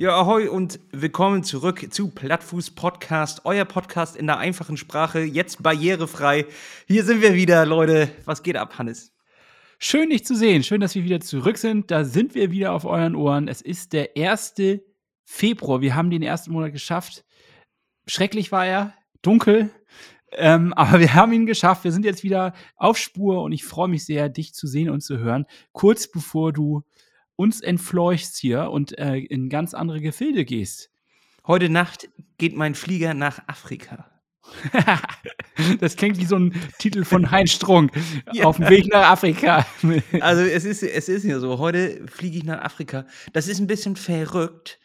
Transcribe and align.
Ja, 0.00 0.18
ahoi 0.18 0.48
und 0.48 0.80
willkommen 0.92 1.44
zurück 1.44 1.86
zu 1.92 2.08
Plattfuß 2.08 2.70
Podcast, 2.70 3.42
euer 3.44 3.66
Podcast 3.66 4.16
in 4.16 4.26
der 4.26 4.38
einfachen 4.38 4.78
Sprache, 4.78 5.20
jetzt 5.20 5.62
barrierefrei. 5.62 6.46
Hier 6.86 7.04
sind 7.04 7.20
wir 7.20 7.34
wieder, 7.34 7.66
Leute. 7.66 8.10
Was 8.24 8.42
geht 8.42 8.56
ab, 8.56 8.78
Hannes? 8.78 9.12
Schön, 9.78 10.08
dich 10.08 10.24
zu 10.24 10.34
sehen. 10.34 10.62
Schön, 10.62 10.80
dass 10.80 10.94
wir 10.94 11.04
wieder 11.04 11.20
zurück 11.20 11.58
sind. 11.58 11.90
Da 11.90 12.04
sind 12.04 12.34
wir 12.34 12.50
wieder 12.50 12.72
auf 12.72 12.86
euren 12.86 13.14
Ohren. 13.14 13.46
Es 13.46 13.60
ist 13.60 13.92
der 13.92 14.16
1. 14.16 14.54
Februar. 15.26 15.82
Wir 15.82 15.94
haben 15.94 16.08
den 16.08 16.22
ersten 16.22 16.50
Monat 16.52 16.72
geschafft. 16.72 17.26
Schrecklich 18.06 18.50
war 18.52 18.64
er, 18.64 18.94
dunkel, 19.20 19.68
ähm, 20.32 20.72
aber 20.76 20.98
wir 21.00 21.12
haben 21.12 21.34
ihn 21.34 21.44
geschafft. 21.44 21.84
Wir 21.84 21.92
sind 21.92 22.06
jetzt 22.06 22.22
wieder 22.22 22.54
auf 22.76 22.96
Spur 22.96 23.42
und 23.42 23.52
ich 23.52 23.66
freue 23.66 23.88
mich 23.88 24.06
sehr, 24.06 24.30
dich 24.30 24.54
zu 24.54 24.66
sehen 24.66 24.88
und 24.88 25.02
zu 25.02 25.18
hören. 25.18 25.44
Kurz 25.72 26.10
bevor 26.10 26.54
du 26.54 26.84
uns 27.40 27.62
entfleuchst 27.62 28.36
hier 28.36 28.70
und 28.70 28.98
äh, 28.98 29.16
in 29.16 29.48
ganz 29.48 29.72
andere 29.72 30.02
Gefilde 30.02 30.44
gehst. 30.44 30.90
Heute 31.46 31.70
Nacht 31.70 32.10
geht 32.36 32.54
mein 32.54 32.74
Flieger 32.74 33.14
nach 33.14 33.40
Afrika. 33.48 34.10
das 35.80 35.96
klingt 35.96 36.18
wie 36.18 36.26
so 36.26 36.36
ein 36.36 36.52
Titel 36.78 37.02
von 37.02 37.30
Heinz 37.30 37.52
Strunk. 37.52 37.92
Ja. 38.34 38.44
Auf 38.44 38.58
dem 38.58 38.68
Weg 38.68 38.92
nach 38.92 39.10
Afrika. 39.10 39.66
also 40.20 40.42
es 40.42 40.64
ist, 40.64 40.82
es 40.82 41.08
ist 41.08 41.24
ja 41.24 41.40
so, 41.40 41.58
heute 41.58 42.06
fliege 42.08 42.36
ich 42.36 42.44
nach 42.44 42.60
Afrika. 42.62 43.06
Das 43.32 43.48
ist 43.48 43.58
ein 43.58 43.66
bisschen 43.66 43.96
verrückt. 43.96 44.78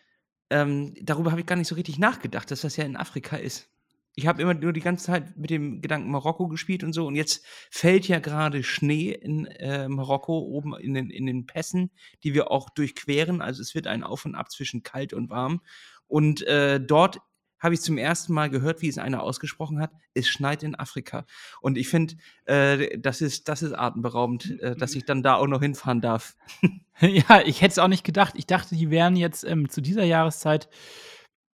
Ähm, 0.49 0.93
darüber 1.01 1.31
habe 1.31 1.41
ich 1.41 1.47
gar 1.47 1.57
nicht 1.57 1.67
so 1.67 1.75
richtig 1.75 1.99
nachgedacht, 1.99 2.49
dass 2.51 2.61
das 2.61 2.77
ja 2.77 2.85
in 2.85 2.95
Afrika 2.95 3.35
ist 3.35 3.69
ich 4.15 4.27
habe 4.27 4.41
immer 4.41 4.53
nur 4.53 4.71
die 4.71 4.81
ganze 4.81 5.05
Zeit 5.05 5.37
mit 5.37 5.49
dem 5.49 5.81
Gedanken 5.81 6.09
Marokko 6.09 6.47
gespielt 6.47 6.83
und 6.83 6.93
so. 6.93 7.05
Und 7.05 7.15
jetzt 7.15 7.45
fällt 7.69 8.07
ja 8.07 8.19
gerade 8.19 8.63
Schnee 8.63 9.11
in 9.11 9.45
äh, 9.45 9.89
Marokko 9.89 10.39
oben 10.39 10.73
in 10.77 10.93
den, 10.93 11.09
in 11.09 11.25
den 11.25 11.45
Pässen, 11.45 11.91
die 12.23 12.33
wir 12.33 12.49
auch 12.49 12.69
durchqueren. 12.69 13.41
Also 13.41 13.61
es 13.61 13.75
wird 13.75 13.87
ein 13.87 14.03
Auf 14.03 14.25
und 14.25 14.35
Ab 14.35 14.51
zwischen 14.51 14.83
kalt 14.83 15.13
und 15.13 15.29
warm. 15.29 15.61
Und 16.07 16.43
äh, 16.43 16.79
dort 16.79 17.19
habe 17.59 17.73
ich 17.73 17.81
zum 17.81 17.97
ersten 17.97 18.33
Mal 18.33 18.49
gehört, 18.49 18.81
wie 18.81 18.89
es 18.89 18.97
einer 18.97 19.23
ausgesprochen 19.23 19.79
hat, 19.79 19.91
es 20.13 20.27
schneit 20.27 20.63
in 20.63 20.75
Afrika. 20.75 21.25
Und 21.61 21.77
ich 21.77 21.89
finde, 21.89 22.15
äh, 22.45 22.97
das, 22.97 23.21
ist, 23.21 23.49
das 23.49 23.63
ist 23.63 23.73
atemberaubend, 23.73 24.61
äh, 24.61 24.75
dass 24.75 24.95
ich 24.95 25.05
dann 25.05 25.23
da 25.23 25.35
auch 25.35 25.47
noch 25.47 25.61
hinfahren 25.61 25.99
darf. 25.99 26.35
ja, 26.99 27.41
ich 27.43 27.61
hätte 27.61 27.71
es 27.71 27.79
auch 27.79 27.87
nicht 27.87 28.03
gedacht. 28.03 28.35
Ich 28.37 28.45
dachte, 28.45 28.75
die 28.75 28.91
wären 28.91 29.15
jetzt 29.15 29.43
ähm, 29.43 29.67
zu 29.69 29.81
dieser 29.81 30.03
Jahreszeit 30.03 30.69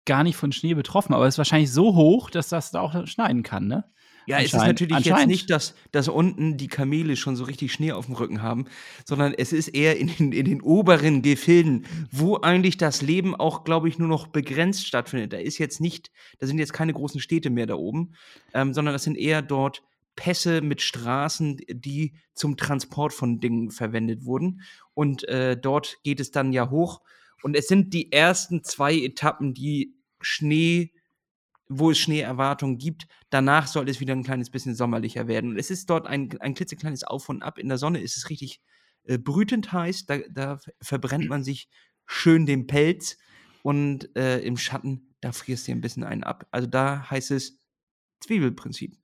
gar 0.05 0.23
nicht 0.23 0.35
von 0.35 0.51
Schnee 0.51 0.73
betroffen, 0.73 1.13
aber 1.13 1.27
es 1.27 1.35
ist 1.35 1.39
wahrscheinlich 1.39 1.71
so 1.71 1.95
hoch, 1.95 2.29
dass 2.29 2.49
das 2.49 2.71
da 2.71 2.81
auch 2.81 3.07
schneiden 3.07 3.43
kann, 3.43 3.67
ne? 3.67 3.85
Ja, 4.27 4.39
es 4.39 4.53
ist 4.53 4.53
natürlich 4.53 4.99
jetzt 4.99 5.27
nicht, 5.27 5.49
dass, 5.49 5.75
dass 5.91 6.07
unten 6.07 6.57
die 6.57 6.67
Kamele 6.67 7.15
schon 7.15 7.35
so 7.35 7.43
richtig 7.43 7.73
Schnee 7.73 7.91
auf 7.91 8.05
dem 8.05 8.15
Rücken 8.15 8.41
haben, 8.41 8.65
sondern 9.05 9.33
es 9.33 9.51
ist 9.51 9.69
eher 9.69 9.97
in 9.97 10.07
den, 10.07 10.31
in 10.31 10.45
den 10.45 10.61
oberen 10.61 11.21
Gefilden, 11.21 11.85
wo 12.11 12.37
eigentlich 12.37 12.77
das 12.77 13.01
Leben 13.01 13.35
auch, 13.35 13.63
glaube 13.63 13.89
ich, 13.89 13.97
nur 13.97 14.07
noch 14.07 14.27
begrenzt 14.27 14.85
stattfindet. 14.85 15.33
Da 15.33 15.37
ist 15.37 15.57
jetzt 15.57 15.81
nicht, 15.81 16.11
da 16.39 16.47
sind 16.47 16.59
jetzt 16.59 16.73
keine 16.73 16.93
großen 16.93 17.19
Städte 17.19 17.49
mehr 17.49 17.65
da 17.65 17.75
oben, 17.75 18.13
ähm, 18.53 18.73
sondern 18.73 18.93
das 18.93 19.03
sind 19.03 19.17
eher 19.17 19.41
dort 19.41 19.81
Pässe 20.15 20.61
mit 20.61 20.81
Straßen, 20.81 21.57
die 21.69 22.13
zum 22.33 22.57
Transport 22.57 23.13
von 23.13 23.39
Dingen 23.39 23.71
verwendet 23.71 24.25
wurden. 24.25 24.61
Und 24.93 25.27
äh, 25.27 25.57
dort 25.57 25.97
geht 26.03 26.19
es 26.19 26.31
dann 26.31 26.53
ja 26.53 26.69
hoch 26.69 27.01
und 27.43 27.55
es 27.55 27.67
sind 27.67 27.93
die 27.93 28.11
ersten 28.11 28.63
zwei 28.63 28.95
Etappen, 28.95 29.53
die 29.53 29.95
Schnee, 30.21 30.93
wo 31.67 31.91
es 31.91 31.99
Schneeerwartungen 31.99 32.77
gibt. 32.77 33.07
Danach 33.29 33.67
soll 33.67 33.89
es 33.89 33.99
wieder 33.99 34.13
ein 34.13 34.23
kleines 34.23 34.49
bisschen 34.49 34.75
sommerlicher 34.75 35.27
werden. 35.27 35.51
Und 35.51 35.57
es 35.57 35.71
ist 35.71 35.89
dort 35.89 36.05
ein, 36.05 36.29
ein 36.41 36.53
klitzekleines 36.53 37.03
Auf 37.03 37.29
und 37.29 37.41
Ab. 37.41 37.57
In 37.57 37.69
der 37.69 37.77
Sonne 37.77 38.01
ist 38.01 38.17
es 38.17 38.29
richtig 38.29 38.61
äh, 39.03 39.17
brütend 39.17 39.71
heiß. 39.71 40.05
Da, 40.05 40.19
da, 40.29 40.59
verbrennt 40.81 41.29
man 41.29 41.43
sich 41.43 41.69
schön 42.05 42.45
den 42.45 42.67
Pelz. 42.67 43.17
Und 43.63 44.15
äh, 44.17 44.39
im 44.39 44.57
Schatten, 44.57 45.13
da 45.21 45.31
frierst 45.31 45.67
du 45.67 45.71
ein 45.71 45.81
bisschen 45.81 46.03
einen 46.03 46.23
ab. 46.23 46.47
Also 46.51 46.67
da 46.67 47.09
heißt 47.09 47.31
es 47.31 47.59
Zwiebelprinzip. 48.21 48.97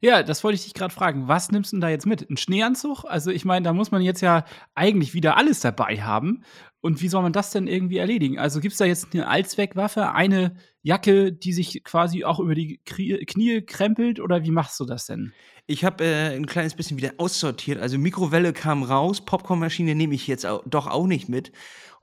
Ja, 0.00 0.22
das 0.22 0.44
wollte 0.44 0.56
ich 0.56 0.64
dich 0.64 0.74
gerade 0.74 0.92
fragen. 0.92 1.26
Was 1.26 1.50
nimmst 1.50 1.72
du 1.72 1.76
denn 1.76 1.80
da 1.80 1.88
jetzt 1.88 2.06
mit? 2.06 2.28
Ein 2.28 2.36
Schneeanzug? 2.36 3.04
Also, 3.04 3.30
ich 3.30 3.46
meine, 3.46 3.64
da 3.64 3.72
muss 3.72 3.90
man 3.90 4.02
jetzt 4.02 4.20
ja 4.20 4.44
eigentlich 4.74 5.14
wieder 5.14 5.38
alles 5.38 5.60
dabei 5.60 6.02
haben. 6.02 6.44
Und 6.82 7.00
wie 7.00 7.08
soll 7.08 7.22
man 7.22 7.32
das 7.32 7.50
denn 7.50 7.66
irgendwie 7.66 7.96
erledigen? 7.96 8.38
Also, 8.38 8.60
gibt 8.60 8.72
es 8.72 8.78
da 8.78 8.84
jetzt 8.84 9.14
eine 9.14 9.26
Allzweckwaffe, 9.26 10.12
eine 10.12 10.56
Jacke, 10.82 11.32
die 11.32 11.52
sich 11.54 11.82
quasi 11.82 12.24
auch 12.24 12.40
über 12.40 12.54
die 12.54 12.78
Knie 12.84 13.62
krempelt? 13.62 14.20
Oder 14.20 14.44
wie 14.44 14.50
machst 14.50 14.78
du 14.78 14.84
das 14.84 15.06
denn? 15.06 15.32
Ich 15.66 15.82
habe 15.84 16.04
äh, 16.04 16.36
ein 16.36 16.46
kleines 16.46 16.74
bisschen 16.74 16.98
wieder 16.98 17.14
aussortiert. 17.16 17.80
Also, 17.80 17.96
Mikrowelle 17.96 18.52
kam 18.52 18.82
raus, 18.82 19.24
Popcornmaschine 19.24 19.94
nehme 19.94 20.14
ich 20.14 20.26
jetzt 20.26 20.44
auch, 20.44 20.62
doch 20.66 20.86
auch 20.88 21.06
nicht 21.06 21.30
mit. 21.30 21.52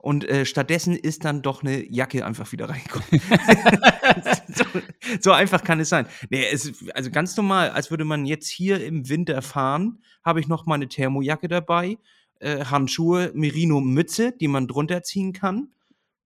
Und 0.04 0.28
äh, 0.28 0.44
stattdessen 0.44 0.94
ist 0.94 1.24
dann 1.24 1.40
doch 1.40 1.62
eine 1.62 1.90
Jacke 1.90 2.26
einfach 2.26 2.52
wieder 2.52 2.68
reingekommen. 2.68 3.06
so, 4.54 4.64
so, 5.18 5.32
einfach 5.32 5.64
kann 5.64 5.80
es 5.80 5.88
sein. 5.88 6.06
Nee, 6.28 6.44
es, 6.52 6.74
also 6.92 7.10
ganz 7.10 7.34
normal, 7.38 7.70
als 7.70 7.90
würde 7.90 8.04
man 8.04 8.26
jetzt 8.26 8.50
hier 8.50 8.84
im 8.84 9.08
Winter 9.08 9.40
fahren, 9.40 10.02
habe 10.22 10.40
ich 10.40 10.46
noch 10.46 10.66
meine 10.66 10.88
Thermojacke 10.88 11.48
dabei, 11.48 11.96
äh, 12.40 12.66
Handschuhe, 12.66 13.32
Merino-Mütze, 13.32 14.32
die 14.32 14.46
man 14.46 14.68
drunter 14.68 15.02
ziehen 15.02 15.32
kann. 15.32 15.68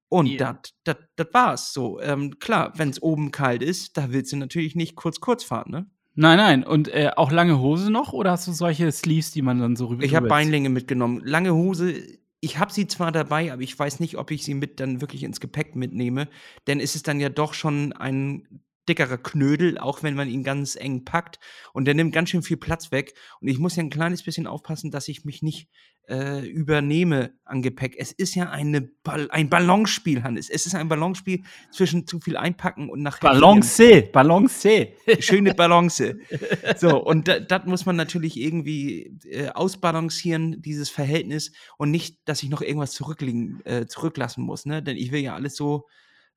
Und 0.09 0.27
yeah. 0.27 0.61
das 0.85 1.27
war's. 1.33 1.73
So, 1.73 2.01
ähm, 2.01 2.41
klar, 2.41 2.73
wenn 2.75 2.89
es 2.89 3.01
oben 3.01 3.31
kalt 3.31 3.63
ist, 3.63 3.97
da 3.97 4.11
willst 4.11 4.33
du 4.33 4.39
natürlich 4.39 4.75
nicht 4.75 4.97
kurz 4.97 5.21
kurz 5.21 5.45
fahren, 5.45 5.71
ne? 5.71 5.87
Nein, 6.17 6.39
nein. 6.39 6.65
Und 6.65 6.89
äh, 6.89 7.13
auch 7.15 7.31
lange 7.31 7.61
Hose 7.61 7.93
noch? 7.93 8.13
Oder 8.13 8.33
hast 8.33 8.49
du 8.49 8.53
solche 8.53 8.91
Sleeves, 8.91 9.31
die 9.31 9.43
man 9.43 9.61
dann 9.61 9.77
so 9.77 9.87
rüber 9.87 10.03
Ich 10.03 10.17
habe 10.17 10.27
Beinlänge 10.27 10.69
mitgenommen. 10.69 11.21
Lange 11.25 11.55
Hose 11.55 11.95
ich 12.41 12.59
habe 12.59 12.73
sie 12.73 12.87
zwar 12.87 13.13
dabei, 13.13 13.53
aber 13.53 13.63
ich 13.63 13.79
weiß 13.79 14.01
nicht, 14.01 14.17
ob 14.17 14.31
ich 14.31 14.45
sie 14.45 14.55
mit 14.55 14.81
dann 14.81 15.01
wirklich 15.01 15.25
ins 15.25 15.41
Gepäck 15.41 15.75
mitnehme, 15.75 16.29
denn 16.67 16.81
es 16.81 16.95
ist 16.95 17.09
dann 17.09 17.21
ja 17.21 17.29
doch 17.29 17.55
schon 17.55 17.93
ein 17.93 18.47
dickerer 18.89 19.19
Knödel, 19.19 19.79
auch 19.79 20.03
wenn 20.03 20.15
man 20.15 20.29
ihn 20.29 20.43
ganz 20.43 20.77
eng 20.77 21.05
packt. 21.05 21.39
Und 21.73 21.85
der 21.85 21.95
nimmt 21.95 22.13
ganz 22.13 22.31
schön 22.31 22.43
viel 22.43 22.57
Platz 22.57 22.91
weg. 22.91 23.15
Und 23.41 23.49
ich 23.49 23.59
muss 23.59 23.77
ja 23.77 23.83
ein 23.83 23.91
kleines 23.91 24.23
bisschen 24.23 24.47
aufpassen, 24.47 24.91
dass 24.91 25.09
ich 25.09 25.25
mich 25.25 25.43
nicht 25.43 25.69
äh, 26.09 26.47
übernehme 26.47 27.35
an 27.45 27.63
Gepäck. 27.63 27.95
Es 27.99 28.13
ist 28.13 28.35
ja 28.35 28.51
eine 28.51 28.81
Ball 28.81 29.31
ein 29.31 29.51
Ballonspiel, 29.51 30.23
Hannes. 30.23 30.49
Es 30.49 30.67
ist 30.67 30.75
ein 30.75 30.89
Ballonspiel 30.89 31.43
zwischen 31.71 32.07
zu 32.07 32.21
viel 32.21 32.37
einpacken 32.37 32.89
und 32.89 33.03
nachher. 33.03 33.29
Balance, 33.29 34.09
Balance. 34.13 34.89
Schöne 35.21 35.55
Balance. 35.55 36.19
So, 36.77 37.03
und 37.03 37.29
das 37.29 37.65
muss 37.67 37.87
man 37.87 37.97
natürlich 37.97 38.39
irgendwie 38.39 39.19
äh, 39.25 39.49
ausbalancieren, 39.49 40.61
dieses 40.63 40.91
Verhältnis. 40.91 41.53
Und 41.77 41.91
nicht, 41.91 42.19
dass 42.25 42.43
ich 42.43 42.49
noch 42.49 42.63
irgendwas 42.63 42.93
zurückliegen, 42.93 43.61
äh, 43.65 43.87
zurücklassen 43.87 44.45
muss. 44.45 44.67
Ne? 44.67 44.83
Denn 44.83 44.97
ich 44.97 45.13
will 45.13 45.21
ja 45.21 45.35
alles 45.35 45.57
so 45.57 45.87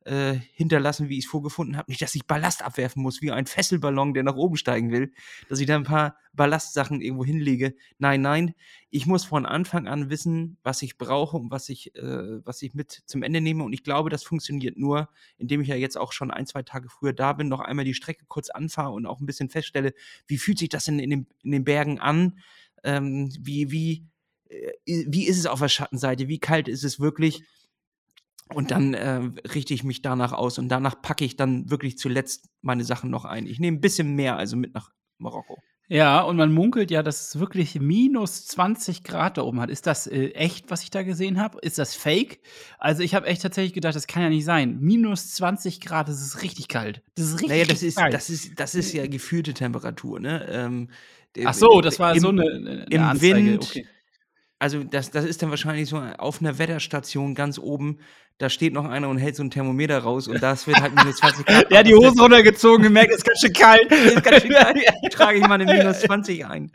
äh, 0.05 0.33
hinterlassen, 0.53 1.09
wie 1.09 1.17
ich 1.17 1.25
es 1.25 1.29
vorgefunden 1.29 1.77
habe. 1.77 1.91
Nicht, 1.91 2.01
dass 2.01 2.15
ich 2.15 2.25
Ballast 2.25 2.63
abwerfen 2.63 3.03
muss, 3.03 3.21
wie 3.21 3.31
ein 3.31 3.45
Fesselballon, 3.45 4.13
der 4.13 4.23
nach 4.23 4.35
oben 4.35 4.57
steigen 4.57 4.91
will, 4.91 5.11
dass 5.47 5.59
ich 5.59 5.67
da 5.67 5.75
ein 5.75 5.83
paar 5.83 6.15
Ballastsachen 6.33 7.01
irgendwo 7.01 7.23
hinlege. 7.23 7.75
Nein, 7.99 8.21
nein, 8.21 8.55
ich 8.89 9.05
muss 9.05 9.25
von 9.25 9.45
Anfang 9.45 9.87
an 9.87 10.09
wissen, 10.09 10.57
was 10.63 10.81
ich 10.81 10.97
brauche 10.97 11.37
und 11.37 11.51
was 11.51 11.69
ich, 11.69 11.95
äh, 11.95 12.45
was 12.45 12.61
ich 12.61 12.73
mit 12.73 13.03
zum 13.05 13.21
Ende 13.21 13.41
nehme. 13.41 13.63
Und 13.63 13.73
ich 13.73 13.83
glaube, 13.83 14.09
das 14.09 14.23
funktioniert 14.23 14.77
nur, 14.77 15.09
indem 15.37 15.61
ich 15.61 15.67
ja 15.67 15.75
jetzt 15.75 15.97
auch 15.97 16.13
schon 16.13 16.31
ein, 16.31 16.47
zwei 16.47 16.63
Tage 16.63 16.89
früher 16.89 17.13
da 17.13 17.33
bin, 17.33 17.47
noch 17.47 17.59
einmal 17.59 17.85
die 17.85 17.93
Strecke 17.93 18.25
kurz 18.27 18.49
anfahre 18.49 18.91
und 18.91 19.05
auch 19.05 19.19
ein 19.19 19.25
bisschen 19.25 19.49
feststelle, 19.49 19.93
wie 20.25 20.37
fühlt 20.37 20.57
sich 20.57 20.69
das 20.69 20.85
denn 20.85 20.99
in 20.99 21.09
den, 21.09 21.27
in 21.43 21.51
den 21.51 21.63
Bergen 21.63 21.99
an? 21.99 22.39
Ähm, 22.83 23.31
wie, 23.39 23.69
wie, 23.69 24.07
äh, 24.49 24.71
wie 24.85 25.27
ist 25.27 25.37
es 25.37 25.45
auf 25.45 25.59
der 25.59 25.69
Schattenseite? 25.69 26.27
Wie 26.27 26.39
kalt 26.39 26.67
ist 26.67 26.83
es 26.83 26.99
wirklich? 26.99 27.43
Und 28.53 28.71
dann 28.71 28.93
äh, 28.93 29.21
richte 29.53 29.73
ich 29.73 29.83
mich 29.83 30.01
danach 30.01 30.33
aus 30.33 30.57
und 30.57 30.69
danach 30.69 31.01
packe 31.01 31.25
ich 31.25 31.35
dann 31.35 31.69
wirklich 31.69 31.97
zuletzt 31.97 32.49
meine 32.61 32.83
Sachen 32.83 33.09
noch 33.09 33.25
ein. 33.25 33.47
Ich 33.47 33.59
nehme 33.59 33.77
ein 33.77 33.81
bisschen 33.81 34.15
mehr 34.15 34.37
also 34.37 34.55
mit 34.57 34.73
nach 34.73 34.91
Marokko. 35.17 35.57
Ja, 35.91 36.21
und 36.21 36.37
man 36.37 36.53
munkelt 36.53 36.89
ja, 36.89 37.03
dass 37.03 37.27
es 37.27 37.39
wirklich 37.39 37.77
minus 37.81 38.45
20 38.45 39.03
Grad 39.03 39.37
da 39.37 39.41
oben 39.41 39.59
hat. 39.59 39.69
Ist 39.69 39.87
das 39.87 40.07
äh, 40.07 40.27
echt, 40.29 40.71
was 40.71 40.83
ich 40.83 40.89
da 40.89 41.03
gesehen 41.03 41.37
habe? 41.37 41.59
Ist 41.61 41.77
das 41.79 41.95
fake? 41.95 42.39
Also 42.77 43.03
ich 43.03 43.13
habe 43.13 43.27
echt 43.27 43.41
tatsächlich 43.41 43.73
gedacht, 43.73 43.93
das 43.93 44.07
kann 44.07 44.23
ja 44.23 44.29
nicht 44.29 44.45
sein. 44.45 44.79
Minus 44.79 45.33
20 45.33 45.81
Grad, 45.81 46.07
das 46.07 46.21
ist 46.21 46.43
richtig 46.43 46.69
kalt. 46.69 47.01
Das 47.15 47.25
ist 47.25 47.33
richtig 47.33 47.49
naja, 47.49 47.65
das 47.65 47.83
ist, 47.83 47.97
kalt. 47.97 48.13
Das 48.13 48.29
ist, 48.29 48.57
das 48.57 48.73
ist 48.73 48.93
ja 48.93 49.05
gefühlte 49.05 49.53
Temperatur, 49.53 50.21
ne? 50.21 50.47
Ähm, 50.49 50.89
Ach 51.43 51.53
so, 51.53 51.81
das 51.81 51.99
war 51.99 52.13
im, 52.13 52.21
so 52.21 52.29
eine, 52.29 52.43
eine 52.43 52.85
Im 52.89 53.03
Anzeige. 53.03 53.35
Wind, 53.35 53.63
okay. 53.63 53.87
Also 54.61 54.83
das, 54.83 55.09
das 55.09 55.25
ist 55.25 55.41
dann 55.41 55.49
wahrscheinlich 55.49 55.89
so 55.89 55.97
auf 55.97 56.39
einer 56.39 56.59
Wetterstation 56.59 57.33
ganz 57.33 57.57
oben 57.57 57.97
da 58.41 58.49
steht 58.49 58.73
noch 58.73 58.85
einer 58.85 59.07
und 59.07 59.19
hält 59.19 59.35
so 59.35 59.43
ein 59.43 59.51
Thermometer 59.51 59.99
raus 59.99 60.27
und 60.27 60.41
das 60.41 60.65
wird 60.65 60.81
halt 60.81 60.95
minus 60.95 61.17
20 61.17 61.45
Grad. 61.45 61.69
Der 61.71 61.79
hat 61.79 61.85
die 61.85 61.93
Hose 61.93 62.19
runtergezogen, 62.19 62.81
gemerkt, 62.81 63.13
ist 63.13 63.23
ganz 63.23 63.39
schön 63.39 63.53
kalt. 63.53 63.91
ist 63.91 64.23
ganz 64.23 64.41
schön 64.41 64.51
kalt. 64.51 64.79
Trage 65.11 65.37
ich 65.37 65.47
mal 65.47 65.61
eine 65.61 65.65
minus 65.65 65.99
20 65.99 66.43
ein. 66.47 66.71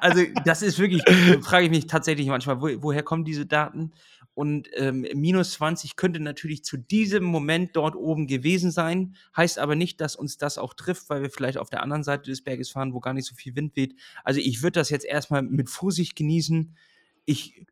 Also, 0.00 0.24
das 0.44 0.60
ist 0.60 0.78
wirklich, 0.78 1.02
frage 1.42 1.64
ich 1.64 1.70
mich 1.70 1.86
tatsächlich 1.86 2.26
manchmal, 2.26 2.60
wo, 2.60 2.68
woher 2.82 3.02
kommen 3.02 3.24
diese 3.24 3.46
Daten? 3.46 3.92
Und 4.38 4.68
ähm, 4.74 5.04
minus 5.14 5.54
20 5.54 5.96
könnte 5.96 6.20
natürlich 6.20 6.62
zu 6.62 6.76
diesem 6.76 7.24
Moment 7.24 7.74
dort 7.74 7.96
oben 7.96 8.28
gewesen 8.28 8.70
sein. 8.70 9.16
Heißt 9.36 9.58
aber 9.58 9.74
nicht, 9.74 10.00
dass 10.00 10.14
uns 10.14 10.38
das 10.38 10.58
auch 10.58 10.74
trifft, 10.74 11.10
weil 11.10 11.22
wir 11.22 11.30
vielleicht 11.30 11.58
auf 11.58 11.70
der 11.70 11.82
anderen 11.82 12.04
Seite 12.04 12.30
des 12.30 12.44
Berges 12.44 12.70
fahren, 12.70 12.94
wo 12.94 13.00
gar 13.00 13.14
nicht 13.14 13.26
so 13.26 13.34
viel 13.34 13.56
Wind 13.56 13.74
weht. 13.74 13.96
Also 14.22 14.38
ich 14.38 14.62
würde 14.62 14.78
das 14.78 14.90
jetzt 14.90 15.04
erstmal 15.04 15.42
mit 15.42 15.68
Vorsicht 15.68 16.14
genießen. 16.14 16.76
Ich 17.24 17.66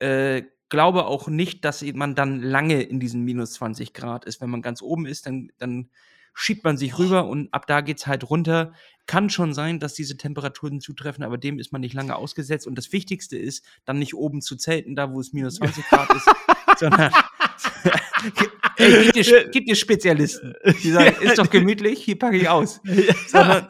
äh, 0.00 0.42
glaube 0.68 1.06
auch 1.06 1.28
nicht, 1.28 1.64
dass 1.64 1.80
man 1.94 2.16
dann 2.16 2.42
lange 2.42 2.82
in 2.82 2.98
diesen 2.98 3.22
minus 3.22 3.52
20 3.52 3.92
Grad 3.94 4.24
ist. 4.24 4.40
Wenn 4.40 4.50
man 4.50 4.62
ganz 4.62 4.82
oben 4.82 5.06
ist, 5.06 5.26
dann, 5.26 5.52
dann 5.58 5.90
schiebt 6.34 6.64
man 6.64 6.76
sich 6.76 6.98
rüber 6.98 7.26
und 7.26 7.52
ab 7.52 7.66
da 7.66 7.80
geht 7.80 7.98
es 7.98 8.06
halt 8.06 8.28
runter. 8.28 8.72
Kann 9.06 9.30
schon 9.30 9.54
sein, 9.54 9.80
dass 9.80 9.94
diese 9.94 10.16
Temperaturen 10.16 10.80
zutreffen, 10.80 11.24
aber 11.24 11.38
dem 11.38 11.58
ist 11.58 11.72
man 11.72 11.80
nicht 11.80 11.94
lange 11.94 12.14
ausgesetzt. 12.14 12.66
Und 12.66 12.76
das 12.76 12.92
Wichtigste 12.92 13.36
ist, 13.36 13.64
dann 13.84 13.98
nicht 13.98 14.14
oben 14.14 14.40
zu 14.40 14.56
zelten, 14.56 14.94
da 14.94 15.10
wo 15.12 15.20
es 15.20 15.32
minus 15.32 15.56
20 15.56 15.84
Grad 15.88 16.14
ist, 16.14 16.28
sondern 16.78 17.12
Ey, 18.76 19.10
gibt, 19.12 19.68
dir, 19.68 19.74
Spezialisten, 19.74 20.54
die 20.82 20.90
sagen, 20.90 21.14
ist 21.20 21.38
doch 21.38 21.50
gemütlich, 21.50 22.02
hier 22.02 22.18
packe 22.18 22.36
ich 22.36 22.48
aus. 22.48 22.80
Sondern 23.26 23.66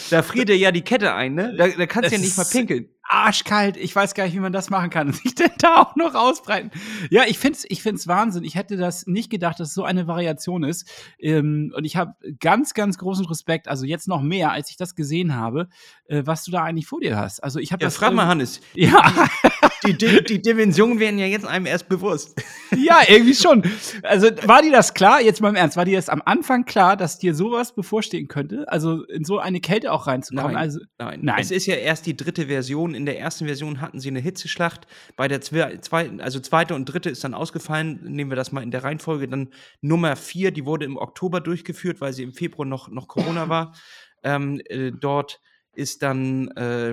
da 0.10 0.22
friert 0.22 0.50
er 0.50 0.56
ja 0.56 0.72
die 0.72 0.82
Kette 0.82 1.14
ein, 1.14 1.34
ne? 1.34 1.54
Da, 1.56 1.68
da 1.68 1.86
kannst 1.86 2.10
du 2.10 2.16
ja 2.16 2.20
nicht 2.20 2.36
mal 2.36 2.44
pinkeln 2.44 2.88
arschkalt. 3.08 3.76
Ich 3.76 3.94
weiß 3.96 4.14
gar 4.14 4.24
nicht, 4.24 4.34
wie 4.34 4.40
man 4.40 4.52
das 4.52 4.70
machen 4.70 4.90
kann. 4.90 5.08
Und 5.08 5.16
sich 5.16 5.34
denn 5.34 5.50
da 5.58 5.82
auch 5.82 5.96
noch 5.96 6.14
ausbreiten. 6.14 6.70
Ja, 7.10 7.24
ich 7.26 7.38
finde 7.38 7.58
es 7.58 7.64
ich 7.68 7.82
find's 7.82 8.06
Wahnsinn. 8.06 8.44
Ich 8.44 8.54
hätte 8.54 8.76
das 8.76 9.06
nicht 9.06 9.30
gedacht, 9.30 9.58
dass 9.58 9.68
es 9.68 9.74
so 9.74 9.84
eine 9.84 10.06
Variation 10.06 10.62
ist. 10.62 10.88
Ähm, 11.18 11.72
und 11.74 11.84
ich 11.84 11.96
habe 11.96 12.14
ganz, 12.38 12.74
ganz 12.74 12.98
großen 12.98 13.24
Respekt, 13.26 13.68
also 13.68 13.84
jetzt 13.86 14.08
noch 14.08 14.22
mehr, 14.22 14.52
als 14.52 14.70
ich 14.70 14.76
das 14.76 14.94
gesehen 14.94 15.34
habe, 15.34 15.68
äh, 16.06 16.22
was 16.24 16.44
du 16.44 16.50
da 16.50 16.62
eigentlich 16.62 16.86
vor 16.86 17.00
dir 17.00 17.16
hast. 17.16 17.42
Also 17.42 17.58
ich 17.58 17.72
habe 17.72 17.82
ja, 17.82 17.86
das. 17.86 17.96
Frag 17.96 18.12
mal, 18.12 18.26
Hannes. 18.26 18.60
Ja. 18.74 19.02
Die, 19.86 19.96
die, 19.96 20.22
die 20.24 20.42
Dimensionen 20.42 20.98
werden 20.98 21.18
ja 21.18 21.26
jetzt 21.26 21.46
einem 21.46 21.66
erst 21.66 21.88
bewusst. 21.88 22.40
Ja, 22.76 23.00
irgendwie 23.08 23.34
schon. 23.34 23.62
Also 24.02 24.28
war 24.46 24.62
dir 24.62 24.72
das 24.72 24.92
klar, 24.94 25.20
jetzt 25.20 25.40
mal 25.40 25.48
im 25.48 25.54
Ernst, 25.54 25.76
war 25.76 25.84
dir 25.84 25.96
das 25.96 26.08
am 26.08 26.22
Anfang 26.24 26.64
klar, 26.64 26.96
dass 26.96 27.18
dir 27.18 27.34
sowas 27.34 27.74
bevorstehen 27.74 28.28
könnte? 28.28 28.66
Also 28.68 29.04
in 29.04 29.24
so 29.24 29.38
eine 29.38 29.60
Kälte 29.60 29.92
auch 29.92 30.06
reinzukommen? 30.06 30.52
Nein, 30.52 30.56
also, 30.56 30.80
nein. 30.98 31.20
nein. 31.22 31.40
Es 31.40 31.50
ist 31.50 31.66
ja 31.66 31.76
erst 31.76 32.06
die 32.06 32.16
dritte 32.16 32.46
Version 32.46 32.94
in 32.94 33.06
der 33.06 33.18
ersten 33.18 33.46
Version 33.46 33.80
hatten 33.80 34.00
sie 34.00 34.08
eine 34.08 34.20
Hitzeschlacht. 34.20 34.86
Bei 35.16 35.28
der 35.28 35.40
zweiten, 35.40 36.20
also 36.20 36.40
zweite 36.40 36.74
und 36.74 36.84
dritte 36.86 37.10
ist 37.10 37.24
dann 37.24 37.34
ausgefallen. 37.34 38.00
Nehmen 38.04 38.30
wir 38.30 38.36
das 38.36 38.52
mal 38.52 38.62
in 38.62 38.70
der 38.70 38.84
Reihenfolge. 38.84 39.28
Dann 39.28 39.48
Nummer 39.80 40.16
vier, 40.16 40.50
die 40.50 40.66
wurde 40.66 40.84
im 40.84 40.96
Oktober 40.96 41.40
durchgeführt, 41.40 42.00
weil 42.00 42.12
sie 42.12 42.24
im 42.24 42.32
Februar 42.32 42.66
noch, 42.66 42.88
noch 42.88 43.08
Corona 43.08 43.48
war. 43.48 43.74
Ähm, 44.22 44.60
äh, 44.66 44.90
dort 44.90 45.40
ist 45.78 46.02
dann, 46.02 46.48
äh, 46.56 46.92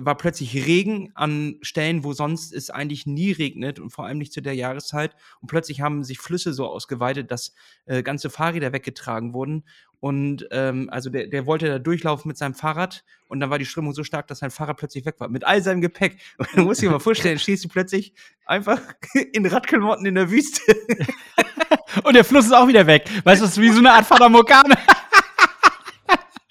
war 0.00 0.16
plötzlich 0.16 0.54
Regen 0.66 1.12
an 1.14 1.58
Stellen, 1.60 2.04
wo 2.04 2.14
sonst 2.14 2.54
es 2.54 2.70
eigentlich 2.70 3.04
nie 3.04 3.32
regnet 3.32 3.78
und 3.78 3.90
vor 3.90 4.06
allem 4.06 4.16
nicht 4.16 4.32
zu 4.32 4.40
der 4.40 4.54
Jahreszeit. 4.54 5.14
Und 5.42 5.48
plötzlich 5.48 5.82
haben 5.82 6.02
sich 6.04 6.18
Flüsse 6.18 6.54
so 6.54 6.66
ausgeweitet, 6.66 7.30
dass 7.30 7.52
äh, 7.84 8.02
ganze 8.02 8.30
Fahrräder 8.30 8.72
weggetragen 8.72 9.34
wurden. 9.34 9.64
Und 10.00 10.48
ähm, 10.52 10.88
also 10.90 11.10
der, 11.10 11.26
der 11.26 11.44
wollte 11.44 11.66
da 11.66 11.78
durchlaufen 11.78 12.28
mit 12.28 12.38
seinem 12.38 12.54
Fahrrad 12.54 13.04
und 13.28 13.40
dann 13.40 13.50
war 13.50 13.58
die 13.58 13.66
Strömung 13.66 13.92
so 13.92 14.04
stark, 14.04 14.26
dass 14.26 14.38
sein 14.38 14.50
Fahrrad 14.50 14.78
plötzlich 14.78 15.04
weg 15.04 15.16
war. 15.18 15.28
Mit 15.28 15.44
all 15.44 15.62
seinem 15.62 15.82
Gepäck. 15.82 16.16
Und 16.38 16.48
dann 16.54 16.64
muss 16.64 16.82
ich 16.82 16.88
mal 16.88 17.00
vorstellen, 17.00 17.38
stehst 17.38 17.64
du 17.64 17.68
plötzlich 17.68 18.14
einfach 18.46 18.80
in 19.32 19.44
Radklamotten 19.44 20.06
in 20.06 20.14
der 20.14 20.30
Wüste. 20.30 20.62
und 22.04 22.14
der 22.14 22.24
Fluss 22.24 22.46
ist 22.46 22.52
auch 22.52 22.68
wieder 22.68 22.86
weg. 22.86 23.04
Weißt 23.24 23.42
du, 23.42 23.46
das 23.46 23.56
ist 23.56 23.60
wie 23.60 23.70
so 23.70 23.78
eine 23.78 23.92
Art 23.92 24.06
Fata 24.06 24.28
Morgana. 24.28 24.76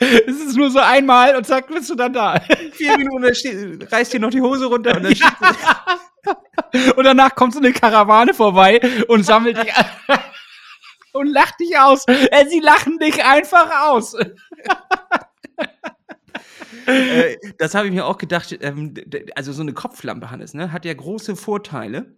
Es 0.28 0.40
ist 0.40 0.56
nur 0.56 0.72
so 0.72 0.80
einmal 0.80 1.36
und 1.36 1.46
zack, 1.46 1.68
bist 1.68 1.90
du 1.90 1.96
dann 1.96 2.14
da. 2.14 2.40
Vier 2.74 2.98
Minuten, 2.98 3.80
dann 3.80 3.88
reißt 3.88 4.14
dir 4.14 4.20
noch 4.20 4.30
die 4.30 4.42
Hose 4.42 4.66
runter 4.66 4.96
und 4.96 5.04
dann 5.04 5.14
ja. 5.14 5.36
Und 6.96 7.04
danach 7.04 7.36
kommt 7.36 7.54
so 7.54 7.60
eine 7.60 7.74
Karawane 7.74 8.34
vorbei 8.34 8.80
und 9.10 9.24
sammelt 9.26 9.58
dich 9.58 9.72
und 11.12 11.28
lacht 11.28 11.60
dich 11.60 11.78
aus. 11.78 12.06
Äh, 12.08 12.48
sie 12.50 12.60
lachen 12.60 12.98
dich 13.00 13.24
einfach 13.24 13.90
aus. 13.90 14.16
äh, 16.88 17.38
das 17.58 17.76
habe 17.76 17.88
ich 17.88 17.94
mir 17.94 18.06
auch 18.06 18.18
gedacht. 18.18 18.58
Ähm, 18.62 18.94
also 19.36 19.54
so 19.54 19.62
eine 19.62 19.74
Kopflampe, 19.74 20.32
Hannes, 20.32 20.54
ne, 20.54 20.72
hat 20.72 20.86
ja 20.86 20.94
große 20.94 21.36
Vorteile. 21.36 22.18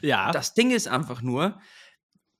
Ja. 0.00 0.30
Das 0.30 0.54
Ding 0.54 0.70
ist 0.70 0.86
einfach 0.86 1.22
nur, 1.22 1.58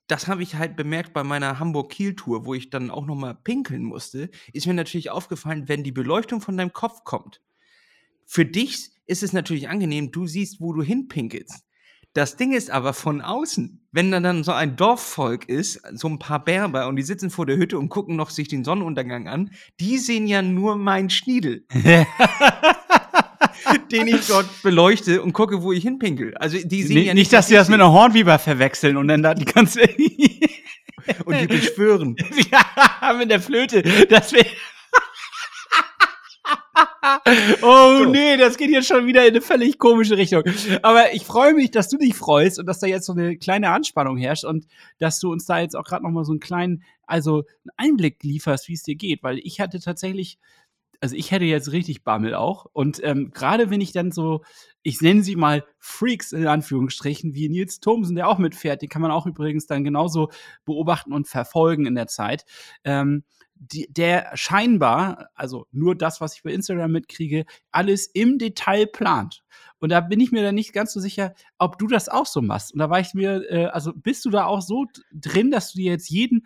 das 0.07 0.27
habe 0.27 0.43
ich 0.43 0.55
halt 0.55 0.75
bemerkt 0.75 1.13
bei 1.13 1.23
meiner 1.23 1.59
Hamburg-Kiel-Tour, 1.59 2.45
wo 2.45 2.53
ich 2.53 2.69
dann 2.69 2.91
auch 2.91 3.05
noch 3.05 3.15
mal 3.15 3.33
pinkeln 3.33 3.83
musste, 3.83 4.29
ist 4.53 4.67
mir 4.67 4.73
natürlich 4.73 5.09
aufgefallen, 5.09 5.67
wenn 5.67 5.83
die 5.83 5.91
Beleuchtung 5.91 6.41
von 6.41 6.57
deinem 6.57 6.73
Kopf 6.73 7.03
kommt. 7.03 7.41
Für 8.25 8.45
dich 8.45 8.91
ist 9.07 9.23
es 9.23 9.33
natürlich 9.33 9.69
angenehm, 9.69 10.11
du 10.11 10.27
siehst, 10.27 10.61
wo 10.61 10.73
du 10.73 10.81
hinpinkelst. 10.81 11.63
Das 12.13 12.37
Ding 12.37 12.53
ist 12.53 12.71
aber 12.71 12.93
von 12.93 13.19
außen, 13.21 13.85
wenn 13.91 14.09
da 14.09 14.21
dann 14.21 14.45
so 14.45 14.53
ein 14.53 14.77
Dorfvolk 14.77 15.49
ist, 15.49 15.81
so 15.95 16.07
ein 16.07 16.17
paar 16.17 16.43
Berber 16.43 16.87
und 16.87 16.95
die 16.95 17.03
sitzen 17.03 17.29
vor 17.29 17.45
der 17.45 17.57
Hütte 17.57 17.77
und 17.77 17.89
gucken 17.89 18.15
noch 18.15 18.29
sich 18.29 18.47
den 18.47 18.63
Sonnenuntergang 18.63 19.27
an, 19.27 19.51
die 19.81 19.97
sehen 19.97 20.25
ja 20.25 20.41
nur 20.41 20.77
meinen 20.77 21.09
Schniedel. 21.09 21.65
den 23.91 24.07
ich 24.07 24.27
dort 24.27 24.47
beleuchte 24.63 25.21
und 25.21 25.33
gucke, 25.33 25.61
wo 25.61 25.71
ich 25.71 25.83
hinpinkel. 25.83 26.35
Also 26.37 26.57
die 26.63 26.83
sehen 26.83 26.95
nee, 26.95 27.03
ja 27.03 27.13
nicht, 27.13 27.31
dass 27.33 27.47
sie 27.47 27.55
das 27.55 27.69
mit 27.69 27.79
einer 27.79 27.91
Hornbiber 27.91 28.39
verwechseln 28.39 28.97
und 28.97 29.07
dann 29.07 29.23
da 29.23 29.33
die 29.33 29.45
ganze 29.45 29.81
und 31.25 31.41
die 31.41 31.47
beschwören. 31.47 32.15
ja, 32.51 33.13
mit 33.13 33.31
der 33.31 33.41
Flöte. 33.41 33.83
Das 34.09 34.31
wäre 34.33 34.45
oh 37.61 38.03
so. 38.03 38.05
nee, 38.05 38.37
das 38.37 38.57
geht 38.57 38.69
jetzt 38.69 38.87
schon 38.87 39.05
wieder 39.05 39.23
in 39.23 39.29
eine 39.29 39.41
völlig 39.41 39.77
komische 39.77 40.17
Richtung. 40.17 40.43
Aber 40.81 41.13
ich 41.13 41.23
freue 41.23 41.53
mich, 41.53 41.71
dass 41.71 41.89
du 41.89 41.97
dich 41.97 42.15
freust 42.15 42.59
und 42.59 42.65
dass 42.65 42.79
da 42.79 42.87
jetzt 42.87 43.05
so 43.05 43.13
eine 43.13 43.37
kleine 43.37 43.69
Anspannung 43.69 44.17
herrscht 44.17 44.45
und 44.45 44.65
dass 44.99 45.19
du 45.19 45.31
uns 45.31 45.45
da 45.45 45.59
jetzt 45.59 45.75
auch 45.75 45.83
gerade 45.83 46.03
noch 46.03 46.11
mal 46.11 46.25
so 46.25 46.31
einen 46.31 46.39
kleinen, 46.39 46.83
also 47.05 47.43
einen 47.63 47.91
Einblick 47.91 48.23
lieferst, 48.23 48.67
wie 48.67 48.73
es 48.73 48.83
dir 48.83 48.95
geht, 48.95 49.23
weil 49.23 49.39
ich 49.39 49.59
hatte 49.59 49.79
tatsächlich 49.79 50.37
also 51.01 51.15
ich 51.15 51.31
hätte 51.31 51.45
jetzt 51.45 51.71
richtig 51.71 52.03
Bammel 52.03 52.35
auch. 52.35 52.65
Und 52.73 53.03
ähm, 53.03 53.31
gerade 53.31 53.69
wenn 53.69 53.81
ich 53.81 53.91
dann 53.91 54.11
so, 54.11 54.43
ich 54.83 55.01
nenne 55.01 55.23
sie 55.23 55.35
mal 55.35 55.65
Freaks 55.79 56.31
in 56.31 56.47
Anführungsstrichen, 56.47 57.33
wie 57.33 57.49
Nils 57.49 57.79
Thomsen, 57.79 58.15
der 58.15 58.27
auch 58.27 58.37
mitfährt, 58.37 58.81
den 58.81 58.89
kann 58.89 59.01
man 59.01 59.11
auch 59.11 59.25
übrigens 59.25 59.65
dann 59.67 59.83
genauso 59.83 60.29
beobachten 60.65 61.13
und 61.13 61.27
verfolgen 61.27 61.85
in 61.85 61.95
der 61.95 62.07
Zeit. 62.07 62.45
Ähm, 62.83 63.23
die, 63.57 63.87
der 63.89 64.31
scheinbar, 64.35 65.29
also 65.33 65.67
nur 65.71 65.95
das, 65.95 66.19
was 66.19 66.35
ich 66.35 66.43
bei 66.43 66.51
Instagram 66.51 66.91
mitkriege, 66.91 67.45
alles 67.71 68.07
im 68.07 68.37
Detail 68.37 68.85
plant. 68.85 69.43
Und 69.79 69.89
da 69.89 70.01
bin 70.01 70.19
ich 70.19 70.31
mir 70.31 70.43
dann 70.43 70.55
nicht 70.55 70.73
ganz 70.73 70.93
so 70.93 70.99
sicher, 70.99 71.33
ob 71.57 71.77
du 71.77 71.87
das 71.87 72.09
auch 72.09 72.25
so 72.25 72.41
machst. 72.41 72.73
Und 72.73 72.79
da 72.79 72.89
war 72.89 72.99
ich 72.99 73.13
mir, 73.13 73.49
äh, 73.49 73.65
also 73.67 73.93
bist 73.93 74.25
du 74.25 74.29
da 74.29 74.45
auch 74.45 74.61
so 74.61 74.85
drin, 75.13 75.51
dass 75.51 75.71
du 75.71 75.77
dir 75.77 75.91
jetzt 75.91 76.09
jeden 76.09 76.45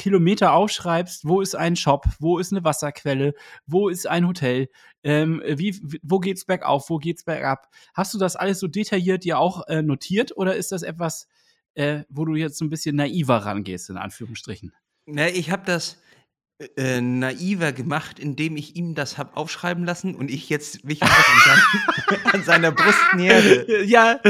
Kilometer 0.00 0.54
aufschreibst, 0.54 1.26
wo 1.26 1.42
ist 1.42 1.54
ein 1.54 1.76
Shop, 1.76 2.06
wo 2.18 2.38
ist 2.38 2.52
eine 2.52 2.64
Wasserquelle, 2.64 3.34
wo 3.66 3.90
ist 3.90 4.06
ein 4.06 4.26
Hotel, 4.26 4.68
ähm, 5.04 5.42
wie, 5.46 5.78
wo 6.02 6.18
geht's 6.18 6.46
bergauf, 6.46 6.88
wo 6.88 6.96
geht's 6.96 7.24
bergab. 7.24 7.68
Hast 7.94 8.14
du 8.14 8.18
das 8.18 8.34
alles 8.34 8.60
so 8.60 8.66
detailliert 8.66 9.24
dir 9.24 9.38
auch 9.38 9.68
äh, 9.68 9.82
notiert 9.82 10.34
oder 10.36 10.56
ist 10.56 10.72
das 10.72 10.82
etwas, 10.82 11.28
äh, 11.74 12.04
wo 12.08 12.24
du 12.24 12.34
jetzt 12.34 12.56
so 12.56 12.64
ein 12.64 12.70
bisschen 12.70 12.96
naiver 12.96 13.36
rangehst, 13.36 13.90
in 13.90 13.98
Anführungsstrichen? 13.98 14.72
Na, 15.04 15.28
ich 15.28 15.50
habe 15.50 15.64
das, 15.66 16.00
äh, 16.76 17.00
naiver 17.00 17.72
gemacht, 17.72 18.18
indem 18.18 18.56
ich 18.56 18.76
ihm 18.76 18.94
das 18.94 19.16
habe 19.16 19.36
aufschreiben 19.36 19.84
lassen 19.84 20.14
und 20.14 20.30
ich 20.30 20.50
jetzt 20.50 20.84
mich 20.84 21.02
an, 21.02 21.08
sein, 21.08 22.18
an 22.32 22.44
seiner 22.44 22.72
Brust 22.72 23.14
nähere. 23.16 23.66
Ja. 23.90 24.20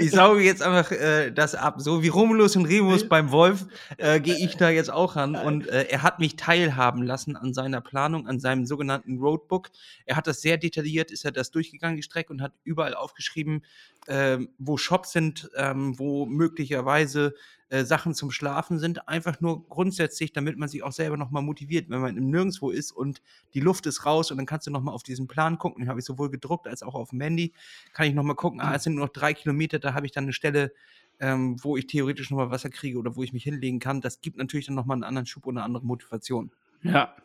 Ich 0.00 0.10
sauge 0.10 0.42
jetzt 0.42 0.62
einfach 0.62 0.90
äh, 0.90 1.30
das 1.30 1.54
ab. 1.54 1.76
So 1.78 2.02
wie 2.02 2.08
Romulus 2.08 2.56
und 2.56 2.66
Remus 2.66 3.08
beim 3.08 3.30
Wolf 3.30 3.66
äh, 3.96 4.18
gehe 4.20 4.36
ich 4.36 4.56
da 4.56 4.70
jetzt 4.70 4.90
auch 4.90 5.14
ran. 5.14 5.36
Und 5.36 5.68
äh, 5.68 5.84
er 5.84 6.02
hat 6.02 6.18
mich 6.18 6.36
teilhaben 6.36 7.02
lassen 7.04 7.36
an 7.36 7.54
seiner 7.54 7.80
Planung, 7.80 8.26
an 8.26 8.40
seinem 8.40 8.66
sogenannten 8.66 9.18
Roadbook. 9.18 9.70
Er 10.04 10.16
hat 10.16 10.26
das 10.26 10.40
sehr 10.40 10.56
detailliert, 10.56 11.10
ist 11.10 11.24
er 11.24 11.32
das 11.32 11.50
durchgegangen, 11.50 11.96
die 11.96 12.02
Strecke, 12.02 12.32
und 12.32 12.42
hat 12.42 12.52
überall 12.64 12.94
aufgeschrieben, 12.94 13.64
ähm, 14.08 14.48
wo 14.58 14.76
Shops 14.76 15.12
sind, 15.12 15.48
ähm, 15.56 15.98
wo 15.98 16.26
möglicherweise 16.26 17.34
äh, 17.70 17.84
Sachen 17.84 18.14
zum 18.14 18.30
Schlafen 18.30 18.78
sind, 18.78 19.08
einfach 19.08 19.40
nur 19.40 19.68
grundsätzlich, 19.68 20.32
damit 20.32 20.56
man 20.56 20.68
sich 20.68 20.82
auch 20.82 20.92
selber 20.92 21.16
nochmal 21.16 21.42
motiviert, 21.42 21.90
wenn 21.90 22.00
man 22.00 22.14
Nirgendwo 22.14 22.70
ist 22.70 22.92
und 22.92 23.20
die 23.54 23.60
Luft 23.60 23.86
ist 23.86 24.06
raus 24.06 24.30
und 24.30 24.38
dann 24.38 24.46
kannst 24.46 24.66
du 24.66 24.70
nochmal 24.70 24.94
auf 24.94 25.02
diesen 25.02 25.26
Plan 25.26 25.58
gucken, 25.58 25.82
den 25.82 25.88
habe 25.88 26.00
ich 26.00 26.06
sowohl 26.06 26.30
gedruckt 26.30 26.66
als 26.66 26.82
auch 26.82 26.94
auf 26.94 27.10
dem 27.10 27.20
Handy, 27.20 27.52
kann 27.92 28.06
ich 28.06 28.14
nochmal 28.14 28.36
gucken, 28.36 28.60
ah, 28.60 28.74
es 28.74 28.84
sind 28.84 28.94
nur 28.94 29.06
noch 29.06 29.12
drei 29.12 29.34
Kilometer, 29.34 29.78
da 29.78 29.94
habe 29.94 30.06
ich 30.06 30.12
dann 30.12 30.24
eine 30.24 30.32
Stelle, 30.32 30.72
ähm, 31.20 31.56
wo 31.62 31.76
ich 31.76 31.86
theoretisch 31.86 32.30
nochmal 32.30 32.50
Wasser 32.50 32.70
kriege 32.70 32.98
oder 32.98 33.16
wo 33.16 33.22
ich 33.22 33.32
mich 33.32 33.44
hinlegen 33.44 33.80
kann. 33.80 34.00
Das 34.00 34.20
gibt 34.20 34.38
natürlich 34.38 34.66
dann 34.66 34.74
nochmal 34.74 34.94
einen 34.94 35.04
anderen 35.04 35.26
Schub 35.26 35.46
und 35.46 35.58
eine 35.58 35.64
andere 35.64 35.84
Motivation. 35.84 36.50
Ja. 36.82 37.16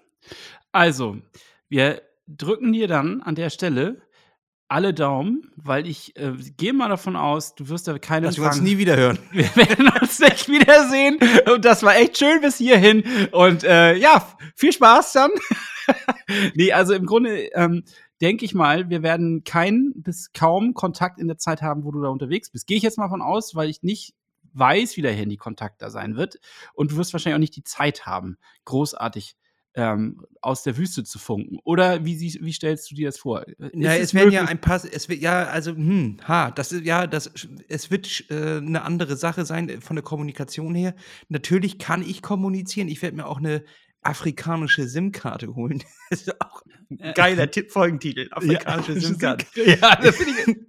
Also, 0.71 1.17
wir 1.69 2.01
drücken 2.27 2.73
dir 2.73 2.87
dann 2.87 3.21
an 3.21 3.35
der 3.35 3.49
Stelle 3.49 4.01
alle 4.73 4.91
Daumen, 4.91 5.51
weil 5.55 5.85
ich 5.85 6.15
äh, 6.17 6.31
gehe 6.57 6.73
mal 6.73 6.89
davon 6.89 7.15
aus, 7.15 7.53
du 7.53 7.69
wirst 7.69 7.87
da 7.87 7.99
keine. 7.99 8.25
Dass 8.25 8.39
wir 8.39 8.45
uns 8.45 8.59
nie 8.59 8.79
wieder 8.79 8.97
hören. 8.97 9.19
Wir 9.31 9.55
werden 9.55 9.87
uns 10.01 10.17
nicht 10.17 10.49
wiedersehen. 10.49 11.19
Und 11.53 11.63
das 11.63 11.83
war 11.83 11.95
echt 11.95 12.17
schön 12.17 12.41
bis 12.41 12.57
hierhin. 12.57 13.03
Und 13.31 13.63
äh, 13.63 13.95
ja, 13.95 14.27
viel 14.55 14.73
Spaß 14.73 15.13
dann. 15.13 15.29
nee, 16.55 16.73
also 16.73 16.95
im 16.95 17.05
Grunde 17.05 17.49
ähm, 17.53 17.83
denke 18.19 18.45
ich 18.45 18.55
mal, 18.55 18.89
wir 18.89 19.03
werden 19.03 19.43
keinen 19.43 19.93
bis 20.01 20.33
kaum 20.33 20.73
Kontakt 20.73 21.19
in 21.19 21.27
der 21.27 21.37
Zeit 21.37 21.61
haben, 21.61 21.83
wo 21.83 21.91
du 21.91 22.01
da 22.01 22.07
unterwegs 22.07 22.49
bist. 22.49 22.65
Gehe 22.65 22.77
ich 22.77 22.83
jetzt 22.83 22.97
mal 22.97 23.09
von 23.09 23.21
aus, 23.21 23.53
weil 23.53 23.69
ich 23.69 23.83
nicht 23.83 24.15
weiß, 24.53 24.97
wie 24.97 25.03
der 25.03 25.13
Handykontakt 25.13 25.83
da 25.83 25.91
sein 25.91 26.15
wird. 26.15 26.39
Und 26.73 26.91
du 26.91 26.97
wirst 26.97 27.13
wahrscheinlich 27.13 27.35
auch 27.35 27.39
nicht 27.39 27.55
die 27.55 27.63
Zeit 27.63 28.07
haben, 28.07 28.37
großartig 28.65 29.35
ähm, 29.75 30.25
aus 30.41 30.63
der 30.63 30.77
Wüste 30.77 31.03
zu 31.03 31.19
funken. 31.19 31.59
Oder 31.63 32.05
wie, 32.05 32.19
wie 32.19 32.53
stellst 32.53 32.91
du 32.91 32.95
dir 32.95 33.07
das 33.07 33.17
vor? 33.17 33.45
Ja, 33.73 33.95
es 33.95 34.13
werden 34.13 34.31
ja 34.31 34.45
ein 34.45 34.61
paar, 34.61 34.81
es 34.83 35.09
wird 35.09 35.21
ja, 35.21 35.45
also, 35.45 35.71
hm, 35.71 36.17
ha, 36.27 36.51
das 36.51 36.71
ist 36.71 36.85
ja, 36.85 37.07
das, 37.07 37.31
es 37.67 37.89
wird 37.89 38.25
äh, 38.29 38.57
eine 38.57 38.83
andere 38.83 39.15
Sache 39.15 39.45
sein 39.45 39.69
äh, 39.69 39.81
von 39.81 39.95
der 39.95 40.03
Kommunikation 40.03 40.75
her. 40.75 40.95
Natürlich 41.29 41.79
kann 41.79 42.01
ich 42.01 42.21
kommunizieren. 42.21 42.87
Ich 42.87 43.01
werde 43.01 43.17
mir 43.17 43.25
auch 43.25 43.39
eine 43.39 43.63
afrikanische 44.01 44.87
SIM-Karte 44.87 45.55
holen. 45.55 45.83
Das 46.09 46.21
ist 46.21 46.41
auch 46.41 46.61
ein 46.91 47.13
geiler 47.15 47.49
Tipp, 47.49 47.71
Folgentitel. 47.71 48.27
Afrikanische 48.31 48.93
ja, 48.93 48.99
SIM-Karte. 48.99 49.45
Ja, 49.65 49.95
das 49.95 50.15
finde 50.15 50.33
ich. 50.51 50.57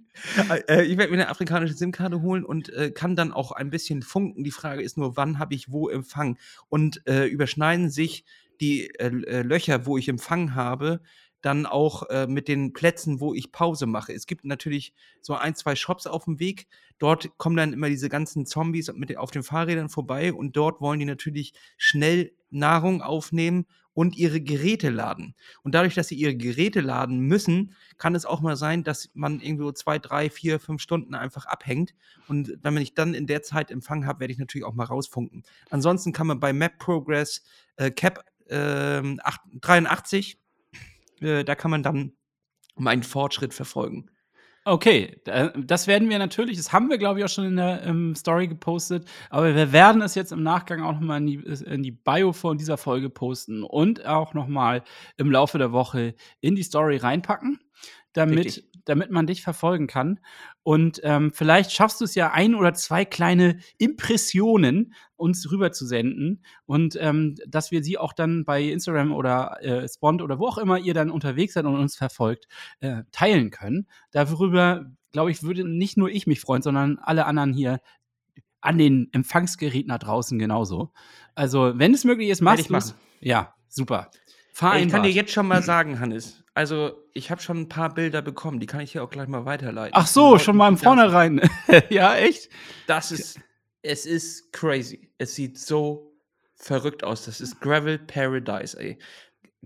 Äh, 0.69 0.85
ich 0.85 0.97
werde 0.97 1.11
mir 1.11 1.21
eine 1.21 1.29
afrikanische 1.29 1.73
SIM-Karte 1.73 2.21
holen 2.21 2.45
und 2.45 2.69
äh, 2.69 2.89
kann 2.89 3.17
dann 3.17 3.33
auch 3.33 3.51
ein 3.51 3.69
bisschen 3.69 4.01
funken. 4.01 4.45
Die 4.45 4.51
Frage 4.51 4.81
ist 4.81 4.97
nur, 4.97 5.17
wann 5.17 5.39
habe 5.39 5.53
ich 5.53 5.71
wo 5.71 5.89
Empfang? 5.89 6.37
Und 6.69 7.05
äh, 7.05 7.25
überschneiden 7.25 7.89
sich 7.89 8.23
die 8.61 8.89
äh, 8.95 9.07
äh, 9.07 9.41
Löcher, 9.41 9.85
wo 9.85 9.97
ich 9.97 10.07
Empfang 10.07 10.55
habe, 10.55 11.01
dann 11.41 11.67
auch 11.67 12.09
äh, 12.09 12.25
mit 12.25 12.47
den 12.47 12.73
Plätzen, 12.73 13.19
wo 13.19 13.35
ich 13.35 13.51
Pause 13.51 13.85
mache. 13.85 14.13
Es 14.13 14.25
gibt 14.25 14.45
natürlich 14.45 14.93
so 15.21 15.35
ein, 15.35 15.53
zwei 15.53 15.75
Shops 15.75 16.07
auf 16.07 16.25
dem 16.25 16.39
Weg. 16.39 16.67
Dort 16.97 17.37
kommen 17.37 17.55
dann 17.55 17.71
immer 17.71 17.87
diese 17.87 18.09
ganzen 18.09 18.47
Zombies 18.47 18.91
mit 18.93 19.15
auf 19.15 19.29
den 19.29 19.43
Fahrrädern 19.43 19.89
vorbei 19.89 20.33
und 20.33 20.57
dort 20.57 20.81
wollen 20.81 20.99
die 20.99 21.05
natürlich 21.05 21.53
schnell 21.77 22.31
Nahrung 22.49 23.03
aufnehmen 23.03 23.67
und 23.93 24.17
ihre 24.17 24.41
Geräte 24.41 24.89
laden. 24.89 25.35
Und 25.63 25.73
dadurch, 25.73 25.95
dass 25.95 26.09
sie 26.09 26.15
ihre 26.15 26.35
Geräte 26.35 26.81
laden 26.81 27.19
müssen, 27.19 27.73
kann 27.97 28.13
es 28.13 28.25
auch 28.25 28.41
mal 28.41 28.57
sein, 28.57 28.83
dass 28.83 29.09
man 29.13 29.39
irgendwo 29.39 29.71
zwei, 29.71 29.99
drei, 29.99 30.29
vier, 30.29 30.59
fünf 30.59 30.81
Stunden 30.81 31.15
einfach 31.15 31.45
abhängt. 31.45 31.95
Und 32.27 32.57
wenn 32.61 32.75
ich 32.77 32.93
dann 32.93 33.13
in 33.13 33.25
der 33.25 33.41
Zeit 33.41 33.71
Empfang 33.71 34.05
habe, 34.05 34.19
werde 34.19 34.33
ich 34.33 34.39
natürlich 34.39 34.65
auch 34.65 34.73
mal 34.73 34.83
rausfunken. 34.83 35.43
Ansonsten 35.69 36.11
kann 36.11 36.27
man 36.27 36.39
bei 36.39 36.53
Map 36.53 36.77
Progress 36.77 37.43
äh, 37.77 37.89
Cap 37.89 38.25
äh, 38.47 39.01
83 39.61 40.39
äh, 41.21 41.43
da 41.43 41.55
kann 41.55 41.71
man 41.71 41.83
dann 41.83 42.13
meinen 42.75 43.03
Fortschritt 43.03 43.53
verfolgen. 43.53 44.09
Okay, 44.67 45.21
das 45.23 45.85
werden 45.85 46.09
wir 46.09 46.17
natürlich, 46.17 46.57
das 46.57 46.73
haben 46.73 46.89
wir, 46.89 46.97
glaube 46.97 47.19
ich, 47.19 47.25
auch 47.25 47.29
schon 47.29 47.45
in 47.45 47.55
der 47.55 47.83
ähm, 47.83 48.15
Story 48.15 48.47
gepostet, 48.47 49.07
aber 49.29 49.53
wir 49.53 49.71
werden 49.71 50.01
es 50.01 50.15
jetzt 50.15 50.31
im 50.31 50.41
Nachgang 50.41 50.81
auch 50.81 50.93
nochmal 50.93 51.21
in 51.21 51.43
in 51.43 51.83
die 51.83 51.91
Bio 51.91 52.33
von 52.33 52.57
dieser 52.57 52.77
Folge 52.77 53.11
posten 53.11 53.61
und 53.61 54.03
auch 54.07 54.33
nochmal 54.33 54.83
im 55.17 55.29
Laufe 55.29 55.59
der 55.59 55.71
Woche 55.71 56.15
in 56.41 56.55
die 56.55 56.63
Story 56.63 56.97
reinpacken, 56.97 57.59
damit, 58.15 58.63
damit 58.85 59.11
man 59.11 59.27
dich 59.27 59.41
verfolgen 59.41 59.87
kann. 59.87 60.19
Und 60.63 61.01
ähm, 61.03 61.31
vielleicht 61.33 61.71
schaffst 61.71 61.99
du 62.01 62.05
es 62.05 62.15
ja, 62.15 62.31
ein 62.31 62.55
oder 62.55 62.73
zwei 62.73 63.05
kleine 63.05 63.59
Impressionen 63.77 64.93
uns 65.17 65.49
rüber 65.51 65.71
zu 65.71 65.85
senden 65.85 66.43
und 66.65 66.97
ähm, 66.99 67.35
dass 67.47 67.71
wir 67.71 67.83
sie 67.83 67.97
auch 67.97 68.13
dann 68.13 68.45
bei 68.45 68.63
Instagram 68.63 69.13
oder 69.13 69.57
äh, 69.61 69.87
Spond 69.87 70.21
oder 70.21 70.39
wo 70.39 70.47
auch 70.47 70.57
immer 70.57 70.77
ihr 70.77 70.93
dann 70.93 71.09
unterwegs 71.09 71.53
seid 71.53 71.65
und 71.65 71.75
uns 71.75 71.95
verfolgt, 71.95 72.47
äh, 72.79 73.03
teilen 73.11 73.49
können. 73.49 73.87
Darüber, 74.11 74.91
glaube 75.11 75.31
ich, 75.31 75.43
würde 75.43 75.67
nicht 75.67 75.97
nur 75.97 76.09
ich 76.09 76.27
mich 76.27 76.41
freuen, 76.41 76.61
sondern 76.61 76.97
alle 76.99 77.25
anderen 77.25 77.53
hier 77.53 77.79
an 78.61 78.77
den 78.77 79.09
Empfangsgeräten 79.13 79.89
da 79.89 79.97
draußen 79.97 80.39
genauso. 80.39 80.91
Also, 81.35 81.73
wenn 81.75 81.93
es 81.93 82.03
möglich 82.03 82.29
ist, 82.29 82.41
mach 82.41 82.57
ich 82.57 82.69
es. 82.69 82.95
Ja, 83.19 83.53
super. 83.67 84.09
Vereinbart. 84.55 84.85
Ich 84.85 84.91
kann 84.93 85.03
dir 85.03 85.11
jetzt 85.11 85.33
schon 85.33 85.47
mal 85.47 85.61
sagen, 85.61 85.99
Hannes, 85.99 86.41
also 86.53 87.03
ich 87.11 87.29
habe 87.29 87.41
schon 87.41 87.59
ein 87.59 87.67
paar 87.67 87.93
Bilder 87.93 88.21
bekommen, 88.21 88.61
die 88.61 88.67
kann 88.67 88.79
ich 88.79 88.93
hier 88.93 89.03
auch 89.03 89.09
gleich 89.09 89.27
mal 89.27 89.43
weiterleiten. 89.43 89.91
Ach 89.93 90.07
so, 90.07 90.39
schon 90.39 90.55
mal 90.55 90.69
im 90.69 90.77
Vornherein. 90.77 91.41
ja, 91.89 92.15
echt? 92.15 92.47
Das 92.87 93.11
ist, 93.11 93.37
es 93.81 94.05
ist 94.05 94.53
crazy. 94.53 95.11
Es 95.17 95.35
sieht 95.35 95.59
so 95.59 96.15
verrückt 96.55 97.03
aus. 97.03 97.25
Das 97.25 97.41
ist 97.41 97.59
Gravel 97.59 97.99
Paradise, 97.99 98.79
ey. 98.79 98.97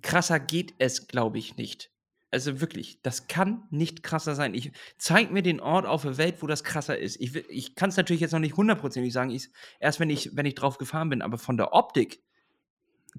Krasser 0.02 0.40
geht 0.40 0.74
es, 0.80 1.08
glaube 1.08 1.38
ich, 1.38 1.56
nicht. 1.56 1.92
Also 2.32 2.60
wirklich, 2.60 3.00
das 3.04 3.28
kann 3.28 3.68
nicht 3.70 4.02
krasser 4.02 4.34
sein. 4.34 4.56
Ich 4.56 4.72
zeig 4.98 5.30
mir 5.30 5.44
den 5.44 5.60
Ort 5.60 5.86
auf 5.86 6.02
der 6.02 6.18
Welt, 6.18 6.42
wo 6.42 6.48
das 6.48 6.64
krasser 6.64 6.98
ist. 6.98 7.22
Ich, 7.22 7.36
ich 7.36 7.76
kann 7.76 7.92
es 7.92 7.98
natürlich 7.98 8.22
jetzt 8.22 8.32
noch 8.32 8.40
nicht 8.40 8.58
hundertprozentig 8.58 9.14
sagen, 9.14 9.30
ich, 9.30 9.50
erst 9.80 10.00
wenn 10.00 10.10
ich, 10.10 10.36
wenn 10.36 10.48
ich 10.48 10.56
drauf 10.56 10.80
gefahren 10.80 11.10
bin, 11.10 11.22
aber 11.22 11.38
von 11.38 11.58
der 11.58 11.74
Optik 11.74 12.24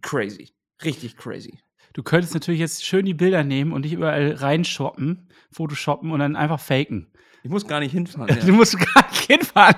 crazy. 0.02 0.52
Richtig 0.84 1.16
crazy. 1.16 1.58
Du 1.92 2.02
könntest 2.02 2.34
natürlich 2.34 2.60
jetzt 2.60 2.84
schön 2.84 3.04
die 3.04 3.14
Bilder 3.14 3.42
nehmen 3.42 3.72
und 3.72 3.82
dich 3.82 3.92
überall 3.92 4.32
reinshoppen, 4.32 5.28
photoshoppen 5.50 6.12
und 6.12 6.20
dann 6.20 6.36
einfach 6.36 6.60
faken. 6.60 7.10
Ich 7.42 7.50
muss 7.50 7.66
gar 7.66 7.80
nicht 7.80 7.92
hinfahren. 7.92 8.28
Ja. 8.36 8.44
Du 8.44 8.52
musst 8.52 8.78
gar 8.78 9.08
nicht 9.10 9.26
hinfahren. 9.30 9.76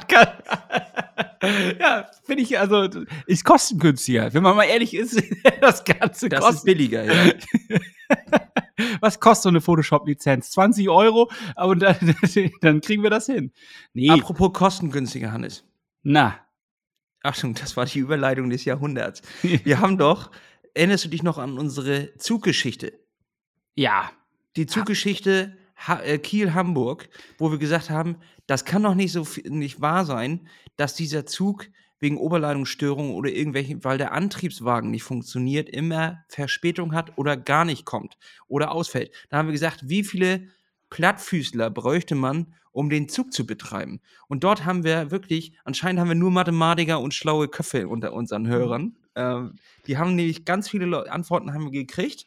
ja, 1.80 2.10
finde 2.24 2.42
ich, 2.42 2.58
also, 2.58 2.88
ist 3.26 3.44
kostengünstiger. 3.44 4.32
Wenn 4.34 4.42
man 4.42 4.56
mal 4.56 4.64
ehrlich 4.64 4.94
ist, 4.94 5.22
das 5.60 5.84
Ganze 5.84 6.28
das 6.28 6.40
kostet. 6.40 6.58
ist 6.58 6.64
billiger, 6.64 7.04
ja. 7.04 7.32
Was 9.00 9.20
kostet 9.20 9.44
so 9.44 9.48
eine 9.48 9.60
Photoshop-Lizenz? 9.60 10.50
20 10.50 10.88
Euro, 10.88 11.30
aber 11.54 11.76
dann, 11.76 12.14
dann, 12.60 12.80
kriegen 12.80 13.02
wir 13.02 13.10
das 13.10 13.26
hin. 13.26 13.52
Nee. 13.94 14.10
Apropos 14.10 14.52
kostengünstiger, 14.52 15.32
Hannes. 15.32 15.64
Na. 16.02 16.38
Achtung, 17.22 17.54
das 17.54 17.76
war 17.76 17.86
die 17.86 18.00
Überleitung 18.00 18.50
des 18.50 18.64
Jahrhunderts. 18.64 19.22
Wir 19.42 19.78
haben 19.78 19.96
doch 19.96 20.32
erinnerst 20.74 21.04
du 21.04 21.08
dich 21.08 21.22
noch 21.22 21.38
an 21.38 21.58
unsere 21.58 22.16
Zuggeschichte? 22.16 22.92
Ja. 23.74 24.10
Die 24.56 24.66
Zuggeschichte 24.66 25.56
äh, 25.86 26.18
Kiel-Hamburg, 26.18 27.08
wo 27.38 27.50
wir 27.50 27.58
gesagt 27.58 27.90
haben, 27.90 28.16
das 28.46 28.64
kann 28.64 28.82
doch 28.82 28.94
nicht 28.94 29.12
so 29.12 29.26
nicht 29.44 29.80
wahr 29.80 30.04
sein, 30.04 30.48
dass 30.76 30.94
dieser 30.94 31.26
Zug 31.26 31.68
wegen 32.02 32.18
Oberleitungsstörungen 32.18 33.14
oder 33.14 33.30
irgendwelchen, 33.30 33.84
weil 33.84 33.96
der 33.96 34.12
Antriebswagen 34.12 34.90
nicht 34.90 35.04
funktioniert, 35.04 35.68
immer 35.68 36.24
Verspätung 36.28 36.94
hat 36.94 37.16
oder 37.16 37.36
gar 37.36 37.64
nicht 37.64 37.84
kommt 37.84 38.18
oder 38.48 38.72
ausfällt. 38.72 39.12
Da 39.30 39.38
haben 39.38 39.46
wir 39.46 39.52
gesagt, 39.52 39.88
wie 39.88 40.02
viele 40.02 40.48
Plattfüßler 40.90 41.70
bräuchte 41.70 42.16
man, 42.16 42.54
um 42.72 42.90
den 42.90 43.08
Zug 43.08 43.32
zu 43.32 43.46
betreiben? 43.46 44.00
Und 44.26 44.42
dort 44.42 44.64
haben 44.64 44.82
wir 44.82 45.12
wirklich, 45.12 45.56
anscheinend 45.64 46.00
haben 46.00 46.08
wir 46.08 46.16
nur 46.16 46.32
Mathematiker 46.32 47.00
und 47.00 47.14
schlaue 47.14 47.46
Köpfe 47.46 47.86
unter 47.88 48.12
unseren 48.12 48.48
Hörern. 48.48 48.96
Ähm, 49.14 49.56
die 49.86 49.98
haben 49.98 50.14
nämlich 50.14 50.44
ganz 50.44 50.68
viele 50.68 51.10
Antworten 51.10 51.52
haben 51.52 51.70
gekriegt. 51.70 52.26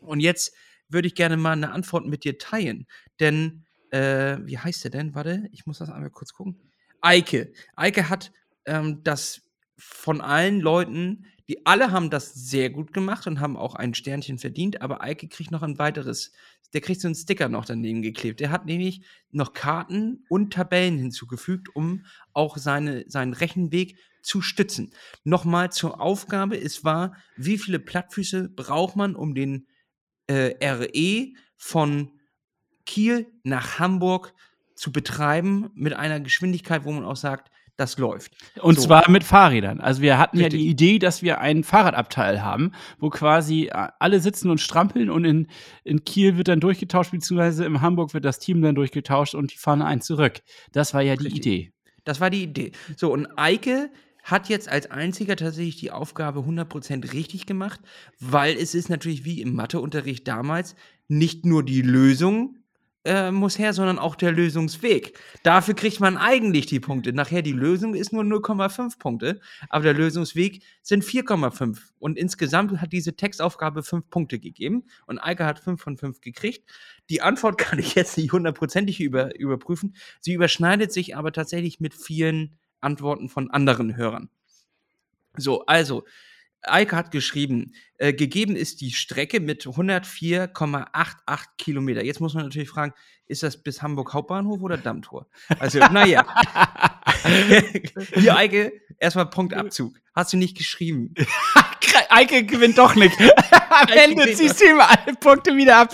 Und 0.00 0.20
jetzt 0.20 0.54
würde 0.88 1.08
ich 1.08 1.14
gerne 1.14 1.36
mal 1.36 1.52
eine 1.52 1.72
Antwort 1.72 2.06
mit 2.06 2.24
dir 2.24 2.38
teilen. 2.38 2.86
Denn, 3.20 3.64
äh, 3.90 4.38
wie 4.42 4.58
heißt 4.58 4.84
der 4.84 4.90
denn? 4.90 5.14
Warte, 5.14 5.48
ich 5.52 5.66
muss 5.66 5.78
das 5.78 5.90
einmal 5.90 6.10
kurz 6.10 6.32
gucken. 6.32 6.60
Eike. 7.00 7.52
Eike 7.76 8.08
hat 8.08 8.32
ähm, 8.66 9.02
das 9.02 9.42
von 9.76 10.20
allen 10.20 10.60
Leuten, 10.60 11.26
die 11.48 11.66
alle 11.66 11.92
haben 11.92 12.10
das 12.10 12.32
sehr 12.32 12.70
gut 12.70 12.92
gemacht 12.92 13.26
und 13.26 13.40
haben 13.40 13.56
auch 13.56 13.74
ein 13.74 13.94
Sternchen 13.94 14.38
verdient, 14.38 14.80
aber 14.80 15.02
Eike 15.02 15.28
kriegt 15.28 15.50
noch 15.50 15.62
ein 15.62 15.78
weiteres, 15.78 16.32
der 16.72 16.80
kriegt 16.80 17.00
so 17.00 17.08
einen 17.08 17.14
Sticker 17.14 17.48
noch 17.48 17.66
daneben 17.66 18.02
geklebt. 18.02 18.40
Der 18.40 18.50
hat 18.50 18.66
nämlich 18.66 19.02
noch 19.30 19.52
Karten 19.52 20.24
und 20.28 20.52
Tabellen 20.52 20.98
hinzugefügt, 20.98 21.74
um 21.74 22.04
auch 22.32 22.56
seine, 22.56 23.04
seinen 23.08 23.34
Rechenweg 23.34 23.98
zu 24.22 24.40
stützen. 24.40 24.92
Nochmal 25.22 25.70
zur 25.70 26.00
Aufgabe, 26.00 26.58
es 26.58 26.82
war, 26.82 27.14
wie 27.36 27.58
viele 27.58 27.78
Plattfüße 27.78 28.48
braucht 28.48 28.96
man, 28.96 29.14
um 29.14 29.34
den 29.34 29.68
äh, 30.26 30.54
RE 30.66 31.32
von 31.56 32.10
Kiel 32.86 33.26
nach 33.42 33.78
Hamburg 33.78 34.34
zu 34.74 34.92
betreiben 34.92 35.70
mit 35.74 35.92
einer 35.92 36.20
Geschwindigkeit, 36.20 36.84
wo 36.84 36.92
man 36.92 37.04
auch 37.04 37.16
sagt, 37.16 37.50
das 37.76 37.98
läuft. 37.98 38.32
Und 38.60 38.76
so. 38.76 38.86
zwar 38.86 39.10
mit 39.10 39.24
Fahrrädern. 39.24 39.80
Also 39.80 40.02
wir 40.02 40.18
hatten 40.18 40.38
Richtig. 40.38 40.52
ja 40.52 40.58
die 40.58 40.70
Idee, 40.70 40.98
dass 40.98 41.22
wir 41.22 41.40
einen 41.40 41.64
Fahrradabteil 41.64 42.42
haben, 42.42 42.72
wo 42.98 43.10
quasi 43.10 43.66
äh, 43.66 43.88
alle 43.98 44.20
sitzen 44.20 44.50
und 44.50 44.60
strampeln 44.60 45.10
und 45.10 45.24
in, 45.24 45.48
in 45.82 46.04
Kiel 46.04 46.36
wird 46.36 46.48
dann 46.48 46.60
durchgetauscht, 46.60 47.10
beziehungsweise 47.10 47.64
in 47.64 47.80
Hamburg 47.80 48.14
wird 48.14 48.24
das 48.24 48.38
Team 48.38 48.62
dann 48.62 48.74
durchgetauscht 48.74 49.34
und 49.34 49.52
die 49.52 49.56
fahren 49.56 49.82
ein 49.82 50.00
zurück. 50.00 50.40
Das 50.72 50.94
war 50.94 51.02
ja 51.02 51.16
die 51.16 51.24
Richtig. 51.24 51.46
Idee. 51.46 51.72
Das 52.04 52.20
war 52.20 52.30
die 52.30 52.44
Idee. 52.44 52.72
So, 52.96 53.12
und 53.12 53.26
Eike 53.36 53.90
hat 54.22 54.48
jetzt 54.48 54.68
als 54.68 54.90
einziger 54.90 55.36
tatsächlich 55.36 55.76
die 55.76 55.90
Aufgabe 55.90 56.40
100% 56.40 57.12
richtig 57.12 57.46
gemacht, 57.46 57.80
weil 58.18 58.56
es 58.56 58.74
ist 58.74 58.88
natürlich 58.88 59.24
wie 59.24 59.42
im 59.42 59.54
Matheunterricht 59.54 60.26
damals 60.26 60.76
nicht 61.08 61.44
nur 61.44 61.62
die 61.62 61.82
Lösung 61.82 62.56
äh, 63.04 63.30
muss 63.30 63.58
her, 63.58 63.72
sondern 63.72 63.98
auch 63.98 64.16
der 64.16 64.32
Lösungsweg. 64.32 65.18
Dafür 65.42 65.74
kriegt 65.74 66.00
man 66.00 66.16
eigentlich 66.16 66.66
die 66.66 66.80
Punkte. 66.80 67.12
Nachher 67.12 67.42
die 67.42 67.52
Lösung 67.52 67.94
ist 67.94 68.12
nur 68.12 68.22
0,5 68.22 68.98
Punkte, 68.98 69.40
aber 69.68 69.84
der 69.84 69.94
Lösungsweg 69.94 70.62
sind 70.82 71.04
4,5. 71.04 71.78
Und 71.98 72.16
insgesamt 72.16 72.80
hat 72.80 72.92
diese 72.92 73.14
Textaufgabe 73.14 73.82
5 73.82 74.08
Punkte 74.08 74.38
gegeben 74.38 74.84
und 75.06 75.18
Eike 75.18 75.44
hat 75.44 75.58
5 75.58 75.80
von 75.82 75.96
5 75.96 76.20
gekriegt. 76.20 76.64
Die 77.10 77.20
Antwort 77.20 77.58
kann 77.58 77.78
ich 77.78 77.94
jetzt 77.94 78.16
nicht 78.16 78.32
hundertprozentig 78.32 79.00
über, 79.00 79.38
überprüfen. 79.38 79.94
Sie 80.20 80.32
überschneidet 80.32 80.92
sich 80.92 81.16
aber 81.16 81.32
tatsächlich 81.32 81.80
mit 81.80 81.94
vielen 81.94 82.56
Antworten 82.80 83.28
von 83.28 83.50
anderen 83.50 83.96
Hörern. 83.96 84.30
So, 85.36 85.66
also, 85.66 86.04
Eike 86.66 86.96
hat 86.96 87.10
geschrieben, 87.10 87.74
äh, 87.98 88.12
gegeben 88.12 88.56
ist 88.56 88.80
die 88.80 88.90
Strecke 88.90 89.40
mit 89.40 89.66
104,88 89.66 91.44
Kilometer. 91.58 92.04
Jetzt 92.04 92.20
muss 92.20 92.34
man 92.34 92.44
natürlich 92.44 92.68
fragen, 92.68 92.92
ist 93.26 93.42
das 93.42 93.56
bis 93.62 93.82
Hamburg 93.82 94.12
Hauptbahnhof 94.12 94.60
oder 94.60 94.76
Dammtor? 94.76 95.26
Also, 95.58 95.78
naja. 95.78 96.26
Hier, 98.14 98.36
Eike, 98.36 98.72
erstmal 98.98 99.30
Punktabzug. 99.30 99.94
Hast 100.14 100.32
du 100.32 100.36
nicht 100.36 100.56
geschrieben. 100.56 101.14
Eike 102.10 102.44
gewinnt 102.44 102.78
doch 102.78 102.94
nicht. 102.94 103.18
Am 103.70 103.88
Ende 103.88 104.32
ziehst 104.34 104.60
du 104.60 104.66
ihm 104.66 104.80
alle 104.80 105.14
Punkte 105.18 105.56
wieder 105.56 105.76
ab. 105.78 105.92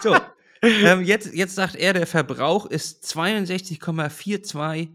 So, 0.00 0.16
ähm, 0.62 1.02
jetzt, 1.02 1.34
jetzt 1.34 1.54
sagt 1.54 1.74
er, 1.76 1.92
der 1.92 2.06
Verbrauch 2.06 2.66
ist 2.66 3.04
62,42 3.04 4.88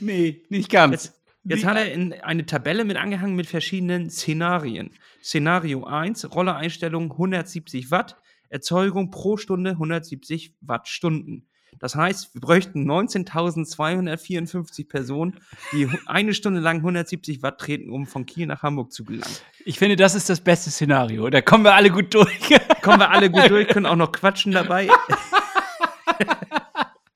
nee, 0.00 0.42
nicht 0.48 0.70
ganz. 0.70 1.04
Jetzt, 1.04 1.22
jetzt 1.44 1.64
hat 1.64 1.76
er 1.76 1.92
in 1.92 2.12
eine 2.14 2.46
Tabelle 2.46 2.84
mit 2.84 2.96
angehangen 2.96 3.36
mit 3.36 3.46
verschiedenen 3.46 4.10
Szenarien. 4.10 4.90
Szenario 5.22 5.84
1, 5.84 6.34
Rollereinstellung 6.34 7.12
170 7.12 7.90
Watt, 7.90 8.16
Erzeugung 8.48 9.10
pro 9.10 9.36
Stunde 9.36 9.70
170 9.70 10.56
Wattstunden. 10.60 11.48
Das 11.78 11.96
heißt, 11.96 12.34
wir 12.34 12.40
bräuchten 12.40 12.88
19.254 12.88 14.88
Personen, 14.88 15.40
die 15.72 15.88
eine 16.06 16.34
Stunde 16.34 16.60
lang 16.60 16.76
170 16.76 17.42
Watt 17.42 17.58
treten, 17.58 17.90
um 17.90 18.06
von 18.06 18.24
Kiel 18.24 18.46
nach 18.46 18.62
Hamburg 18.62 18.92
zu 18.92 19.04
gelangen. 19.04 19.34
Ich 19.64 19.78
finde, 19.78 19.96
das 19.96 20.14
ist 20.14 20.30
das 20.30 20.40
beste 20.40 20.70
Szenario. 20.70 21.28
Da 21.30 21.40
kommen 21.40 21.64
wir 21.64 21.74
alle 21.74 21.90
gut 21.90 22.14
durch. 22.14 22.38
kommen 22.82 23.00
wir 23.00 23.10
alle 23.10 23.30
gut 23.30 23.50
durch, 23.50 23.68
können 23.68 23.86
auch 23.86 23.96
noch 23.96 24.12
quatschen 24.12 24.52
dabei. 24.52 24.88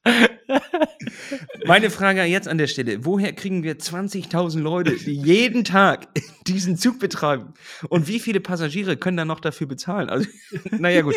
Meine 1.67 1.91
Frage 1.91 2.23
jetzt 2.25 2.49
an 2.49 2.59
der 2.59 2.67
Stelle: 2.67 3.05
Woher 3.05 3.33
kriegen 3.33 3.63
wir 3.63 3.79
20.000 3.79 4.61
Leute, 4.61 4.97
die 4.97 5.15
jeden 5.15 5.65
Tag 5.65 6.09
diesen 6.47 6.77
Zug 6.77 6.99
betreiben? 6.99 7.55
Und 7.89 8.09
wie 8.09 8.21
viele 8.21 8.41
Passagiere 8.41 8.97
können 8.97 9.17
dann 9.17 9.29
noch 9.29 9.41
dafür 9.41 9.67
bezahlen? 9.67 10.09
Also, 10.09 10.29
naja, 10.71 11.03
gut. 11.03 11.17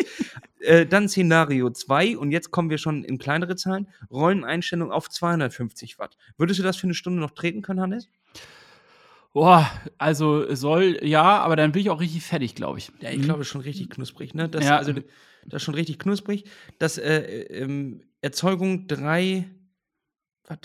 Äh, 0.60 0.86
dann 0.86 1.08
Szenario 1.08 1.70
2, 1.70 2.18
und 2.18 2.32
jetzt 2.32 2.50
kommen 2.50 2.70
wir 2.70 2.78
schon 2.78 3.04
in 3.04 3.18
kleinere 3.18 3.56
Zahlen: 3.56 3.88
Rolleneinstellung 4.10 4.92
auf 4.92 5.08
250 5.08 5.98
Watt. 5.98 6.16
Würdest 6.36 6.58
du 6.58 6.62
das 6.62 6.76
für 6.76 6.84
eine 6.84 6.94
Stunde 6.94 7.20
noch 7.20 7.30
treten 7.30 7.62
können, 7.62 7.80
Hannes? 7.80 8.08
Boah, 9.32 9.70
also 9.96 10.52
soll, 10.54 10.98
ja, 11.02 11.22
aber 11.22 11.54
dann 11.54 11.70
bin 11.70 11.82
ich 11.82 11.90
auch 11.90 12.00
richtig 12.00 12.24
fertig, 12.24 12.56
glaube 12.56 12.78
ich. 12.78 12.90
Ja, 13.00 13.10
ich 13.10 13.18
mhm. 13.18 13.22
glaube 13.22 13.44
schon 13.44 13.60
richtig 13.60 13.88
knusprig, 13.90 14.34
ne? 14.34 14.48
Das, 14.48 14.64
ja. 14.64 14.76
Also, 14.76 14.92
das 14.92 15.62
ist 15.62 15.62
schon 15.62 15.74
richtig 15.74 15.98
knusprig. 15.98 16.44
Das 16.78 16.98
äh, 16.98 17.20
ähm, 17.20 18.02
Erzeugung 18.20 18.88
3 18.88 19.48
was? 20.50 20.58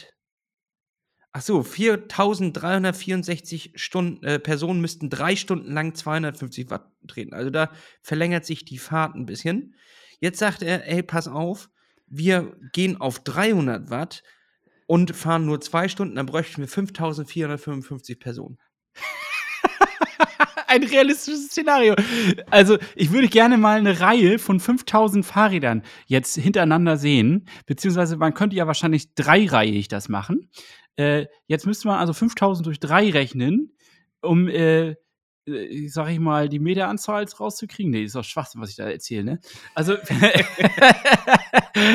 Ach 1.32 1.42
so, 1.42 1.64
4364 1.64 3.74
Stunden, 3.76 4.24
äh, 4.24 4.40
Personen 4.40 4.80
müssten 4.80 5.10
drei 5.10 5.36
Stunden 5.36 5.74
lang 5.74 5.94
250 5.94 6.70
Watt 6.70 6.90
treten. 7.08 7.34
Also 7.34 7.50
da 7.50 7.72
verlängert 8.02 8.46
sich 8.46 8.64
die 8.64 8.78
Fahrt 8.78 9.16
ein 9.16 9.26
bisschen. 9.26 9.76
Jetzt 10.20 10.40
sagt 10.40 10.62
er, 10.62 10.88
ey, 10.88 11.04
pass 11.04 11.28
auf, 11.28 11.70
wir 12.08 12.56
gehen 12.72 13.02
auf 13.02 13.20
300 13.20 13.90
Watt 13.90 14.24
und 14.88 15.16
fahren 15.16 15.46
nur 15.46 15.60
zwei 15.60 15.90
Stunden, 15.90 16.16
dann 16.16 16.26
bräuchten 16.26 16.62
wir 16.62 16.68
5455 16.68 18.20
Personen. 18.20 18.58
Ein 20.68 20.84
realistisches 20.84 21.48
Szenario. 21.48 21.96
Also, 22.50 22.78
ich 22.96 23.12
würde 23.12 23.28
gerne 23.28 23.58
mal 23.58 23.78
eine 23.78 24.00
Reihe 24.00 24.40
von 24.40 24.60
5000 24.60 25.26
Fahrrädern 25.26 25.84
jetzt 26.08 26.36
hintereinander 26.36 26.98
sehen. 26.98 27.48
Beziehungsweise, 27.66 28.18
man 28.18 28.34
könnte 28.34 28.56
ja 28.56 28.68
wahrscheinlich 28.68 29.14
dreireihig 29.16 29.88
das 29.88 30.10
machen. 30.10 30.50
Äh, 30.98 31.26
jetzt 31.48 31.66
müsste 31.66 31.88
man 31.88 32.00
also 32.00 32.14
5000 32.14 32.66
durch 32.66 32.80
drei 32.80 33.10
rechnen, 33.10 33.76
um, 34.22 34.48
äh, 34.48 34.96
äh 35.46 35.88
sag 35.88 36.10
ich 36.10 36.20
mal, 36.20 36.48
die 36.48 36.60
Meteranzahl 36.60 37.26
rauszukriegen. 37.26 37.92
Nee, 37.92 38.04
ist 38.04 38.16
doch 38.16 38.24
Schwachsinn, 38.24 38.62
was 38.62 38.70
ich 38.70 38.78
da 38.78 38.90
erzähle, 38.90 39.24
ne? 39.24 39.40
Also, 39.74 39.94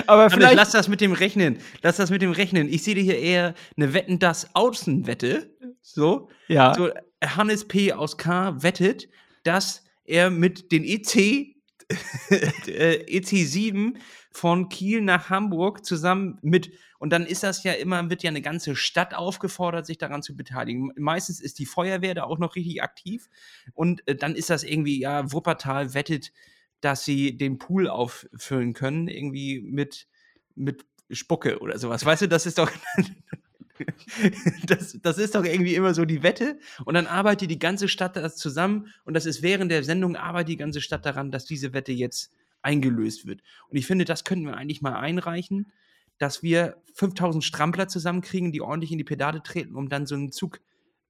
aber 0.07 0.31
vielleicht. 0.31 0.55
lass 0.55 0.73
das 0.73 0.89
mit 0.89 1.01
dem 1.01 1.13
Rechnen. 1.13 1.59
Lass 1.83 1.97
das 1.97 2.11
mit 2.11 2.23
dem 2.23 2.33
Rechnen. 2.33 2.69
Ich 2.69 2.83
sehe 2.83 2.95
hier 2.95 3.19
eher 3.19 3.55
eine 3.77 3.95
Wetten, 3.95 4.19
das 4.19 4.55
Außenwette. 4.55 5.57
So. 5.81 6.29
Ja. 6.49 6.75
So, 6.75 6.91
Hannes 7.23 7.67
P. 7.67 7.93
aus 7.93 8.17
K. 8.17 8.63
wettet, 8.63 9.09
dass 9.43 9.85
er 10.05 10.31
mit 10.31 10.73
den 10.73 10.85
EC, 10.85 11.57
äh, 12.67 13.05
EC7 13.07 13.95
von 14.33 14.69
Kiel 14.69 15.01
nach 15.03 15.31
Hamburg 15.31 15.85
zusammen 15.85 16.39
mit, 16.43 16.71
und 16.99 17.11
dann 17.11 17.27
ist 17.27 17.43
das 17.43 17.65
ja 17.65 17.73
immer, 17.73 18.11
wird 18.11 18.23
ja 18.23 18.31
eine 18.31 18.43
ganze 18.43 18.77
Stadt 18.77 19.15
aufgefordert, 19.15 19.87
sich 19.87 19.99
daran 19.99 20.23
zu 20.23 20.37
beteiligen. 20.37 20.93
Meistens 20.97 21.41
ist 21.41 21.59
die 21.59 21.67
Feuerwehr 21.67 22.15
da 22.15 22.25
auch 22.25 22.39
noch 22.39 22.57
richtig 22.57 22.83
aktiv 22.83 23.29
und 23.75 24.07
äh, 24.07 24.15
dann 24.15 24.35
ist 24.35 24.51
das 24.51 24.63
irgendwie, 24.63 25.01
ja, 25.01 25.33
Wuppertal 25.33 25.95
wettet, 25.95 26.33
dass 26.81 27.05
sie 27.05 27.37
den 27.37 27.59
Pool 27.59 27.89
auffüllen 27.89 28.73
können, 28.73 29.09
irgendwie 29.09 29.61
mit, 29.61 30.09
mit 30.55 30.87
Spucke 31.11 31.59
oder 31.61 31.79
sowas. 31.79 32.05
Weißt 32.05 32.23
du, 32.23 32.29
das 32.29 32.47
ist 32.47 32.59
doch. 32.59 32.71
Das, 34.67 34.99
das 35.03 35.19
ist 35.19 35.35
doch 35.35 35.45
irgendwie 35.45 35.75
immer 35.75 35.95
so 35.95 36.05
die 36.05 36.23
Wette. 36.23 36.59
Und 36.85 36.95
dann 36.95 37.07
arbeitet 37.07 37.51
die 37.51 37.59
ganze 37.59 37.89
Stadt 37.89 38.17
das 38.17 38.37
zusammen. 38.37 38.93
Und 39.05 39.15
das 39.15 39.27
ist 39.27 39.43
während 39.43 39.71
der 39.71 39.85
Sendung 39.85 40.17
arbeitet 40.17 40.51
die 40.51 40.57
ganze 40.57 40.81
Stadt 40.81 41.07
daran, 41.07 41.31
dass 41.31 41.45
diese 41.45 41.73
Wette 41.73 41.93
jetzt 41.93 42.33
eingelöst 42.63 43.27
wird. 43.27 43.41
Und 43.69 43.77
ich 43.79 43.87
finde, 43.87 44.05
das 44.05 44.25
könnten 44.25 44.47
wir 44.47 44.57
eigentlich 44.57 44.83
mal 44.83 44.95
einreichen, 44.95 45.73
dass 46.19 46.43
wir 46.43 46.77
5000 46.95 47.43
Strampler 47.43 47.89
zusammenkriegen, 47.89 48.53
die 48.53 48.61
ordentlich 48.61 48.93
in 48.93 48.99
die 48.99 49.05
Pedale 49.05 49.43
treten, 49.43 49.75
um 49.75 49.89
dann 49.89 50.07
so 50.07 50.15
einen 50.15 50.33
Zug 50.33 50.61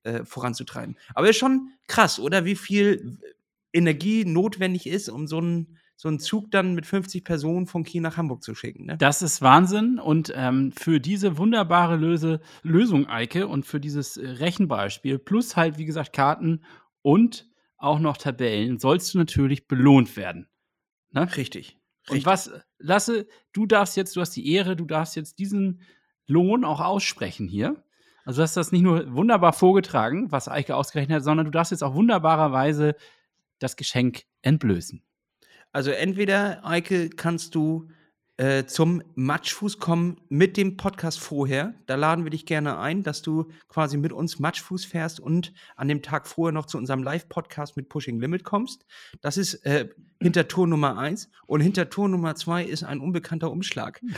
äh, 0.05 0.25
voranzutreiben. 0.25 0.97
Aber 1.15 1.29
ist 1.29 1.37
schon 1.37 1.73
krass, 1.89 2.21
oder? 2.21 2.45
Wie 2.45 2.55
viel 2.55 3.19
Energie 3.73 4.25
notwendig 4.25 4.87
ist, 4.87 5.09
um 5.09 5.27
so 5.27 5.39
einen 5.39 5.79
so 6.01 6.09
einen 6.09 6.19
Zug 6.19 6.51
dann 6.51 6.75
mit 6.75 6.87
50 6.87 7.25
Personen 7.25 7.67
von 7.67 7.85
Kiel 7.85 8.01
nach 8.01 8.17
Hamburg 8.17 8.43
zu 8.43 8.55
schicken. 8.55 8.87
Ne? 8.87 8.97
Das 8.97 9.21
ist 9.21 9.43
Wahnsinn. 9.43 9.99
Und 9.99 10.33
ähm, 10.35 10.73
für 10.73 10.99
diese 10.99 11.37
wunderbare 11.37 11.97
Löse 11.97 12.41
Lösung, 12.63 13.07
Eike, 13.07 13.47
und 13.47 13.67
für 13.67 13.81
dieses 13.81 14.17
äh, 14.17 14.27
Rechenbeispiel, 14.27 15.19
plus 15.19 15.57
halt, 15.57 15.77
wie 15.77 15.85
gesagt, 15.85 16.15
Karten 16.15 16.65
und 17.03 17.51
auch 17.77 17.99
noch 17.99 18.17
Tabellen, 18.17 18.79
sollst 18.79 19.13
du 19.13 19.19
natürlich 19.19 19.69
belohnt 19.69 20.17
werden. 20.17 20.49
Ne? 21.11 21.37
Richtig. 21.37 21.77
Und 22.09 22.15
Richtig. 22.15 22.27
was, 22.27 22.51
Lasse, 22.79 23.27
du 23.53 23.67
darfst 23.67 23.95
jetzt, 23.99 24.17
du 24.17 24.23
hast 24.23 24.35
die 24.35 24.51
Ehre, 24.51 24.77
du 24.77 24.87
darfst 24.87 25.17
jetzt 25.17 25.39
diesen 25.39 25.83
Lohn 26.27 26.65
auch 26.65 26.81
aussprechen 26.81 27.47
hier. 27.47 27.85
Also 28.25 28.39
du 28.39 28.45
hast 28.45 28.57
das 28.57 28.73
nicht 28.73 28.83
nur 28.83 29.15
wunderbar 29.15 29.53
vorgetragen, 29.53 30.33
was 30.33 30.49
Eike 30.49 30.77
ausgerechnet 30.77 31.17
hat, 31.17 31.25
sondern 31.25 31.45
du 31.45 31.53
darfst 31.53 31.73
jetzt 31.73 31.85
auch 31.85 31.95
wunderbarerweise 31.95 32.95
das 33.59 33.77
Geschenk 33.77 34.23
entblößen. 34.41 35.03
Also 35.73 35.91
entweder, 35.91 36.65
Eike, 36.67 37.11
kannst 37.11 37.55
du 37.55 37.89
äh, 38.37 38.65
zum 38.65 39.03
Matschfuß 39.15 39.79
kommen 39.79 40.21
mit 40.29 40.57
dem 40.57 40.77
Podcast 40.77 41.21
vorher. 41.21 41.75
Da 41.87 41.95
laden 41.95 42.25
wir 42.25 42.31
dich 42.31 42.47
gerne 42.47 42.79
ein, 42.79 43.03
dass 43.03 43.23
du 43.23 43.51
quasi 43.69 43.97
mit 43.99 44.13
uns 44.13 44.39
Matschfuß 44.39 44.85
fährst 44.85 45.21
und 45.21 45.53
an 45.77 45.89
dem 45.89 46.03
Tag 46.03 46.27
vorher 46.27 46.53
noch 46.53 46.67
zu 46.67 46.79
unserem 46.79 47.03
Live-Podcast 47.03 47.77
mit 47.77 47.89
Pushing 47.89 48.19
Limit 48.19 48.43
kommst. 48.43 48.87
Das 49.21 49.37
ist 49.37 49.55
äh, 49.67 49.89
hinter 50.21 50.49
Tour 50.49 50.67
Nummer 50.67 50.97
eins. 50.97 51.31
Und 51.47 51.61
hinter 51.61 51.91
Tour 51.91 52.09
Nummer 52.09 52.35
zwei 52.35 52.65
ist 52.65 52.83
ein 52.83 53.01
unbekannter 53.01 53.51
Umschlag. 53.51 54.01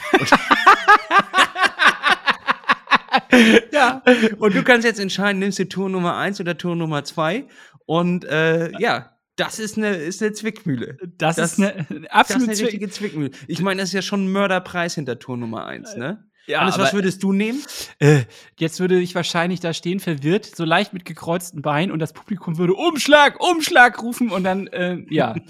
ja, 3.72 4.02
und 4.38 4.54
du 4.54 4.62
kannst 4.62 4.86
jetzt 4.86 5.00
entscheiden, 5.00 5.38
nimmst 5.38 5.58
du 5.58 5.68
Tour 5.68 5.88
Nummer 5.88 6.16
eins 6.16 6.40
oder 6.40 6.56
Tour 6.56 6.76
Nummer 6.76 7.04
zwei. 7.04 7.46
Und 7.86 8.24
äh, 8.24 8.70
ja, 8.78 9.11
das 9.36 9.58
ist 9.58 9.78
eine, 9.78 9.94
ist 9.96 10.22
eine 10.22 10.32
Zwickmühle. 10.32 10.98
Das, 11.16 11.36
das 11.36 11.52
ist 11.54 11.58
eine, 11.58 11.86
absolute 12.10 12.46
das 12.46 12.54
ist 12.54 12.60
eine 12.60 12.66
richtige 12.66 12.90
Zwickmühle. 12.90 13.30
Ich 13.46 13.60
meine, 13.60 13.80
das 13.80 13.90
ist 13.90 13.94
ja 13.94 14.02
schon 14.02 14.26
ein 14.26 14.32
Mörderpreis 14.32 14.94
hinter 14.94 15.18
Tour 15.18 15.36
Nummer 15.36 15.66
1, 15.66 15.96
ne? 15.96 16.24
Ja, 16.46 16.58
Alles, 16.60 16.76
was 16.76 16.92
würdest 16.92 17.22
du 17.22 17.32
nehmen? 17.32 17.62
Äh, 18.00 18.22
jetzt 18.58 18.80
würde 18.80 18.98
ich 18.98 19.14
wahrscheinlich 19.14 19.60
da 19.60 19.72
stehen, 19.72 20.00
verwirrt, 20.00 20.44
so 20.44 20.64
leicht 20.64 20.92
mit 20.92 21.04
gekreuzten 21.04 21.62
Beinen 21.62 21.92
und 21.92 22.00
das 22.00 22.12
Publikum 22.12 22.58
würde 22.58 22.74
Umschlag, 22.74 23.40
Umschlag 23.40 24.02
rufen 24.02 24.30
und 24.30 24.42
dann, 24.44 24.66
äh, 24.68 24.98
ja. 25.08 25.34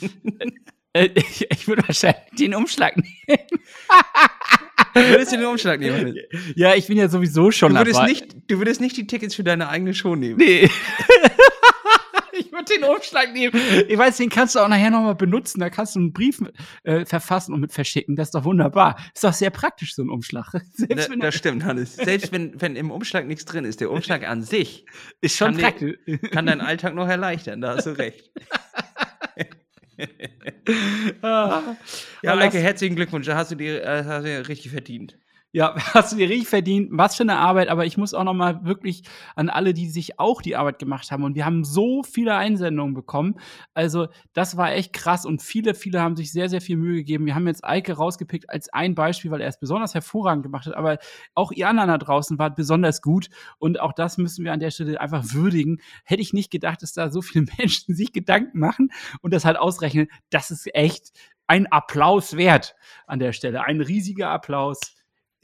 Äh, 0.94 1.08
ich 1.14 1.46
ich 1.50 1.66
würde 1.68 1.88
wahrscheinlich 1.88 2.20
den 2.38 2.54
Umschlag 2.54 2.98
nehmen. 2.98 3.38
Du 4.92 5.00
würdest 5.00 5.32
den 5.32 5.42
Umschlag 5.42 5.80
nehmen. 5.80 6.14
Ja, 6.54 6.74
ich 6.74 6.86
bin 6.86 6.98
ja 6.98 7.08
sowieso 7.08 7.50
schon 7.50 7.72
Du 7.72 7.78
würdest, 7.78 7.96
dabei. 7.96 8.08
nicht, 8.10 8.36
du 8.50 8.58
würdest 8.58 8.82
nicht 8.82 8.94
die 8.98 9.06
Tickets 9.06 9.34
für 9.34 9.42
deine 9.42 9.70
eigene 9.70 9.94
Show 9.94 10.16
nehmen. 10.16 10.36
Nee. 10.36 10.68
ich 12.38 12.50
würde 12.52 12.64
den 12.74 12.84
Umschlag 12.84 13.32
nehmen. 13.32 13.52
Ich 13.88 13.96
weiß, 13.98 14.16
den 14.16 14.28
kannst 14.30 14.54
du 14.54 14.60
auch 14.60 14.68
nachher 14.68 14.90
nochmal 14.90 15.14
benutzen. 15.14 15.60
Da 15.60 15.70
kannst 15.70 15.94
du 15.94 16.00
einen 16.00 16.12
Brief 16.12 16.40
äh, 16.84 17.04
verfassen 17.04 17.52
und 17.54 17.60
mit 17.60 17.72
verschicken. 17.72 18.16
Das 18.16 18.28
ist 18.28 18.34
doch 18.34 18.44
wunderbar. 18.44 18.96
Ist 19.14 19.24
doch 19.24 19.32
sehr 19.32 19.50
praktisch, 19.50 19.94
so 19.94 20.02
ein 20.02 20.10
Umschlag. 20.10 20.46
Selbst 20.72 21.10
wenn 21.10 21.20
das 21.20 21.34
stimmt, 21.34 21.64
Hannes. 21.64 21.96
Selbst 21.96 22.32
wenn, 22.32 22.60
wenn 22.60 22.76
im 22.76 22.90
Umschlag 22.90 23.26
nichts 23.26 23.44
drin 23.44 23.64
ist, 23.64 23.80
der 23.80 23.90
Umschlag 23.90 24.26
an 24.28 24.42
sich 24.42 24.84
ist 25.20 25.36
schon 25.36 25.52
kann 25.56 25.60
praktisch. 25.60 25.96
kann 26.30 26.46
deinen 26.46 26.60
Alltag 26.60 26.94
noch 26.94 27.08
erleichtern. 27.08 27.60
Da 27.60 27.76
hast 27.76 27.86
du 27.86 27.90
recht. 27.98 28.30
Ah. 31.22 31.62
Ja, 32.22 32.34
Leike, 32.34 32.54
das- 32.56 32.62
herzlichen 32.64 32.96
Glückwunsch. 32.96 33.26
Da 33.26 33.36
hast 33.36 33.50
du 33.50 33.54
dir 33.54 33.82
äh, 33.84 34.04
hast 34.04 34.24
du 34.24 34.28
dir 34.28 34.48
richtig 34.48 34.72
verdient. 34.72 35.18
Ja, 35.54 35.74
hast 35.94 36.12
du 36.12 36.16
dir 36.16 36.30
richtig 36.30 36.48
verdient. 36.48 36.88
Was 36.92 37.16
für 37.16 37.24
eine 37.24 37.36
Arbeit, 37.36 37.68
aber 37.68 37.84
ich 37.84 37.98
muss 37.98 38.14
auch 38.14 38.24
noch 38.24 38.32
mal 38.32 38.64
wirklich 38.64 39.02
an 39.36 39.50
alle, 39.50 39.74
die 39.74 39.88
sich 39.90 40.18
auch 40.18 40.40
die 40.40 40.56
Arbeit 40.56 40.78
gemacht 40.78 41.10
haben. 41.10 41.24
Und 41.24 41.34
wir 41.34 41.44
haben 41.44 41.62
so 41.64 42.02
viele 42.02 42.34
Einsendungen 42.36 42.94
bekommen. 42.94 43.34
Also, 43.74 44.08
das 44.32 44.56
war 44.56 44.72
echt 44.72 44.94
krass 44.94 45.26
und 45.26 45.42
viele, 45.42 45.74
viele 45.74 46.00
haben 46.00 46.16
sich 46.16 46.32
sehr, 46.32 46.48
sehr 46.48 46.62
viel 46.62 46.78
Mühe 46.78 46.96
gegeben. 46.96 47.26
Wir 47.26 47.34
haben 47.34 47.46
jetzt 47.46 47.64
Eike 47.64 47.92
rausgepickt 47.94 48.48
als 48.48 48.72
ein 48.72 48.94
Beispiel, 48.94 49.30
weil 49.30 49.42
er 49.42 49.48
es 49.48 49.60
besonders 49.60 49.92
hervorragend 49.94 50.42
gemacht 50.42 50.66
hat. 50.66 50.74
Aber 50.74 50.96
auch 51.34 51.52
ihr 51.52 51.68
anderen 51.68 51.88
da 51.88 51.98
draußen 51.98 52.38
wart 52.38 52.56
besonders 52.56 53.02
gut. 53.02 53.28
Und 53.58 53.78
auch 53.78 53.92
das 53.92 54.16
müssen 54.16 54.44
wir 54.46 54.52
an 54.54 54.60
der 54.60 54.70
Stelle 54.70 54.98
einfach 55.00 55.22
würdigen. 55.32 55.80
Hätte 56.04 56.22
ich 56.22 56.32
nicht 56.32 56.50
gedacht, 56.50 56.82
dass 56.82 56.94
da 56.94 57.10
so 57.10 57.20
viele 57.20 57.44
Menschen 57.58 57.94
sich 57.94 58.12
Gedanken 58.12 58.58
machen 58.58 58.90
und 59.20 59.34
das 59.34 59.44
halt 59.44 59.58
ausrechnen. 59.58 60.08
Das 60.30 60.50
ist 60.50 60.74
echt 60.74 61.12
ein 61.46 61.66
Applaus 61.66 62.38
wert 62.38 62.74
an 63.06 63.18
der 63.18 63.32
Stelle. 63.32 63.64
Ein 63.64 63.82
riesiger 63.82 64.30
Applaus. 64.30 64.80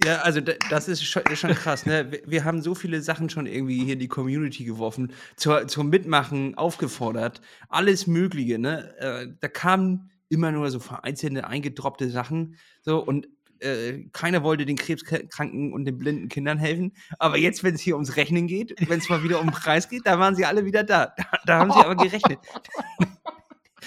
Ja, 0.04 0.18
also 0.20 0.40
da- 0.40 0.52
das 0.70 0.86
ist 0.88 1.02
schon, 1.04 1.22
ist 1.30 1.40
schon 1.40 1.54
krass. 1.54 1.84
Ne? 1.84 2.10
Wir- 2.12 2.22
Wir 2.26 2.44
haben 2.44 2.62
so 2.62 2.74
viele 2.74 3.02
Sachen 3.02 3.30
schon 3.30 3.46
irgendwie 3.46 3.82
hier 3.84 3.94
in 3.94 3.98
die 3.98 4.06
Community 4.08 4.64
geworfen, 4.64 5.12
zur, 5.36 5.66
zum 5.66 5.88
Mitmachen 5.90 6.54
aufgefordert, 6.56 7.40
alles 7.68 8.06
Mögliche. 8.06 8.58
Ne? 8.58 8.94
Äh, 8.98 9.26
da 9.40 9.48
kamen 9.48 10.10
immer 10.28 10.52
nur 10.52 10.70
so 10.70 10.78
vereinzelte, 10.78 11.46
eingedroppte 11.46 12.10
Sachen. 12.10 12.56
So 12.82 12.98
und 13.04 13.28
äh, 13.60 14.04
keiner 14.12 14.44
wollte 14.44 14.64
den 14.66 14.76
krebskranken 14.76 15.72
und 15.72 15.84
den 15.84 15.98
blinden 15.98 16.28
Kindern 16.28 16.58
helfen. 16.58 16.92
Aber 17.18 17.36
jetzt, 17.36 17.64
wenn 17.64 17.74
es 17.74 17.80
hier 17.80 17.94
ums 17.96 18.14
Rechnen 18.16 18.46
geht, 18.46 18.76
wenn 18.88 19.00
es 19.00 19.08
mal 19.08 19.24
wieder 19.24 19.40
um 19.40 19.48
den 19.48 19.52
Preis 19.52 19.88
geht, 19.88 20.06
da 20.06 20.20
waren 20.20 20.36
sie 20.36 20.44
alle 20.44 20.64
wieder 20.64 20.84
da. 20.84 21.06
Da, 21.16 21.24
da 21.44 21.58
haben 21.58 21.72
sie 21.72 21.78
aber 21.80 21.96
gerechnet. 21.96 22.38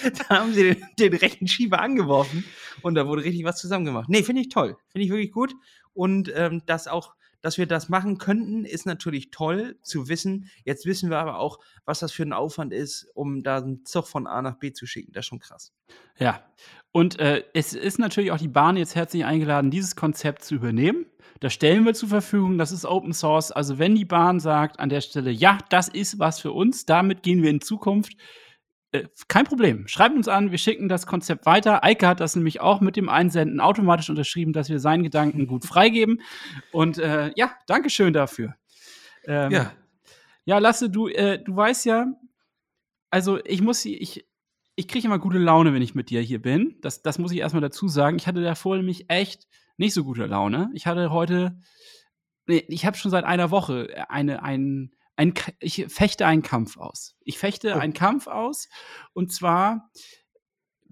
da 0.28 0.40
haben 0.40 0.52
sie 0.52 0.74
den, 0.74 0.84
den 0.98 1.14
rechten 1.14 1.48
Schieber 1.48 1.80
angeworfen 1.80 2.44
und 2.82 2.94
da 2.94 3.06
wurde 3.06 3.24
richtig 3.24 3.44
was 3.44 3.60
zusammen 3.60 3.84
gemacht. 3.84 4.08
Nee, 4.08 4.22
finde 4.22 4.42
ich 4.42 4.48
toll. 4.48 4.76
Finde 4.88 5.04
ich 5.04 5.10
wirklich 5.10 5.32
gut. 5.32 5.54
Und 5.94 6.32
ähm, 6.34 6.62
dass 6.66 6.88
auch, 6.88 7.14
dass 7.40 7.58
wir 7.58 7.66
das 7.66 7.88
machen 7.88 8.18
könnten, 8.18 8.64
ist 8.64 8.86
natürlich 8.86 9.30
toll 9.30 9.76
zu 9.82 10.08
wissen. 10.08 10.48
Jetzt 10.64 10.86
wissen 10.86 11.10
wir 11.10 11.18
aber 11.18 11.38
auch, 11.38 11.58
was 11.84 11.98
das 11.98 12.12
für 12.12 12.22
ein 12.22 12.32
Aufwand 12.32 12.72
ist, 12.72 13.08
um 13.14 13.42
da 13.42 13.58
einen 13.58 13.84
Zug 13.84 14.06
von 14.06 14.26
A 14.26 14.42
nach 14.42 14.58
B 14.58 14.72
zu 14.72 14.86
schicken. 14.86 15.12
Das 15.12 15.24
ist 15.24 15.28
schon 15.28 15.40
krass. 15.40 15.72
Ja, 16.18 16.44
und 16.92 17.18
äh, 17.18 17.42
es 17.54 17.72
ist 17.72 17.98
natürlich 17.98 18.30
auch 18.30 18.38
die 18.38 18.48
Bahn 18.48 18.76
jetzt 18.76 18.94
herzlich 18.94 19.24
eingeladen, 19.24 19.70
dieses 19.70 19.96
Konzept 19.96 20.44
zu 20.44 20.54
übernehmen. 20.54 21.06
Das 21.40 21.52
stellen 21.54 21.84
wir 21.84 21.94
zur 21.94 22.08
Verfügung, 22.08 22.58
das 22.58 22.70
ist 22.70 22.84
Open 22.84 23.12
Source. 23.12 23.50
Also 23.50 23.78
wenn 23.78 23.96
die 23.96 24.04
Bahn 24.04 24.38
sagt 24.38 24.78
an 24.78 24.90
der 24.90 25.00
Stelle, 25.00 25.30
ja, 25.30 25.58
das 25.70 25.88
ist 25.88 26.18
was 26.18 26.38
für 26.38 26.52
uns, 26.52 26.86
damit 26.86 27.22
gehen 27.22 27.42
wir 27.42 27.50
in 27.50 27.60
Zukunft, 27.60 28.12
kein 29.28 29.44
Problem. 29.46 29.88
Schreibt 29.88 30.14
uns 30.14 30.28
an, 30.28 30.50
wir 30.50 30.58
schicken 30.58 30.88
das 30.88 31.06
Konzept 31.06 31.46
weiter. 31.46 31.82
Eike 31.82 32.06
hat 32.06 32.20
das 32.20 32.36
nämlich 32.36 32.60
auch 32.60 32.80
mit 32.80 32.96
dem 32.96 33.08
Einsenden 33.08 33.60
automatisch 33.60 34.10
unterschrieben, 34.10 34.52
dass 34.52 34.68
wir 34.68 34.80
seinen 34.80 35.02
Gedanken 35.02 35.46
gut 35.46 35.64
freigeben. 35.64 36.20
Und 36.72 36.98
äh, 36.98 37.32
ja, 37.34 37.52
Dankeschön 37.66 38.12
dafür. 38.12 38.54
Ähm, 39.24 39.50
Ja. 39.50 39.72
ja, 40.44 40.58
Lasse, 40.58 40.90
du, 40.90 41.08
äh, 41.08 41.42
du 41.42 41.56
weißt 41.56 41.86
ja, 41.86 42.06
also 43.10 43.38
ich 43.44 43.62
muss, 43.62 43.84
ich, 43.84 44.26
ich 44.76 44.88
kriege 44.88 45.06
immer 45.06 45.18
gute 45.18 45.38
Laune, 45.38 45.72
wenn 45.74 45.82
ich 45.82 45.94
mit 45.94 46.10
dir 46.10 46.20
hier 46.20 46.40
bin. 46.40 46.76
Das, 46.82 47.02
das 47.02 47.18
muss 47.18 47.32
ich 47.32 47.38
erstmal 47.38 47.62
dazu 47.62 47.88
sagen. 47.88 48.16
Ich 48.16 48.26
hatte 48.26 48.42
davor 48.42 48.76
nämlich 48.76 49.08
echt 49.08 49.46
nicht 49.76 49.94
so 49.94 50.04
gute 50.04 50.26
Laune. 50.26 50.70
Ich 50.74 50.86
hatte 50.86 51.10
heute, 51.10 51.58
nee, 52.46 52.64
ich 52.68 52.84
habe 52.84 52.96
schon 52.96 53.10
seit 53.10 53.24
einer 53.24 53.50
Woche 53.50 53.88
eine, 54.08 54.42
ein, 54.42 54.92
ein, 55.22 55.34
ich 55.60 55.86
fechte 55.88 56.26
einen 56.26 56.42
Kampf 56.42 56.76
aus. 56.76 57.14
Ich 57.20 57.38
fechte 57.38 57.74
Oh. 57.74 57.78
einen 57.78 57.92
Kampf 57.94 58.26
aus 58.26 58.68
und 59.12 59.32
zwar 59.32 59.90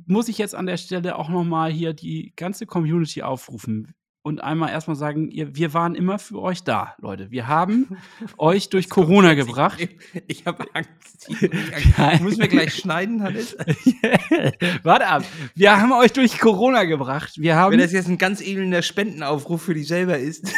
muss 0.07 0.29
ich 0.29 0.39
jetzt 0.39 0.55
an 0.55 0.67
der 0.67 0.79
Stelle 0.79 1.17
auch 1.17 1.29
noch 1.29 1.45
mal 1.45 1.71
hier 1.71 1.93
die 1.93 2.33
ganze 2.37 2.65
Community 2.67 3.23
aufrufen 3.23 3.95
und 4.23 4.43
einmal 4.43 4.69
erstmal 4.71 4.97
sagen, 4.97 5.31
ihr, 5.31 5.57
wir 5.57 5.73
waren 5.73 5.95
immer 5.95 6.19
für 6.19 6.41
euch 6.43 6.63
da, 6.63 6.95
Leute. 7.01 7.31
Wir 7.31 7.49
haben 7.49 7.97
euch 8.39 8.69
durch 8.69 8.91
Corona 8.91 9.33
gebracht. 9.35 9.81
Ich, 9.81 10.23
ich 10.27 10.47
habe 10.47 10.65
Angst. 10.75 10.91
Ich, 11.29 11.43
ich 11.43 12.21
muss 12.21 12.37
mir 12.37 12.49
gleich 12.49 12.75
schneiden, 12.81 13.23
Hannes. 13.23 13.57
Warte 14.83 15.07
ab. 15.07 15.25
Wir 15.55 15.81
haben 15.81 15.93
euch 15.93 16.13
durch 16.13 16.39
Corona 16.39 16.85
gebracht. 16.85 17.35
Wir 17.39 17.57
haben. 17.57 17.73
Wenn 17.73 17.81
das 17.81 17.93
jetzt 17.93 18.09
ein 18.09 18.19
ganz 18.19 18.41
elender 18.43 18.83
Spendenaufruf 18.83 19.63
für 19.63 19.75
dich 19.75 19.89
selber 19.89 20.19
ist. 20.19 20.53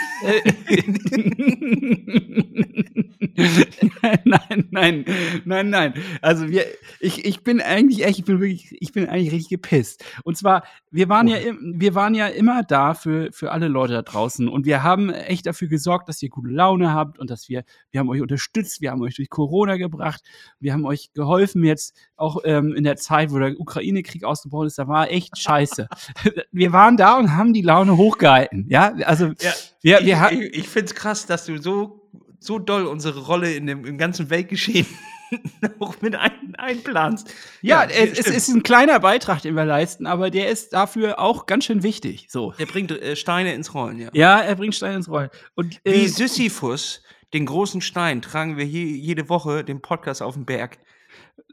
nein, 4.24 4.66
nein, 4.70 5.04
nein, 5.44 5.70
nein. 5.70 5.94
Also 6.20 6.48
wir, 6.48 6.64
ich, 7.00 7.24
ich 7.24 7.42
bin 7.42 7.60
eigentlich 7.60 8.04
echt, 8.04 8.18
ich 8.18 8.24
bin 8.24 8.40
wirklich, 8.40 8.76
ich 8.80 8.92
bin 8.92 9.08
eigentlich 9.08 9.32
richtig 9.32 9.48
gepisst. 9.50 10.04
Und 10.24 10.36
zwar, 10.36 10.64
wir 10.90 11.08
waren 11.08 11.26
ja, 11.28 11.36
im- 11.36 11.74
wir 11.80 11.94
waren 11.94 12.14
ja 12.14 12.26
immer 12.28 12.62
da 12.62 12.94
für, 12.94 13.30
für 13.32 13.51
alle 13.52 13.68
Leute 13.68 13.92
da 13.92 14.02
draußen 14.02 14.48
und 14.48 14.66
wir 14.66 14.82
haben 14.82 15.10
echt 15.10 15.46
dafür 15.46 15.68
gesorgt, 15.68 16.08
dass 16.08 16.22
ihr 16.22 16.28
gute 16.28 16.48
Laune 16.48 16.92
habt 16.92 17.18
und 17.18 17.30
dass 17.30 17.48
wir, 17.48 17.64
wir 17.90 18.00
haben 18.00 18.08
euch 18.08 18.20
unterstützt, 18.20 18.80
wir 18.80 18.90
haben 18.90 19.02
euch 19.02 19.16
durch 19.16 19.30
Corona 19.30 19.76
gebracht, 19.76 20.22
wir 20.58 20.72
haben 20.72 20.84
euch 20.84 21.12
geholfen 21.12 21.64
jetzt 21.64 21.94
auch 22.16 22.38
ähm, 22.44 22.74
in 22.74 22.84
der 22.84 22.96
Zeit, 22.96 23.30
wo 23.30 23.38
der 23.38 23.58
Ukraine-Krieg 23.58 24.24
ausgebrochen 24.24 24.66
ist, 24.66 24.78
da 24.78 24.88
war 24.88 25.10
echt 25.10 25.38
scheiße. 25.38 25.88
wir 26.52 26.72
waren 26.72 26.96
da 26.96 27.18
und 27.18 27.36
haben 27.36 27.52
die 27.52 27.62
Laune 27.62 27.96
hochgehalten. 27.96 28.66
Ja, 28.68 28.94
also 29.04 29.32
Ja, 29.40 29.52
wir, 29.82 30.00
ich 30.00 30.06
wir 30.06 30.32
ich, 30.32 30.58
ich 30.58 30.68
finde 30.68 30.86
es 30.86 30.94
krass, 30.94 31.26
dass 31.26 31.46
du 31.46 31.60
so, 31.60 32.10
so 32.40 32.58
doll 32.58 32.86
unsere 32.86 33.20
Rolle 33.20 33.54
in 33.54 33.66
dem, 33.66 33.84
im 33.84 33.98
ganzen 33.98 34.30
Weltgeschehen 34.30 34.86
auch 35.78 36.00
mit 36.00 36.14
ein, 36.14 36.54
einplanst. 36.56 37.32
Ja, 37.60 37.84
es, 37.84 38.12
es 38.12 38.18
stimmt. 38.20 38.36
ist 38.36 38.48
ein 38.48 38.62
kleiner 38.62 39.00
Beitrag, 39.00 39.42
den 39.42 39.54
wir 39.54 39.64
leisten, 39.64 40.06
aber 40.06 40.30
der 40.30 40.48
ist 40.48 40.72
dafür 40.72 41.18
auch 41.18 41.46
ganz 41.46 41.64
schön 41.64 41.82
wichtig. 41.82 42.26
So. 42.28 42.52
Der 42.52 42.66
bringt 42.66 42.90
äh, 42.90 43.16
Steine 43.16 43.54
ins 43.54 43.74
Rollen, 43.74 43.98
ja. 43.98 44.10
Ja, 44.12 44.40
er 44.40 44.54
bringt 44.54 44.74
Steine 44.74 44.96
ins 44.96 45.08
Rollen. 45.08 45.30
Und 45.54 45.80
Wie 45.84 46.04
äh, 46.04 46.08
Sisyphus, 46.08 47.02
den 47.32 47.46
großen 47.46 47.80
Stein, 47.80 48.22
tragen 48.22 48.56
wir 48.56 48.64
hier 48.64 48.84
jede 48.84 49.28
Woche 49.28 49.64
den 49.64 49.80
Podcast 49.80 50.22
auf 50.22 50.34
den 50.34 50.44
Berg. 50.44 50.78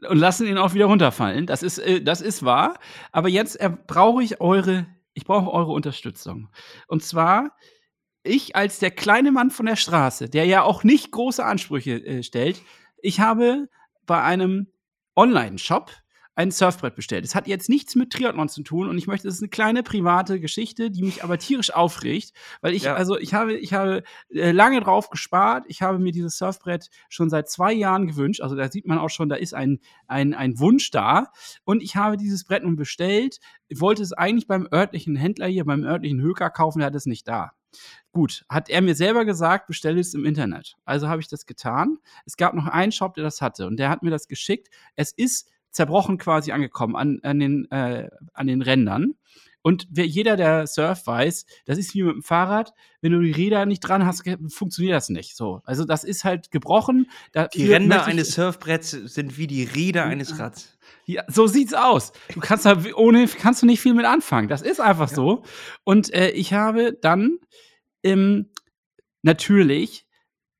und 0.08 0.18
lassen 0.18 0.46
ihn 0.46 0.58
auch 0.58 0.74
wieder 0.74 0.86
runterfallen. 0.86 1.46
Das 1.46 1.62
ist, 1.62 1.78
äh, 1.78 2.02
das 2.02 2.20
ist 2.20 2.44
wahr. 2.44 2.78
Aber 3.12 3.28
jetzt 3.28 3.60
äh, 3.60 3.70
brauche 3.86 4.22
ich 4.22 4.40
eure, 4.40 4.86
ich 5.14 5.24
brauche 5.24 5.50
eure 5.50 5.72
Unterstützung. 5.72 6.48
Und 6.86 7.02
zwar 7.02 7.52
ich 8.22 8.54
als 8.56 8.78
der 8.78 8.90
kleine 8.90 9.32
Mann 9.32 9.50
von 9.50 9.66
der 9.66 9.76
Straße, 9.76 10.28
der 10.28 10.44
ja 10.44 10.62
auch 10.62 10.84
nicht 10.84 11.10
große 11.10 11.44
Ansprüche 11.44 12.04
äh, 12.04 12.22
stellt, 12.22 12.60
ich 13.02 13.20
habe 13.20 13.68
bei 14.06 14.22
einem 14.22 14.68
Online-Shop 15.16 15.90
ein 16.36 16.50
Surfbrett 16.52 16.94
bestellt. 16.94 17.24
Es 17.24 17.34
hat 17.34 17.46
jetzt 17.48 17.68
nichts 17.68 17.96
mit 17.96 18.12
Triathlon 18.12 18.48
zu 18.48 18.62
tun 18.62 18.88
und 18.88 18.96
ich 18.96 19.06
möchte, 19.06 19.28
es 19.28 19.34
ist 19.34 19.42
eine 19.42 19.50
kleine 19.50 19.82
private 19.82 20.40
Geschichte, 20.40 20.90
die 20.90 21.02
mich 21.02 21.22
aber 21.22 21.36
tierisch 21.36 21.74
aufregt, 21.74 22.32
weil 22.62 22.72
ich, 22.72 22.84
Ja. 22.84 22.94
also 22.94 23.18
ich 23.18 23.34
habe, 23.34 23.54
ich 23.54 23.74
habe 23.74 24.04
äh, 24.30 24.52
lange 24.52 24.80
drauf 24.80 25.10
gespart. 25.10 25.64
Ich 25.68 25.82
habe 25.82 25.98
mir 25.98 26.12
dieses 26.12 26.38
Surfbrett 26.38 26.88
schon 27.10 27.28
seit 27.28 27.50
zwei 27.50 27.72
Jahren 27.74 28.06
gewünscht. 28.06 28.40
Also 28.40 28.56
da 28.56 28.70
sieht 28.70 28.86
man 28.86 28.98
auch 28.98 29.10
schon, 29.10 29.28
da 29.28 29.36
ist 29.36 29.52
ein, 29.54 29.80
ein, 30.06 30.32
ein 30.32 30.58
Wunsch 30.58 30.90
da. 30.90 31.26
Und 31.64 31.82
ich 31.82 31.96
habe 31.96 32.16
dieses 32.16 32.44
Brett 32.44 32.62
nun 32.62 32.76
bestellt. 32.76 33.38
Ich 33.68 33.80
wollte 33.80 34.02
es 34.02 34.12
eigentlich 34.14 34.46
beim 34.46 34.66
örtlichen 34.72 35.16
Händler 35.16 35.48
hier, 35.48 35.64
beim 35.66 35.84
örtlichen 35.84 36.22
Höker 36.22 36.48
kaufen, 36.48 36.78
der 36.78 36.86
hat 36.86 36.94
es 36.94 37.06
nicht 37.06 37.28
da. 37.28 37.52
Gut, 38.12 38.44
hat 38.48 38.68
er 38.68 38.80
mir 38.82 38.94
selber 38.94 39.24
gesagt, 39.24 39.66
bestelle 39.66 40.00
es 40.00 40.14
im 40.14 40.24
Internet. 40.24 40.76
Also 40.84 41.08
habe 41.08 41.20
ich 41.20 41.28
das 41.28 41.46
getan. 41.46 41.98
Es 42.26 42.36
gab 42.36 42.54
noch 42.54 42.66
einen 42.66 42.92
Shop, 42.92 43.14
der 43.14 43.24
das 43.24 43.40
hatte 43.40 43.66
und 43.66 43.76
der 43.76 43.88
hat 43.88 44.02
mir 44.02 44.10
das 44.10 44.26
geschickt. 44.26 44.68
Es 44.96 45.12
ist 45.12 45.48
zerbrochen 45.70 46.18
quasi 46.18 46.52
angekommen 46.52 46.96
an, 46.96 47.20
an, 47.22 47.38
den, 47.38 47.70
äh, 47.70 48.08
an 48.32 48.46
den 48.46 48.62
Rändern. 48.62 49.14
Und 49.62 49.86
wer, 49.90 50.06
jeder, 50.06 50.36
der 50.36 50.66
Surf 50.66 51.06
weiß, 51.06 51.44
das 51.66 51.78
ist 51.78 51.94
wie 51.94 52.02
mit 52.02 52.14
dem 52.14 52.22
Fahrrad. 52.22 52.72
Wenn 53.02 53.12
du 53.12 53.20
die 53.20 53.32
Räder 53.32 53.66
nicht 53.66 53.80
dran 53.80 54.06
hast, 54.06 54.24
funktioniert 54.48 54.94
das 54.94 55.08
nicht. 55.10 55.36
So, 55.36 55.60
also 55.64 55.84
das 55.84 56.04
ist 56.04 56.24
halt 56.24 56.50
gebrochen. 56.50 57.10
Die 57.28 57.32
Dafür 57.32 57.74
Ränder 57.74 58.04
eines 58.04 58.32
Surfbretts 58.32 58.90
sind 58.90 59.36
wie 59.36 59.46
die 59.46 59.64
Räder 59.64 60.04
eines 60.04 60.38
Rads. 60.38 60.78
ja, 61.06 61.24
so 61.28 61.46
sieht's 61.46 61.74
aus. 61.74 62.12
Du 62.32 62.40
kannst 62.40 62.64
da 62.64 62.76
ohne 62.94 63.26
kannst 63.26 63.62
du 63.62 63.66
nicht 63.66 63.80
viel 63.80 63.94
mit 63.94 64.06
anfangen. 64.06 64.48
Das 64.48 64.62
ist 64.62 64.80
einfach 64.80 65.08
so. 65.08 65.44
Und 65.84 66.12
äh, 66.14 66.30
ich 66.30 66.52
habe 66.52 66.96
dann 67.00 67.38
ähm, 68.02 68.50
natürlich 69.22 70.06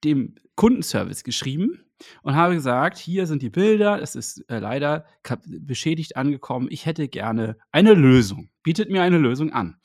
dem 0.04 0.34
Kundenservice 0.56 1.24
geschrieben 1.24 1.89
und 2.22 2.34
habe 2.34 2.54
gesagt, 2.54 2.98
hier 2.98 3.26
sind 3.26 3.42
die 3.42 3.50
Bilder, 3.50 4.00
es 4.00 4.14
ist 4.14 4.44
äh, 4.48 4.58
leider 4.58 5.04
beschädigt 5.46 6.16
angekommen, 6.16 6.68
ich 6.70 6.86
hätte 6.86 7.08
gerne 7.08 7.56
eine 7.72 7.94
Lösung. 7.94 8.50
Bietet 8.62 8.90
mir 8.90 9.02
eine 9.02 9.18
Lösung 9.18 9.52
an. 9.52 9.76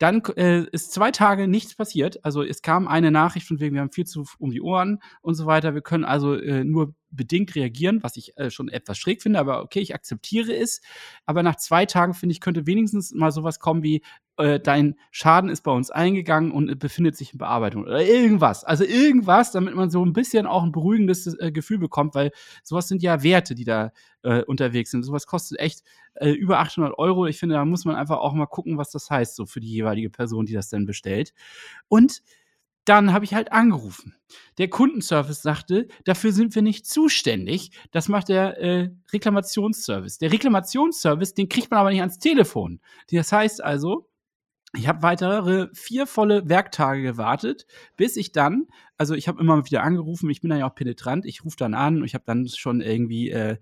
Dann 0.00 0.22
äh, 0.36 0.64
ist 0.72 0.92
zwei 0.92 1.10
Tage 1.10 1.46
nichts 1.46 1.74
passiert. 1.74 2.24
Also 2.24 2.42
es 2.42 2.62
kam 2.62 2.88
eine 2.88 3.10
Nachricht 3.10 3.46
von 3.46 3.60
wegen, 3.60 3.74
wir 3.74 3.82
haben 3.82 3.92
viel 3.92 4.06
zu 4.06 4.24
um 4.38 4.50
die 4.50 4.62
Ohren 4.62 4.98
und 5.20 5.34
so 5.34 5.44
weiter. 5.44 5.74
Wir 5.74 5.82
können 5.82 6.06
also 6.06 6.36
äh, 6.36 6.64
nur 6.64 6.94
bedingt 7.10 7.54
reagieren, 7.54 8.02
was 8.02 8.16
ich 8.16 8.34
äh, 8.38 8.50
schon 8.50 8.70
etwas 8.70 8.96
schräg 8.96 9.20
finde, 9.20 9.38
aber 9.38 9.62
okay, 9.62 9.80
ich 9.80 9.94
akzeptiere 9.94 10.54
es. 10.54 10.80
Aber 11.26 11.42
nach 11.42 11.56
zwei 11.56 11.84
Tagen, 11.84 12.14
finde 12.14 12.32
ich, 12.32 12.40
könnte 12.40 12.66
wenigstens 12.66 13.12
mal 13.12 13.30
sowas 13.30 13.58
kommen 13.58 13.82
wie, 13.82 14.02
äh, 14.40 14.60
dein 14.60 14.96
Schaden 15.10 15.50
ist 15.50 15.62
bei 15.62 15.70
uns 15.70 15.90
eingegangen 15.90 16.50
und 16.50 16.78
befindet 16.78 17.16
sich 17.16 17.32
in 17.32 17.38
Bearbeitung 17.38 17.82
oder 17.82 18.04
irgendwas. 18.04 18.64
Also 18.64 18.84
irgendwas, 18.84 19.52
damit 19.52 19.74
man 19.74 19.90
so 19.90 20.04
ein 20.04 20.12
bisschen 20.12 20.46
auch 20.46 20.62
ein 20.62 20.72
beruhigendes 20.72 21.38
äh, 21.38 21.52
Gefühl 21.52 21.78
bekommt, 21.78 22.14
weil 22.14 22.32
sowas 22.62 22.88
sind 22.88 23.02
ja 23.02 23.22
Werte, 23.22 23.54
die 23.54 23.64
da 23.64 23.92
äh, 24.22 24.42
unterwegs 24.42 24.90
sind. 24.90 25.02
Sowas 25.02 25.26
kostet 25.26 25.60
echt 25.60 25.82
äh, 26.14 26.30
über 26.30 26.58
800 26.58 26.98
Euro. 26.98 27.26
Ich 27.26 27.38
finde, 27.38 27.54
da 27.54 27.64
muss 27.64 27.84
man 27.84 27.96
einfach 27.96 28.18
auch 28.18 28.34
mal 28.34 28.46
gucken, 28.46 28.78
was 28.78 28.90
das 28.90 29.10
heißt, 29.10 29.36
so 29.36 29.46
für 29.46 29.60
die 29.60 29.70
jeweilige 29.70 30.10
Person, 30.10 30.46
die 30.46 30.54
das 30.54 30.68
denn 30.68 30.86
bestellt. 30.86 31.32
Und 31.88 32.22
dann 32.84 33.12
habe 33.12 33.24
ich 33.24 33.34
halt 33.34 33.52
angerufen. 33.52 34.16
Der 34.58 34.68
Kundenservice 34.68 35.42
sagte, 35.42 35.86
dafür 36.04 36.32
sind 36.32 36.54
wir 36.54 36.62
nicht 36.62 36.86
zuständig. 36.86 37.70
Das 37.92 38.08
macht 38.08 38.28
der 38.28 38.58
äh, 38.58 38.90
Reklamationsservice. 39.12 40.18
Der 40.18 40.32
Reklamationsservice, 40.32 41.34
den 41.34 41.48
kriegt 41.48 41.70
man 41.70 41.80
aber 41.80 41.90
nicht 41.90 42.00
ans 42.00 42.18
Telefon. 42.18 42.80
Das 43.10 43.32
heißt 43.32 43.62
also, 43.62 44.09
ich 44.72 44.86
habe 44.86 45.02
weitere 45.02 45.68
vier 45.74 46.06
volle 46.06 46.48
Werktage 46.48 47.02
gewartet, 47.02 47.66
bis 47.96 48.16
ich 48.16 48.30
dann, 48.30 48.68
also 48.96 49.14
ich 49.14 49.26
habe 49.26 49.40
immer 49.40 49.64
wieder 49.66 49.82
angerufen, 49.82 50.30
ich 50.30 50.40
bin 50.40 50.50
dann 50.50 50.60
ja 50.60 50.70
auch 50.70 50.74
penetrant, 50.76 51.26
ich 51.26 51.44
rufe 51.44 51.56
dann 51.56 51.74
an 51.74 51.98
und 51.98 52.04
ich 52.04 52.14
habe 52.14 52.22
dann 52.24 52.46
schon 52.46 52.80
irgendwie 52.80 53.30
äh, 53.30 53.56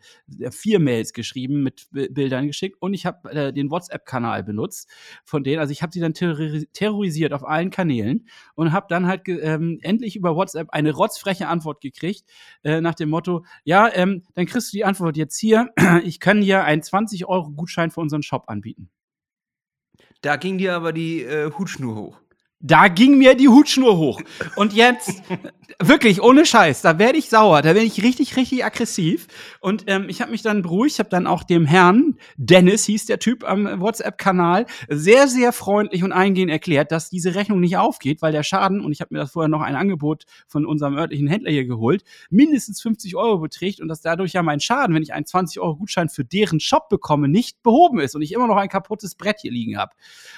vier 0.51 0.81
Mails 0.81 1.15
geschrieben, 1.15 1.63
mit 1.63 1.89
B 1.93 2.09
Bildern 2.09 2.47
geschickt 2.47 2.77
und 2.81 2.93
ich 2.93 3.07
habe 3.07 3.31
äh, 3.31 3.53
den 3.55 3.71
WhatsApp-Kanal 3.71 4.45
benutzt 4.45 4.91
von 5.25 5.45
denen, 5.45 5.61
also 5.61 5.73
ich 5.73 5.83
habe 5.83 5.93
sie 5.93 6.01
dann 6.01 6.13
terror 6.13 6.61
terrorisiert 6.75 7.33
auf 7.33 7.47
allen 7.47 7.71
Kanälen 7.71 8.29
und 8.55 8.73
habe 8.73 8.87
dann 8.91 9.07
halt 9.07 9.23
ähm, 9.29 9.79
endlich 9.81 10.15
über 10.15 10.37
WhatsApp 10.37 10.71
eine 10.71 10.93
rotzfreche 10.93 11.49
Antwort 11.49 11.81
gekriegt, 11.81 12.29
äh, 12.65 12.83
nach 12.83 12.95
dem 12.95 13.09
Motto, 13.09 13.47
ja, 13.65 13.89
ähm, 13.95 14.25
dann 14.35 14.45
kriegst 14.45 14.75
du 14.75 14.77
die 14.77 14.85
Antwort 14.85 15.17
jetzt 15.17 15.39
hier, 15.39 15.71
ich 16.05 16.21
kann 16.21 16.43
dir 16.43 16.65
einen 16.65 16.83
20-Euro-Gutschein 16.83 17.91
für 17.91 18.01
unseren 18.01 18.23
Shop 18.23 18.45
anbieten. 18.49 18.91
Da 20.21 20.37
ging 20.37 20.59
dir 20.59 20.75
aber 20.75 20.93
die 20.93 21.23
äh, 21.23 21.51
Hutschnur 21.53 21.95
hoch. 21.95 22.21
Da 22.61 22.89
ging 22.89 23.19
mir 23.19 23.35
die 23.35 23.49
Hutschnur 23.49 23.97
hoch. 23.99 24.21
Und 24.57 24.73
jetzt, 24.73 25.23
wirklich, 25.81 26.21
ohne 26.23 26.45
Scheiß, 26.45 26.83
da 26.83 26.99
werde 26.99 27.19
ich 27.19 27.29
sauer, 27.29 27.63
da 27.63 27.69
werde 27.69 27.87
ich 27.87 28.03
richtig, 28.03 28.37
richtig 28.37 28.65
aggressiv. 28.65 29.29
Und 29.61 29.85
ähm, 29.87 30.09
ich 30.09 30.21
habe 30.21 30.33
mich 30.33 30.43
dann 30.43 30.63
beruhigt, 30.63 30.99
habe 30.99 31.09
dann 31.09 31.27
auch 31.27 31.45
dem 31.45 31.67
Herrn, 31.67 32.17
Dennis 32.37 32.85
hieß 32.87 33.07
der 33.07 33.21
Typ 33.21 33.49
am 33.49 33.81
WhatsApp-Kanal, 33.81 34.67
sehr, 34.89 35.29
sehr 35.29 35.53
freundlich 35.53 36.03
und 36.03 36.13
eingehend 36.13 36.51
erklärt, 36.51 36.91
dass 36.91 37.11
diese 37.11 37.37
Rechnung 37.37 37.61
nicht 37.61 37.77
aufgeht, 37.77 38.23
weil 38.23 38.33
der 38.33 38.43
Schaden, 38.43 38.81
und 38.81 38.91
ich 38.91 39.01
habe 39.01 39.15
mir 39.15 39.21
das 39.21 39.33
vorher 39.33 39.49
noch 39.49 39.61
ein 39.61 39.77
Angebot 39.77 40.25
von 40.49 40.67
unserem 40.67 40.97
örtlichen 40.97 41.29
Händler 41.29 41.53
hier 41.53 41.67
geholt, 41.67 42.03
mindestens 42.29 42.83
50 42.83 43.15
Euro 43.15 43.39
beträgt 43.39 43.81
und 43.81 43.87
dass 43.87 44.01
dadurch 44.01 44.33
ja 44.33 44.43
mein 44.43 44.61
Schaden, 44.61 44.97
wenn 44.97 45.03
ich 45.03 45.13
einen 45.13 45.27
20-Euro-Gutschein 45.27 46.09
für 46.09 46.25
deren 46.25 46.59
Shop 46.59 46.89
bekomme, 46.89 47.29
nicht 47.29 47.63
behoben 47.63 48.01
ist 48.01 48.17
und 48.17 48.23
ich 48.23 48.33
immer 48.33 48.49
noch 48.49 48.57
ein 48.57 48.69
kaputtes 48.69 49.15
Brett 49.15 49.41
hier 49.43 49.53
liegen 49.53 49.79
habe. 49.79 49.93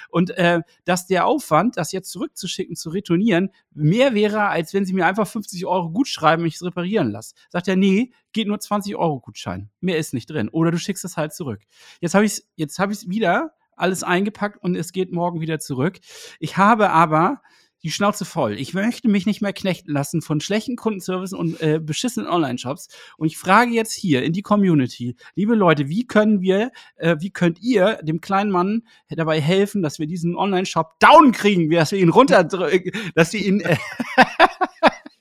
Und 0.09 0.31
äh, 0.31 0.61
dass 0.85 1.07
der 1.07 1.25
Aufwand, 1.25 1.77
das 1.77 1.91
jetzt 1.91 2.10
zurückzuschicken, 2.11 2.75
zu 2.75 2.89
retournieren, 2.89 3.49
mehr 3.73 4.13
wäre, 4.13 4.43
als 4.43 4.73
wenn 4.73 4.85
sie 4.85 4.93
mir 4.93 5.05
einfach 5.05 5.27
50 5.27 5.65
Euro 5.65 5.89
gut 5.89 6.07
schreiben 6.07 6.43
und 6.43 6.47
ich 6.47 6.55
es 6.55 6.63
reparieren 6.63 7.11
lasse. 7.11 7.35
Sagt 7.49 7.67
er, 7.67 7.75
nee, 7.75 8.11
geht 8.33 8.47
nur 8.47 8.59
20 8.59 8.95
Euro 8.95 9.19
Gutschein. 9.19 9.69
Mehr 9.79 9.97
ist 9.97 10.13
nicht 10.13 10.29
drin. 10.29 10.49
Oder 10.49 10.71
du 10.71 10.77
schickst 10.77 11.05
es 11.05 11.17
halt 11.17 11.33
zurück. 11.33 11.61
Jetzt 11.99 12.13
habe 12.13 12.25
ich 12.25 12.33
es 12.33 12.49
jetzt 12.55 12.79
hab 12.79 12.91
wieder 13.07 13.53
alles 13.75 14.03
eingepackt 14.03 14.61
und 14.63 14.75
es 14.75 14.91
geht 14.91 15.11
morgen 15.11 15.41
wieder 15.41 15.59
zurück. 15.59 15.99
Ich 16.39 16.57
habe 16.57 16.91
aber 16.91 17.41
die 17.83 17.91
Schnauze 17.91 18.25
voll. 18.25 18.53
Ich 18.59 18.73
möchte 18.73 19.09
mich 19.09 19.25
nicht 19.25 19.41
mehr 19.41 19.53
knechten 19.53 19.91
lassen 19.91 20.21
von 20.21 20.39
schlechten 20.39 20.75
Kundenservice 20.75 21.33
und 21.33 21.61
äh, 21.61 21.79
beschissenen 21.79 22.27
Online-Shops. 22.27 22.89
Und 23.17 23.27
ich 23.27 23.37
frage 23.37 23.71
jetzt 23.71 23.93
hier 23.93 24.23
in 24.23 24.33
die 24.33 24.41
Community, 24.41 25.15
liebe 25.35 25.55
Leute, 25.55 25.89
wie 25.89 26.05
können 26.05 26.41
wir, 26.41 26.71
äh, 26.95 27.15
wie 27.19 27.31
könnt 27.31 27.61
ihr 27.61 27.99
dem 28.03 28.21
kleinen 28.21 28.51
Mann 28.51 28.83
dabei 29.09 29.41
helfen, 29.41 29.81
dass 29.81 29.99
wir 29.99 30.07
diesen 30.07 30.35
Online-Shop 30.35 30.99
down 30.99 31.31
kriegen, 31.31 31.69
dass 31.71 31.91
wir 31.91 31.99
ihn 31.99 32.09
runterdrücken, 32.09 32.91
dass 33.15 33.33
wir 33.33 33.41
ihn. 33.41 33.61
Äh 33.61 33.77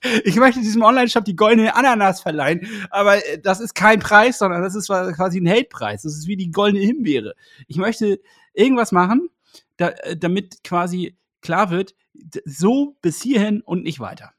ich 0.25 0.37
möchte 0.37 0.61
diesem 0.61 0.83
Online-Shop 0.83 1.25
die 1.25 1.37
goldene 1.37 1.75
Ananas 1.75 2.21
verleihen, 2.21 2.67
aber 2.91 3.17
äh, 3.27 3.39
das 3.41 3.61
ist 3.61 3.75
kein 3.75 4.01
Preis, 4.01 4.39
sondern 4.39 4.63
das 4.63 4.75
ist 4.75 4.89
quasi 4.89 5.41
ein 5.41 5.49
Hate-Preis. 5.49 6.03
Das 6.03 6.15
ist 6.15 6.27
wie 6.27 6.37
die 6.37 6.51
goldene 6.51 6.85
Himbeere. 6.85 7.35
Ich 7.69 7.77
möchte 7.77 8.21
irgendwas 8.53 8.93
machen, 8.93 9.31
da, 9.77 9.89
äh, 9.89 10.17
damit 10.17 10.63
quasi 10.65 11.17
klar 11.41 11.71
wird, 11.71 11.95
so 12.45 12.97
bis 13.03 13.23
hierhin 13.23 13.63
und 13.63 13.83
nicht 13.83 14.01
weiter. 14.01 14.33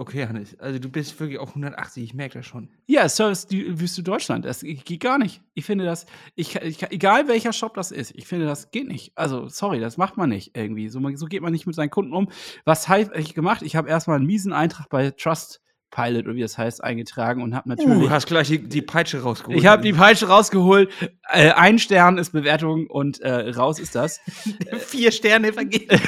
Okay, 0.00 0.26
Hannes, 0.26 0.58
also 0.58 0.78
du 0.78 0.88
bist 0.88 1.20
wirklich 1.20 1.38
auf 1.38 1.50
180, 1.50 2.02
ich 2.02 2.14
merke 2.14 2.38
das 2.38 2.46
schon. 2.46 2.70
Ja, 2.86 3.06
Service 3.06 3.46
die 3.46 3.78
Wüste 3.78 4.02
Deutschland, 4.02 4.46
das 4.46 4.60
geht 4.62 5.00
gar 5.00 5.18
nicht. 5.18 5.42
Ich 5.52 5.66
finde 5.66 5.84
das, 5.84 6.06
ich, 6.36 6.56
ich, 6.56 6.82
egal 6.90 7.28
welcher 7.28 7.52
Shop 7.52 7.74
das 7.74 7.90
ist, 7.90 8.12
ich 8.14 8.26
finde, 8.26 8.46
das 8.46 8.70
geht 8.70 8.88
nicht. 8.88 9.12
Also, 9.14 9.48
sorry, 9.48 9.78
das 9.78 9.98
macht 9.98 10.16
man 10.16 10.30
nicht 10.30 10.56
irgendwie. 10.56 10.88
So, 10.88 11.00
so 11.16 11.26
geht 11.26 11.42
man 11.42 11.52
nicht 11.52 11.66
mit 11.66 11.76
seinen 11.76 11.90
Kunden 11.90 12.14
um. 12.14 12.30
Was 12.64 12.88
habe 12.88 13.10
ich 13.14 13.34
gemacht? 13.34 13.60
Ich 13.60 13.76
habe 13.76 13.90
erstmal 13.90 14.16
einen 14.16 14.26
miesen 14.26 14.54
Eintrag 14.54 14.88
bei 14.88 15.10
Trust 15.10 15.60
Pilot 15.90 16.26
oder 16.26 16.36
wie 16.36 16.42
das 16.42 16.56
heißt, 16.56 16.82
eingetragen 16.84 17.42
und 17.42 17.54
habe 17.54 17.68
uh, 17.68 17.70
natürlich. 17.70 17.98
Du 17.98 18.10
hast 18.10 18.26
gleich 18.26 18.48
die, 18.48 18.58
die 18.58 18.82
Peitsche 18.82 19.22
rausgeholt. 19.22 19.58
Ich 19.58 19.66
habe 19.66 19.82
die 19.82 19.92
Peitsche 19.92 20.28
rausgeholt. 20.28 20.90
Äh, 21.32 21.50
ein 21.50 21.78
Stern 21.78 22.18
ist 22.18 22.30
Bewertung 22.30 22.86
und 22.86 23.20
äh, 23.20 23.50
raus 23.50 23.78
ist 23.78 23.94
das. 23.94 24.20
Vier 24.78 25.12
Sterne 25.12 25.52
vergeben. 25.52 26.00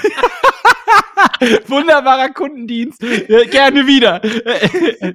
Wunderbarer 1.67 2.31
Kundendienst. 2.31 3.03
Äh, 3.03 3.47
gerne 3.47 3.87
wieder. 3.87 4.21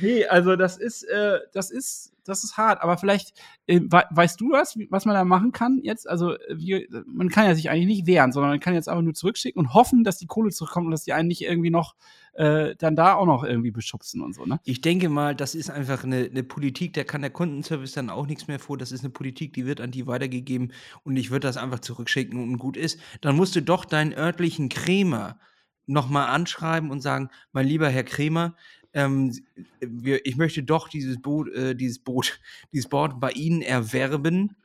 nee, 0.00 0.24
also 0.26 0.56
das 0.56 0.78
ist, 0.78 1.04
äh, 1.04 1.40
das 1.52 1.70
ist, 1.70 2.11
das 2.24 2.44
ist 2.44 2.56
hart. 2.56 2.82
Aber 2.82 2.98
vielleicht 2.98 3.32
äh, 3.66 3.80
weißt 3.82 4.40
du 4.40 4.50
was, 4.50 4.76
was 4.90 5.04
man 5.04 5.14
da 5.14 5.24
machen 5.24 5.52
kann 5.52 5.80
jetzt? 5.82 6.08
Also 6.08 6.36
wir, 6.48 6.86
man 7.06 7.28
kann 7.28 7.46
ja 7.46 7.54
sich 7.54 7.70
eigentlich 7.70 7.86
nicht 7.86 8.06
wehren, 8.06 8.32
sondern 8.32 8.50
man 8.50 8.60
kann 8.60 8.74
jetzt 8.74 8.88
einfach 8.88 9.02
nur 9.02 9.14
zurückschicken 9.14 9.60
und 9.60 9.74
hoffen, 9.74 10.04
dass 10.04 10.18
die 10.18 10.26
Kohle 10.26 10.50
zurückkommt 10.50 10.86
und 10.86 10.92
dass 10.92 11.04
die 11.04 11.12
einen 11.12 11.28
nicht 11.28 11.42
irgendwie 11.42 11.70
noch 11.70 11.94
äh, 12.34 12.74
dann 12.76 12.96
da 12.96 13.14
auch 13.14 13.26
noch 13.26 13.44
irgendwie 13.44 13.70
beschubsen 13.70 14.22
und 14.22 14.34
so, 14.34 14.46
ne? 14.46 14.58
Ich 14.64 14.80
denke 14.80 15.08
mal, 15.08 15.34
das 15.34 15.54
ist 15.54 15.70
einfach 15.70 16.04
eine, 16.04 16.28
eine 16.30 16.42
Politik, 16.42 16.94
da 16.94 17.04
kann 17.04 17.20
der 17.20 17.30
Kundenservice 17.30 17.92
dann 17.92 18.10
auch 18.10 18.26
nichts 18.26 18.48
mehr 18.48 18.58
vor. 18.58 18.78
Das 18.78 18.90
ist 18.90 19.04
eine 19.04 19.10
Politik, 19.10 19.52
die 19.52 19.66
wird 19.66 19.80
an 19.80 19.90
die 19.90 20.06
weitergegeben 20.06 20.72
und 21.04 21.16
ich 21.16 21.30
würde 21.30 21.46
das 21.46 21.56
einfach 21.56 21.80
zurückschicken 21.80 22.42
und 22.42 22.58
gut 22.58 22.76
ist. 22.76 22.98
Dann 23.20 23.36
musst 23.36 23.54
du 23.54 23.62
doch 23.62 23.84
deinen 23.84 24.14
örtlichen 24.14 24.68
Krämer 24.68 25.38
nochmal 25.86 26.28
anschreiben 26.28 26.90
und 26.90 27.00
sagen, 27.00 27.28
mein 27.52 27.66
lieber 27.66 27.88
Herr 27.88 28.04
Krämer, 28.04 28.54
ähm, 28.94 29.32
wir, 29.80 30.24
ich 30.26 30.36
möchte 30.36 30.62
doch 30.62 30.88
dieses 30.88 31.20
Boot, 31.20 31.48
äh, 31.52 31.74
dieses 31.74 31.98
Boot, 31.98 32.40
dieses 32.72 32.88
Board 32.88 33.20
bei 33.20 33.30
Ihnen 33.32 33.62
erwerben. 33.62 34.56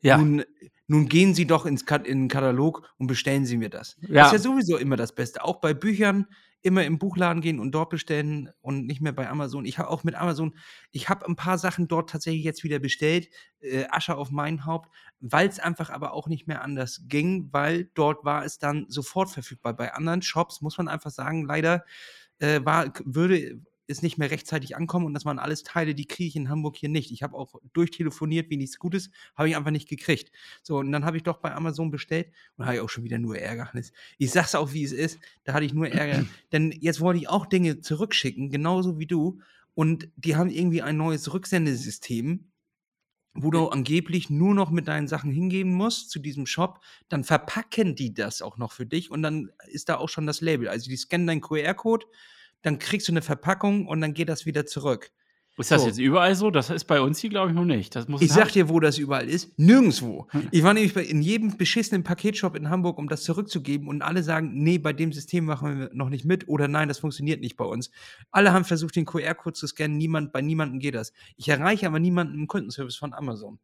Ja. 0.00 0.18
Nun, 0.18 0.44
nun 0.88 1.08
gehen 1.08 1.34
Sie 1.34 1.46
doch 1.46 1.64
ins 1.64 1.86
Kat 1.86 2.06
in 2.06 2.22
den 2.22 2.28
Katalog 2.28 2.92
und 2.98 3.06
bestellen 3.06 3.46
Sie 3.46 3.56
mir 3.56 3.70
das. 3.70 3.96
Ja. 4.00 4.24
Das 4.24 4.26
ist 4.28 4.44
ja 4.44 4.50
sowieso 4.50 4.76
immer 4.76 4.96
das 4.96 5.14
Beste. 5.14 5.44
Auch 5.44 5.60
bei 5.60 5.74
Büchern 5.74 6.26
immer 6.62 6.84
im 6.84 6.98
Buchladen 6.98 7.42
gehen 7.42 7.58
und 7.58 7.72
dort 7.72 7.90
bestellen 7.90 8.50
und 8.60 8.86
nicht 8.86 9.00
mehr 9.00 9.12
bei 9.12 9.28
Amazon. 9.28 9.64
Ich 9.64 9.78
habe 9.78 9.90
auch 9.90 10.04
mit 10.04 10.14
Amazon, 10.14 10.54
ich 10.92 11.08
habe 11.08 11.26
ein 11.26 11.34
paar 11.34 11.58
Sachen 11.58 11.88
dort 11.88 12.10
tatsächlich 12.10 12.44
jetzt 12.44 12.62
wieder 12.62 12.78
bestellt, 12.78 13.28
äh, 13.60 13.84
Asche 13.90 14.16
auf 14.16 14.30
mein 14.30 14.64
Haupt, 14.64 14.88
weil 15.20 15.48
es 15.48 15.58
einfach 15.58 15.90
aber 15.90 16.12
auch 16.12 16.28
nicht 16.28 16.46
mehr 16.46 16.62
anders 16.62 17.02
ging, 17.08 17.48
weil 17.52 17.90
dort 17.94 18.24
war 18.24 18.44
es 18.44 18.58
dann 18.58 18.86
sofort 18.88 19.28
verfügbar. 19.28 19.74
Bei 19.74 19.92
anderen 19.92 20.22
Shops 20.22 20.60
muss 20.60 20.78
man 20.78 20.88
einfach 20.88 21.10
sagen, 21.10 21.44
leider 21.44 21.84
äh, 22.42 22.64
war, 22.64 22.92
würde 23.04 23.60
es 23.86 24.02
nicht 24.02 24.18
mehr 24.18 24.30
rechtzeitig 24.30 24.76
ankommen 24.76 25.06
und 25.06 25.14
das 25.14 25.24
waren 25.24 25.38
alles 25.38 25.62
Teile, 25.62 25.94
die 25.94 26.06
kriege 26.06 26.28
ich 26.28 26.36
in 26.36 26.48
Hamburg 26.48 26.76
hier 26.76 26.88
nicht. 26.88 27.12
Ich 27.12 27.22
habe 27.22 27.36
auch 27.36 27.54
durchtelefoniert, 27.72 28.50
wie 28.50 28.56
nichts 28.56 28.78
Gutes, 28.78 29.10
habe 29.34 29.48
ich 29.48 29.56
einfach 29.56 29.70
nicht 29.70 29.88
gekriegt. 29.88 30.32
So, 30.62 30.78
und 30.78 30.92
dann 30.92 31.04
habe 31.04 31.16
ich 31.16 31.22
doch 31.22 31.38
bei 31.38 31.54
Amazon 31.54 31.90
bestellt 31.90 32.32
und 32.56 32.64
habe 32.64 32.76
ich 32.76 32.80
auch 32.80 32.88
schon 32.88 33.04
wieder 33.04 33.18
nur 33.18 33.38
Ärgernis. 33.38 33.92
Ich 34.18 34.30
sag's 34.30 34.54
auch, 34.54 34.72
wie 34.72 34.84
es 34.84 34.92
ist, 34.92 35.20
da 35.44 35.52
hatte 35.52 35.64
ich 35.64 35.74
nur 35.74 35.88
Ärger. 35.88 36.24
Denn 36.52 36.72
jetzt 36.72 37.00
wollte 37.00 37.20
ich 37.20 37.28
auch 37.28 37.46
Dinge 37.46 37.80
zurückschicken, 37.80 38.50
genauso 38.50 38.98
wie 38.98 39.06
du. 39.06 39.40
Und 39.74 40.08
die 40.16 40.36
haben 40.36 40.50
irgendwie 40.50 40.82
ein 40.82 40.96
neues 40.96 41.32
Rücksendesystem, 41.32 42.51
wo 43.34 43.50
du 43.50 43.68
angeblich 43.68 44.30
nur 44.30 44.54
noch 44.54 44.70
mit 44.70 44.88
deinen 44.88 45.08
Sachen 45.08 45.30
hingeben 45.30 45.72
musst 45.72 46.10
zu 46.10 46.18
diesem 46.18 46.46
Shop, 46.46 46.80
dann 47.08 47.24
verpacken 47.24 47.94
die 47.94 48.12
das 48.12 48.42
auch 48.42 48.58
noch 48.58 48.72
für 48.72 48.86
dich 48.86 49.10
und 49.10 49.22
dann 49.22 49.50
ist 49.68 49.88
da 49.88 49.96
auch 49.96 50.08
schon 50.08 50.26
das 50.26 50.40
Label. 50.40 50.68
Also 50.68 50.90
die 50.90 50.96
scannen 50.96 51.26
deinen 51.26 51.40
QR-Code 51.40 52.06
dann 52.62 52.78
kriegst 52.78 53.08
du 53.08 53.12
eine 53.12 53.22
Verpackung 53.22 53.86
und 53.86 54.00
dann 54.00 54.14
geht 54.14 54.28
das 54.28 54.46
wieder 54.46 54.64
zurück. 54.66 55.10
Ist 55.58 55.70
das 55.70 55.82
So. 55.82 55.88
jetzt 55.88 55.98
überall 55.98 56.34
so? 56.34 56.50
Das 56.50 56.70
ist 56.70 56.84
bei 56.84 57.00
uns 57.00 57.18
hier, 57.18 57.28
glaube 57.28 57.50
ich, 57.50 57.54
noch 57.54 57.66
nicht. 57.66 57.94
Das 57.94 58.08
muss 58.08 58.22
Ich 58.22 58.32
sag 58.32 58.50
dir, 58.52 58.70
wo 58.70 58.80
das 58.80 58.96
überall 58.96 59.28
ist. 59.28 59.58
Nirgendwo. 59.58 60.26
Hm. 60.30 60.48
Ich 60.50 60.62
war 60.62 60.72
nämlich 60.72 60.94
bei, 60.94 61.02
in 61.02 61.20
jedem 61.20 61.56
beschissenen 61.58 62.04
Paketshop 62.04 62.56
in 62.56 62.70
Hamburg, 62.70 62.98
um 62.98 63.08
das 63.08 63.22
zurückzugeben 63.22 63.86
und 63.86 64.00
alle 64.00 64.22
sagen, 64.22 64.50
nee, 64.54 64.78
bei 64.78 64.94
dem 64.94 65.12
System 65.12 65.44
machen 65.44 65.78
wir 65.78 65.90
noch 65.92 66.08
nicht 66.08 66.24
mit 66.24 66.48
oder 66.48 66.68
nein, 66.68 66.88
das 66.88 67.00
funktioniert 67.00 67.40
nicht 67.42 67.56
bei 67.56 67.66
uns. 67.66 67.90
Alle 68.30 68.52
haben 68.52 68.64
versucht, 68.64 68.96
den 68.96 69.04
QR-Code 69.04 69.54
zu 69.54 69.66
scannen, 69.66 69.98
niemand, 69.98 70.32
bei 70.32 70.40
niemandem 70.40 70.78
geht 70.80 70.94
das. 70.94 71.12
Ich 71.36 71.48
erreiche 71.48 71.86
aber 71.86 72.00
niemanden 72.00 72.34
im 72.34 72.46
Kundenservice 72.46 72.96
von 72.96 73.12
Amazon 73.12 73.58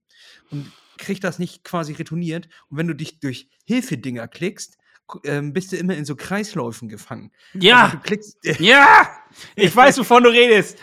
und 0.50 0.70
krieg 0.98 1.20
das 1.22 1.38
nicht 1.38 1.64
quasi 1.64 1.94
retourniert. 1.94 2.48
Und 2.68 2.76
wenn 2.76 2.86
du 2.88 2.94
dich 2.94 3.18
durch 3.20 3.48
Hilfedinger 3.64 4.28
klickst, 4.28 4.76
ähm, 5.24 5.54
bist 5.54 5.72
du 5.72 5.76
immer 5.76 5.96
in 5.96 6.04
so 6.04 6.16
Kreisläufen 6.16 6.88
gefangen. 6.90 7.30
Ja, 7.54 7.84
Also 7.84 7.96
du 7.96 8.02
klickst, 8.02 8.36
ja! 8.60 9.08
Ich 9.56 9.74
weiß, 9.74 9.98
wovon 9.98 10.24
du 10.24 10.30
redest. 10.30 10.78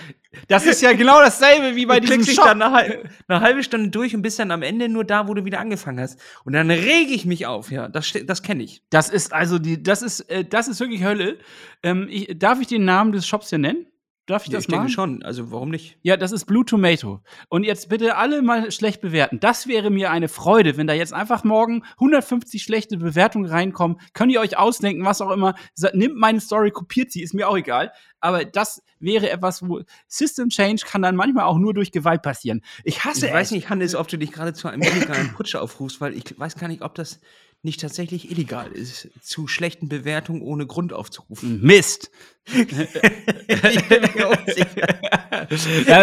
Das 0.47 0.65
ist 0.65 0.81
ja 0.81 0.93
genau 0.93 1.19
dasselbe 1.19 1.75
wie 1.75 1.86
bei 1.86 1.99
du 1.99 2.08
diesem 2.08 2.36
Shop. 2.36 2.45
dann 2.45 2.62
eine, 2.62 3.03
eine 3.27 3.41
halbe 3.41 3.63
Stunde 3.63 3.89
durch 3.89 4.15
und 4.15 4.21
bist 4.21 4.39
dann 4.39 4.51
am 4.51 4.62
Ende 4.62 4.89
nur 4.89 5.03
da, 5.03 5.27
wo 5.27 5.34
du 5.34 5.45
wieder 5.45 5.60
angefangen 5.60 5.99
hast. 5.99 6.19
Und 6.43 6.53
dann 6.53 6.69
rege 6.69 7.13
ich 7.13 7.25
mich 7.25 7.45
auf, 7.45 7.71
ja. 7.71 7.88
Das, 7.88 8.12
das 8.25 8.43
kenne 8.43 8.63
ich. 8.63 8.81
Das 8.89 9.10
ist 9.10 9.34
also 9.34 9.60
die, 9.60 9.81
das 9.81 10.01
ist, 10.01 10.21
äh, 10.29 10.43
das 10.43 10.67
ist 10.67 10.79
wirklich 10.79 11.03
Hölle. 11.03 11.38
Ähm, 11.84 12.08
ich, 12.10 12.38
darf 12.38 12.60
ich 12.60 12.67
den 12.67 12.86
Namen 12.86 13.12
des 13.12 13.27
Shops 13.27 13.49
hier 13.49 13.60
nennen? 13.60 13.86
Darf 14.27 14.45
ich 14.45 14.51
das 14.51 14.63
ich 14.63 14.67
denke 14.67 14.83
machen? 14.85 14.89
schon. 14.91 15.23
Also 15.23 15.51
warum 15.51 15.69
nicht? 15.69 15.97
Ja, 16.01 16.17
das 16.17 16.31
ist 16.31 16.45
Blue 16.45 16.65
Tomato. 16.65 17.21
Und 17.47 17.63
jetzt 17.63 17.89
bitte 17.89 18.17
alle 18.17 18.41
mal 18.41 18.71
schlecht 18.71 19.01
bewerten. 19.01 19.39
Das 19.39 19.67
wäre 19.67 19.91
mir 19.91 20.09
eine 20.09 20.27
Freude, 20.27 20.77
wenn 20.77 20.88
da 20.88 20.93
jetzt 20.93 21.13
einfach 21.13 21.43
morgen 21.43 21.83
150 21.99 22.63
schlechte 22.63 22.97
Bewertungen 22.97 23.45
reinkommen. 23.45 23.97
Könnt 24.13 24.31
ihr 24.31 24.39
euch 24.39 24.57
ausdenken, 24.57 25.05
was 25.05 25.21
auch 25.21 25.29
immer. 25.31 25.53
Nimmt 25.93 26.15
meine 26.17 26.41
Story, 26.41 26.71
kopiert 26.71 27.11
sie, 27.11 27.21
ist 27.21 27.35
mir 27.35 27.47
auch 27.47 27.57
egal. 27.57 27.91
Aber 28.19 28.45
das 28.45 28.81
wäre 28.99 29.29
etwas, 29.29 29.61
wo 29.67 29.81
System 30.07 30.49
Change 30.49 30.83
kann 30.88 31.03
dann 31.03 31.15
manchmal 31.15 31.45
auch 31.45 31.59
nur 31.59 31.75
durch 31.75 31.91
Gewalt 31.91 32.23
passieren. 32.23 32.61
Ich 32.83 33.03
hasse 33.05 33.27
Ich 33.27 33.33
weiß 33.33 33.47
es. 33.47 33.51
nicht, 33.51 33.69
Hannes, 33.69 33.93
ob 33.93 34.07
du 34.07 34.17
dich 34.17 34.31
gerade 34.31 34.53
zu 34.53 34.67
einem 34.67 34.81
illegalen 34.81 35.33
Putsch 35.33 35.53
aufrufst, 35.55 36.01
weil 36.01 36.15
ich 36.15 36.38
weiß 36.38 36.55
gar 36.55 36.67
nicht, 36.67 36.81
ob 36.81 36.95
das 36.95 37.19
nicht 37.65 37.82
tatsächlich 37.82 38.32
illegal 38.32 38.71
ist, 38.71 39.10
zu 39.21 39.47
schlechten 39.47 39.89
Bewertungen 39.89 40.41
ohne 40.41 40.65
Grund 40.65 40.93
aufzurufen. 40.93 41.62
Mist. 41.62 42.12
ich 42.54 42.67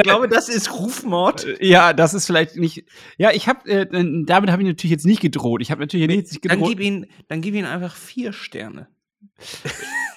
glaube, 0.02 0.28
das 0.28 0.48
ist 0.48 0.72
Rufmord. 0.72 1.46
Ja, 1.60 1.92
das 1.92 2.12
ist 2.12 2.26
vielleicht 2.26 2.56
nicht. 2.56 2.84
Ja, 3.16 3.30
ich 3.30 3.48
habe 3.48 3.70
äh, 3.70 3.86
damit 4.26 4.50
habe 4.50 4.62
ich 4.62 4.68
natürlich 4.68 4.90
jetzt 4.90 5.06
nicht 5.06 5.22
gedroht. 5.22 5.62
Ich 5.62 5.70
habe 5.70 5.80
natürlich 5.80 6.10
jetzt 6.10 6.32
nicht 6.32 6.44
Dann 6.44 6.58
gedroht. 6.58 6.76
gib, 6.76 6.80
ihn, 6.80 7.06
dann 7.28 7.40
gib 7.40 7.54
ihm 7.54 7.64
einfach 7.64 7.94
vier 7.94 8.32
Sterne. 8.32 8.88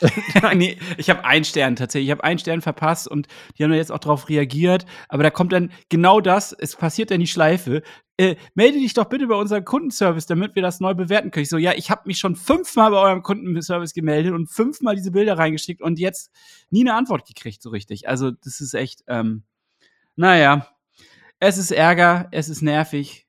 nee, 0.56 0.78
ich 0.98 1.10
habe 1.10 1.26
einen 1.26 1.46
Stern 1.46 1.76
tatsächlich. 1.76 2.08
Ich 2.08 2.12
habe 2.12 2.24
einen 2.24 2.40
Stern 2.40 2.62
verpasst 2.62 3.08
und 3.08 3.28
die 3.58 3.64
haben 3.64 3.72
da 3.72 3.78
jetzt 3.78 3.92
auch 3.92 4.00
drauf 4.00 4.30
reagiert. 4.30 4.86
Aber 5.10 5.24
da 5.24 5.30
kommt 5.30 5.54
dann 5.54 5.72
genau 5.90 6.22
das, 6.22 6.54
es 6.54 6.76
passiert 6.76 7.12
dann 7.12 7.20
die 7.20 7.28
Schleife. 7.28 7.82
Äh, 8.18 8.36
melde 8.54 8.80
dich 8.80 8.94
doch 8.94 9.06
bitte 9.06 9.28
bei 9.28 9.36
unserem 9.36 9.66
Kundenservice, 9.66 10.26
damit 10.26 10.56
wir 10.56 10.62
das 10.62 10.80
neu 10.80 10.94
bewerten 10.94 11.32
können. 11.32 11.44
Ich 11.44 11.50
so, 11.50 11.58
ja, 11.58 11.74
ich 11.74 11.90
habe 11.90 12.04
mich 12.06 12.18
schon 12.18 12.36
fünfmal 12.36 12.92
bei 12.92 12.98
eurem 12.98 13.24
Kundenservice 13.24 13.94
gemeldet 13.94 14.34
und 14.34 14.48
fünfmal 14.48 14.96
diese 14.96 15.12
Bilder 15.12 15.38
reingeschickt 15.38 15.82
und 15.82 16.00
jetzt 16.00 16.32
nie 16.70 16.82
eine 16.82 16.94
Antwort 16.94 17.28
gekriegt, 17.28 17.62
so 17.62 17.70
richtig. 17.70 18.08
Also, 18.08 18.32
das 18.32 18.62
ist 18.62 18.74
echt, 18.74 19.04
ähm, 19.08 19.44
naja, 20.16 20.68
es 21.40 21.58
ist 21.58 21.72
Ärger, 21.72 22.30
es 22.32 22.48
ist 22.48 22.62
nervig. 22.62 23.26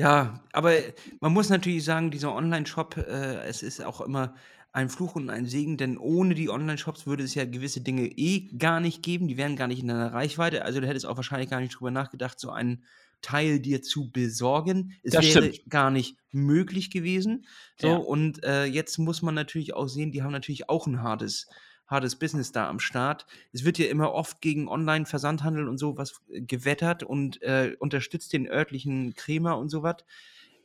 Ja, 0.00 0.44
aber 0.52 0.74
man 1.20 1.32
muss 1.32 1.48
natürlich 1.48 1.84
sagen, 1.84 2.12
dieser 2.12 2.32
Online-Shop, 2.32 2.98
äh, 2.98 3.42
es 3.48 3.64
ist 3.64 3.84
auch 3.84 4.00
immer 4.00 4.34
ein 4.78 4.88
Fluch 4.90 5.14
und 5.16 5.28
ein 5.30 5.46
Segen, 5.46 5.76
denn 5.76 5.98
ohne 5.98 6.34
die 6.34 6.48
Online-Shops 6.50 7.06
würde 7.06 7.24
es 7.24 7.34
ja 7.34 7.44
gewisse 7.44 7.80
Dinge 7.80 8.06
eh 8.06 8.48
gar 8.56 8.80
nicht 8.80 9.02
geben, 9.02 9.28
die 9.28 9.36
wären 9.36 9.56
gar 9.56 9.66
nicht 9.68 9.80
in 9.80 9.88
deiner 9.88 10.12
Reichweite. 10.12 10.64
Also 10.64 10.80
du 10.80 10.86
hättest 10.86 11.06
auch 11.06 11.16
wahrscheinlich 11.16 11.50
gar 11.50 11.60
nicht 11.60 11.74
drüber 11.78 11.90
nachgedacht, 11.90 12.38
so 12.40 12.50
einen 12.50 12.84
Teil 13.20 13.60
dir 13.60 13.82
zu 13.82 14.10
besorgen. 14.12 14.92
Es 15.02 15.12
Das 15.14 15.22
wäre 15.22 15.30
stimmt. 15.30 15.60
gar 15.68 15.90
nicht 15.90 16.16
möglich 16.30 16.90
gewesen. 16.90 17.46
So, 17.76 17.88
Ja. 17.88 17.96
und 17.96 18.44
äh, 18.44 18.64
jetzt 18.64 18.98
muss 18.98 19.22
man 19.22 19.34
natürlich 19.34 19.74
auch 19.74 19.88
sehen, 19.88 20.12
die 20.12 20.22
haben 20.22 20.32
natürlich 20.32 20.68
auch 20.68 20.86
ein 20.86 21.02
hartes, 21.02 21.48
hartes 21.86 22.16
Business 22.16 22.52
da 22.52 22.68
am 22.68 22.78
Start. 22.78 23.26
Es 23.52 23.64
wird 23.64 23.78
ja 23.78 23.86
immer 23.86 24.12
oft 24.12 24.40
gegen 24.40 24.68
Online-Versandhandel 24.68 25.68
und 25.68 25.78
sowas 25.78 26.20
gewettert 26.28 27.02
und 27.02 27.42
äh, 27.42 27.74
unterstützt 27.80 28.32
den 28.32 28.46
örtlichen 28.48 29.14
Krämer 29.14 29.58
und 29.58 29.68
sowas. 29.70 30.04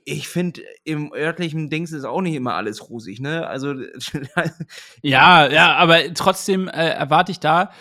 Ich 0.05 0.27
finde, 0.27 0.61
im 0.83 1.13
örtlichen 1.13 1.69
Dings 1.69 1.91
ist 1.91 2.03
auch 2.03 2.21
nicht 2.21 2.35
immer 2.35 2.55
alles 2.55 2.89
rosig, 2.89 3.19
ne? 3.19 3.47
Also, 3.47 3.73
Ja, 5.01 5.49
ja, 5.49 5.75
aber 5.75 6.13
trotzdem 6.13 6.67
äh, 6.67 6.89
erwarte 6.89 7.31
ich 7.31 7.39
da, 7.39 7.71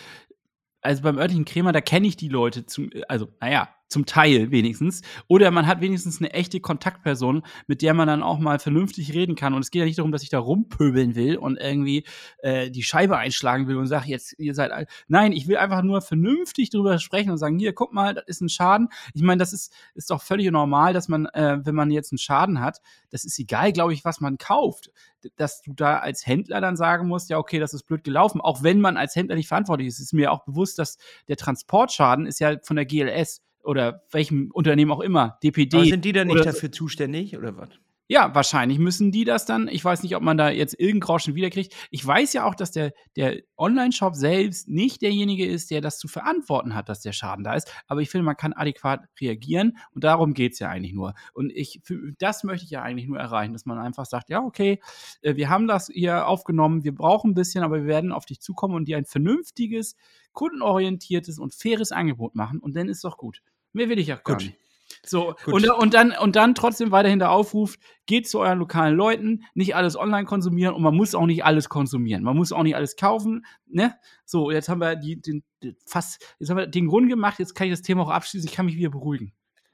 also 0.80 1.02
beim 1.02 1.18
örtlichen 1.18 1.44
Krämer, 1.44 1.72
da 1.72 1.80
kenne 1.80 2.06
ich 2.06 2.16
die 2.16 2.28
Leute 2.28 2.66
zum, 2.66 2.90
also, 3.08 3.28
naja, 3.40 3.68
zum 3.88 4.06
Teil 4.06 4.50
wenigstens. 4.50 5.02
Oder 5.28 5.50
man 5.50 5.66
hat 5.66 5.80
wenigstens 5.80 6.18
eine 6.18 6.32
echte 6.32 6.60
Kontaktperson, 6.60 7.42
mit 7.66 7.82
der 7.82 7.94
man 7.94 8.08
dann 8.08 8.22
auch 8.22 8.38
mal 8.38 8.58
vernünftig 8.58 9.12
reden 9.12 9.34
kann. 9.34 9.54
Und 9.54 9.60
es 9.60 9.70
geht 9.70 9.80
ja 9.80 9.86
nicht 9.86 9.98
darum, 9.98 10.12
dass 10.12 10.22
ich 10.22 10.30
da 10.30 10.38
rumpöbeln 10.38 11.14
will 11.14 11.36
und 11.36 11.58
irgendwie 11.58 12.04
äh, 12.38 12.70
die 12.70 12.82
Scheibe 12.82 13.18
einschlagen 13.18 13.68
will 13.68 13.76
und 13.76 13.86
sage, 13.86 14.08
jetzt, 14.08 14.38
ihr 14.38 14.54
seid 14.54 14.70
all 14.72 14.86
Nein, 15.08 15.32
ich 15.32 15.46
will 15.46 15.56
einfach 15.56 15.82
nur 15.82 16.00
vernünftig 16.00 16.70
drüber 16.70 16.98
sprechen 16.98 17.30
und 17.30 17.38
sagen, 17.38 17.58
hier, 17.58 17.74
guck 17.74 17.92
mal, 17.92 18.14
das 18.14 18.24
ist 18.26 18.40
ein 18.40 18.48
Schaden. 18.48 18.88
Ich 19.14 19.22
meine, 19.22 19.38
das 19.38 19.52
ist, 19.52 19.72
ist 19.94 20.10
doch 20.10 20.22
völlig 20.22 20.50
normal, 20.50 20.92
dass 20.92 21.08
man, 21.08 21.26
äh, 21.26 21.58
wenn 21.62 21.74
man 21.74 21.90
jetzt 21.90 22.12
einen 22.12 22.18
Schaden 22.18 22.60
hat, 22.60 22.80
das 23.10 23.24
ist 23.24 23.38
egal, 23.38 23.72
glaube 23.72 23.92
ich, 23.92 24.04
was 24.04 24.20
man 24.20 24.38
kauft 24.38 24.90
dass 25.36 25.62
du 25.62 25.72
da 25.72 25.98
als 25.98 26.26
Händler 26.26 26.60
dann 26.60 26.76
sagen 26.76 27.06
musst, 27.06 27.30
ja, 27.30 27.38
okay, 27.38 27.58
das 27.58 27.74
ist 27.74 27.84
blöd 27.84 28.04
gelaufen, 28.04 28.40
auch 28.40 28.62
wenn 28.62 28.80
man 28.80 28.96
als 28.96 29.14
Händler 29.14 29.36
nicht 29.36 29.48
verantwortlich 29.48 29.88
ist. 29.88 30.00
Ist 30.00 30.12
mir 30.12 30.32
auch 30.32 30.44
bewusst, 30.44 30.78
dass 30.78 30.98
der 31.28 31.36
Transportschaden 31.36 32.26
ist 32.26 32.40
ja 32.40 32.56
von 32.62 32.76
der 32.76 32.86
GLS 32.86 33.40
oder 33.62 34.02
welchem 34.10 34.50
Unternehmen 34.52 34.90
auch 34.92 35.00
immer, 35.00 35.38
DPD. 35.42 35.76
aber 35.76 35.86
sind 35.86 36.04
die 36.04 36.12
dann 36.12 36.28
nicht 36.28 36.44
dafür 36.46 36.72
zuständig 36.72 37.36
oder 37.36 37.56
was? 37.56 37.68
Ja, 38.08 38.34
wahrscheinlich 38.34 38.78
müssen 38.78 39.10
die 39.10 39.24
das 39.24 39.46
dann. 39.46 39.68
Ich 39.68 39.82
weiß 39.82 40.02
nicht, 40.02 40.14
ob 40.16 40.22
man 40.22 40.36
da 40.36 40.50
jetzt 40.50 40.74
irgendeinen 40.74 41.00
Groschen 41.00 41.34
wiederkriegt. 41.34 41.72
Ich 41.90 42.04
weiß 42.06 42.34
ja 42.34 42.44
auch, 42.44 42.54
dass 42.54 42.70
der, 42.70 42.92
der 43.16 43.40
Online-Shop 43.56 44.14
selbst 44.16 44.68
nicht 44.68 45.00
derjenige 45.00 45.46
ist, 45.46 45.70
der 45.70 45.80
das 45.80 45.98
zu 45.98 46.08
verantworten 46.08 46.74
hat, 46.74 46.90
dass 46.90 47.00
der 47.00 47.12
Schaden 47.12 47.42
da 47.42 47.54
ist. 47.54 47.72
Aber 47.86 48.02
ich 48.02 48.10
finde, 48.10 48.24
man 48.24 48.36
kann 48.36 48.52
adäquat 48.52 49.00
reagieren 49.18 49.78
und 49.92 50.04
darum 50.04 50.34
geht's 50.34 50.58
ja 50.58 50.68
eigentlich 50.68 50.92
nur. 50.92 51.14
Und 51.32 51.52
ich, 51.52 51.80
für- 51.84 52.12
das 52.18 52.44
möchte 52.44 52.64
ich 52.66 52.70
ja 52.70 52.82
eigentlich 52.82 53.08
nur 53.08 53.18
erreichen, 53.18 53.54
dass 53.54 53.64
man 53.64 53.78
einfach 53.78 54.04
sagt, 54.04 54.28
ja, 54.28 54.42
okay, 54.42 54.80
äh, 55.22 55.36
wir 55.36 55.48
haben 55.48 55.66
das 55.66 55.86
hier 55.86 56.26
aufgenommen, 56.26 56.84
wir 56.84 56.94
brauchen 56.94 57.30
ein 57.30 57.34
bisschen, 57.34 57.64
aber 57.64 57.76
wir 57.76 57.86
werden 57.86 58.12
auf 58.12 58.26
dich 58.26 58.40
zukommen 58.40 58.74
und 58.74 58.88
dir 58.88 58.98
ein 58.98 59.06
vernünftiges, 59.06 59.96
kundenorientiertes 60.32 61.38
und 61.38 61.54
faires 61.54 61.92
Angebot 61.92 62.34
machen 62.34 62.58
und 62.58 62.76
dann 62.76 62.88
ist 62.88 63.04
doch 63.04 63.16
gut. 63.16 63.40
Mehr 63.72 63.88
will 63.88 63.98
ich 63.98 64.12
auch 64.12 64.22
gar 64.22 64.36
Gut. 64.36 64.46
nicht. 64.46 64.58
So, 65.04 65.34
Gut. 65.44 65.54
und, 65.54 65.70
und, 65.70 65.94
dann, 65.94 66.12
und 66.12 66.36
dann 66.36 66.54
trotzdem 66.54 66.90
weiterhin 66.92 67.18
der 67.18 67.30
Aufruf, 67.30 67.76
geht 68.06 68.28
zu 68.28 68.38
euren 68.38 68.58
lokalen 68.58 68.94
Leuten, 68.94 69.44
nicht 69.54 69.74
alles 69.74 69.96
online 69.96 70.26
konsumieren 70.26 70.74
und 70.74 70.82
man 70.82 70.94
muss 70.94 71.14
auch 71.14 71.26
nicht 71.26 71.44
alles 71.44 71.68
konsumieren. 71.68 72.22
Man 72.22 72.36
muss 72.36 72.52
auch 72.52 72.62
nicht 72.62 72.76
alles 72.76 72.96
kaufen, 72.96 73.44
ne? 73.66 73.94
So, 74.24 74.50
jetzt 74.50 74.68
haben 74.68 74.80
wir 74.80 74.94
die, 74.94 75.20
den, 75.20 75.42
den, 75.62 75.76
fast, 75.86 76.22
jetzt 76.38 76.50
haben 76.50 76.56
wir 76.56 76.66
den 76.66 76.86
Grund 76.86 77.08
gemacht, 77.08 77.38
jetzt 77.40 77.54
kann 77.54 77.66
ich 77.66 77.72
das 77.72 77.82
Thema 77.82 78.02
auch 78.02 78.10
abschließen, 78.10 78.48
ich 78.48 78.54
kann 78.54 78.66
mich 78.66 78.76
wieder 78.76 78.90
beruhigen. 78.90 79.32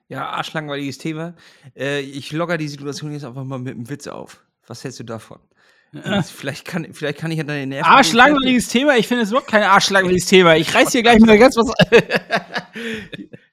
Ja, 0.08 0.30
arschlangweiliges 0.30 0.96
Thema. 0.96 1.34
Äh, 1.76 2.00
ich 2.00 2.32
locker 2.32 2.56
die 2.56 2.68
Situation 2.68 3.12
jetzt 3.12 3.24
einfach 3.24 3.44
mal 3.44 3.58
mit 3.58 3.74
einem 3.74 3.90
Witz 3.90 4.06
auf. 4.06 4.42
Was 4.66 4.82
hältst 4.84 5.00
du 5.00 5.04
davon? 5.04 5.38
Äh. 5.94 6.22
Vielleicht, 6.22 6.66
kann, 6.66 6.86
vielleicht 6.92 7.16
kann 7.16 7.30
ich 7.30 7.38
ja 7.38 7.44
deine 7.44 7.66
Nerven. 7.66 7.90
Arschlangweiliges 7.90 8.68
Thema, 8.68 8.98
ich 8.98 9.08
finde 9.08 9.22
es 9.22 9.30
überhaupt 9.30 9.50
kein 9.50 9.62
arschlangweiliges 9.62 10.26
Thema. 10.26 10.54
Ich 10.54 10.74
reiß 10.74 10.92
hier 10.92 11.00
gleich 11.00 11.18
mal 11.18 11.38
ganz 11.38 11.56
was. 11.56 11.72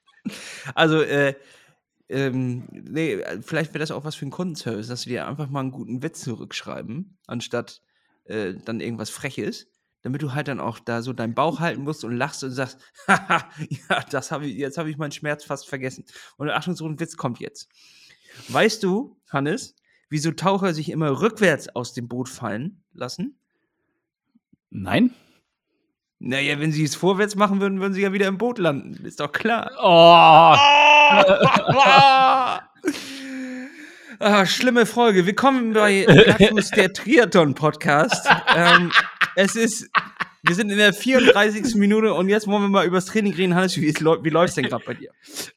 Also, 0.74 1.00
äh, 1.00 1.34
ähm, 2.08 2.64
nee, 2.70 3.14
äh, 3.14 3.42
vielleicht 3.42 3.70
wäre 3.70 3.80
das 3.80 3.90
auch 3.90 4.04
was 4.04 4.14
für 4.14 4.22
einen 4.22 4.30
Kundenservice, 4.30 4.88
dass 4.88 5.02
sie 5.02 5.10
dir 5.10 5.26
einfach 5.26 5.48
mal 5.48 5.60
einen 5.60 5.72
guten 5.72 6.02
Witz 6.02 6.20
zurückschreiben, 6.20 7.18
anstatt 7.26 7.82
äh, 8.24 8.54
dann 8.64 8.80
irgendwas 8.80 9.10
Freches, 9.10 9.68
damit 10.02 10.22
du 10.22 10.32
halt 10.34 10.48
dann 10.48 10.60
auch 10.60 10.78
da 10.78 11.02
so 11.02 11.12
deinen 11.12 11.34
Bauch 11.34 11.58
halten 11.58 11.82
musst 11.82 12.04
und 12.04 12.16
lachst 12.16 12.44
und 12.44 12.52
sagst, 12.52 12.78
haha, 13.08 13.48
ja, 13.88 14.04
das 14.10 14.30
habe 14.30 14.46
ich, 14.46 14.56
jetzt 14.56 14.78
habe 14.78 14.90
ich 14.90 14.98
meinen 14.98 15.12
Schmerz 15.12 15.44
fast 15.44 15.68
vergessen. 15.68 16.04
Und 16.36 16.50
Achtung, 16.50 16.76
so 16.76 16.86
ein 16.86 17.00
Witz 17.00 17.16
kommt 17.16 17.40
jetzt. 17.40 17.68
Weißt 18.48 18.82
du, 18.82 19.16
Hannes, 19.28 19.74
wieso 20.08 20.30
Taucher 20.30 20.74
sich 20.74 20.90
immer 20.90 21.20
rückwärts 21.20 21.68
aus 21.74 21.92
dem 21.92 22.06
Boot 22.06 22.28
fallen 22.28 22.82
lassen? 22.92 23.38
Nein? 24.70 25.14
Naja, 26.18 26.58
wenn 26.60 26.72
sie 26.72 26.84
es 26.84 26.94
vorwärts 26.94 27.36
machen 27.36 27.60
würden, 27.60 27.80
würden 27.80 27.92
sie 27.92 28.00
ja 28.00 28.12
wieder 28.12 28.26
im 28.26 28.38
Boot 28.38 28.58
landen. 28.58 29.04
Ist 29.04 29.20
doch 29.20 29.32
klar. 29.32 29.70
Oh, 29.78 30.56
Ah, 34.18 34.46
schlimme 34.46 34.86
Folge. 34.86 35.26
Willkommen 35.26 35.74
bei 35.74 36.06
Blattfuß, 36.06 36.70
der 36.70 36.90
Triathlon-Podcast. 36.94 38.26
ähm, 38.56 38.90
es 39.34 39.56
ist, 39.56 39.90
wir 40.42 40.54
sind 40.54 40.70
in 40.70 40.78
der 40.78 40.94
34. 40.94 41.74
Minute 41.74 42.14
und 42.14 42.30
jetzt 42.30 42.46
wollen 42.46 42.62
wir 42.62 42.68
mal 42.70 42.86
übers 42.86 43.04
Training 43.04 43.34
reden. 43.34 43.54
Hannes, 43.54 43.76
wie, 43.76 43.88
wie 43.94 44.30
läuft 44.30 44.48
es 44.48 44.54
denn 44.54 44.64
gerade 44.64 44.84
bei 44.86 44.94
dir? 44.94 45.10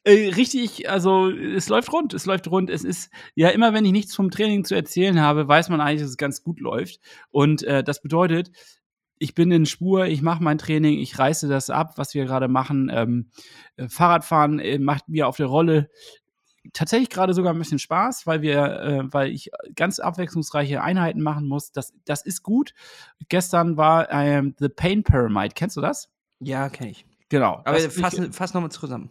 Äh, 0.03 0.33
richtig, 0.33 0.89
also 0.89 1.29
es 1.29 1.69
läuft 1.69 1.93
rund, 1.93 2.13
es 2.13 2.25
läuft 2.25 2.49
rund. 2.51 2.69
Es 2.69 2.83
ist 2.83 3.09
ja 3.33 3.47
immer, 3.47 3.73
wenn 3.73 3.85
ich 3.85 3.93
nichts 3.93 4.13
vom 4.13 4.29
Training 4.29 4.65
zu 4.65 4.75
erzählen 4.75 5.21
habe, 5.21 5.47
weiß 5.47 5.69
man 5.69 5.79
eigentlich, 5.79 6.01
dass 6.01 6.09
es 6.09 6.17
ganz 6.17 6.43
gut 6.43 6.59
läuft. 6.59 6.99
Und 7.31 7.63
äh, 7.63 7.81
das 7.81 8.01
bedeutet, 8.01 8.51
ich 9.19 9.35
bin 9.35 9.51
in 9.51 9.65
Spur, 9.65 10.05
ich 10.05 10.21
mache 10.21 10.41
mein 10.41 10.57
Training, 10.57 10.97
ich 10.97 11.19
reiße 11.19 11.47
das 11.47 11.69
ab, 11.69 11.97
was 11.97 12.13
wir 12.13 12.25
gerade 12.25 12.47
machen. 12.47 12.89
Ähm, 12.91 13.29
äh, 13.75 13.87
Fahrradfahren 13.89 14.59
äh, 14.59 14.79
macht 14.79 15.09
mir 15.09 15.27
auf 15.27 15.37
der 15.37 15.47
Rolle 15.47 15.89
tatsächlich 16.73 17.09
gerade 17.09 17.33
sogar 17.33 17.53
ein 17.53 17.59
bisschen 17.59 17.79
Spaß, 17.79 18.25
weil 18.25 18.41
wir, 18.41 18.81
äh, 18.81 19.13
weil 19.13 19.31
ich 19.31 19.51
ganz 19.75 19.99
abwechslungsreiche 19.99 20.81
Einheiten 20.81 21.21
machen 21.21 21.47
muss. 21.47 21.71
Das, 21.71 21.93
das 22.05 22.25
ist 22.25 22.43
gut. 22.43 22.73
Gestern 23.27 23.77
war 23.77 24.11
ähm, 24.11 24.55
The 24.57 24.69
Pain 24.69 25.03
Pyramid. 25.03 25.55
Kennst 25.55 25.77
du 25.77 25.81
das? 25.81 26.09
Ja, 26.39 26.69
kenne 26.69 26.91
ich. 26.91 27.05
Genau. 27.29 27.61
Aber 27.65 27.79
fass, 27.79 28.19
fass 28.31 28.53
nochmal 28.53 28.71
zusammen. 28.71 29.09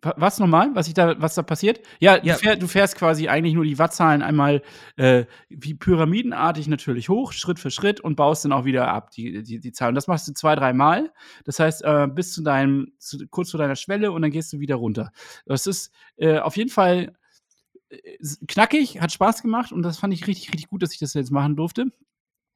Was 0.00 0.38
nochmal? 0.38 0.70
Was, 0.74 0.86
ich 0.86 0.94
da, 0.94 1.20
was 1.20 1.34
da 1.34 1.42
passiert? 1.42 1.80
Ja, 1.98 2.22
ja. 2.22 2.34
Du, 2.34 2.38
fährst, 2.38 2.62
du, 2.62 2.66
fährst, 2.68 2.96
quasi 2.96 3.28
eigentlich 3.28 3.54
nur 3.54 3.64
die 3.64 3.80
Wattzahlen 3.80 4.22
einmal 4.22 4.62
äh, 4.96 5.24
wie 5.48 5.74
pyramidenartig 5.74 6.68
natürlich 6.68 7.08
hoch, 7.08 7.32
Schritt 7.32 7.58
für 7.58 7.72
Schritt 7.72 7.98
und 8.00 8.14
baust 8.14 8.44
dann 8.44 8.52
auch 8.52 8.64
wieder 8.64 8.88
ab, 8.88 9.10
die, 9.10 9.42
die, 9.42 9.58
die 9.58 9.72
Zahlen. 9.72 9.96
Das 9.96 10.06
machst 10.06 10.28
du 10.28 10.32
zwei, 10.34 10.54
dreimal. 10.54 11.12
Das 11.44 11.58
heißt, 11.58 11.82
äh, 11.82 12.06
bis 12.06 12.32
zu 12.32 12.42
deinem, 12.42 12.92
zu, 12.98 13.26
kurz 13.28 13.48
zu 13.48 13.58
deiner 13.58 13.74
Schwelle 13.74 14.12
und 14.12 14.22
dann 14.22 14.30
gehst 14.30 14.52
du 14.52 14.60
wieder 14.60 14.76
runter. 14.76 15.10
Das 15.46 15.66
ist 15.66 15.90
äh, 16.16 16.38
auf 16.38 16.56
jeden 16.56 16.70
Fall 16.70 17.16
äh, 17.88 17.98
knackig, 18.46 19.00
hat 19.00 19.10
Spaß 19.10 19.42
gemacht 19.42 19.72
und 19.72 19.82
das 19.82 19.98
fand 19.98 20.14
ich 20.14 20.28
richtig, 20.28 20.52
richtig 20.52 20.68
gut, 20.68 20.82
dass 20.82 20.92
ich 20.92 21.00
das 21.00 21.14
jetzt 21.14 21.32
machen 21.32 21.56
durfte. 21.56 21.86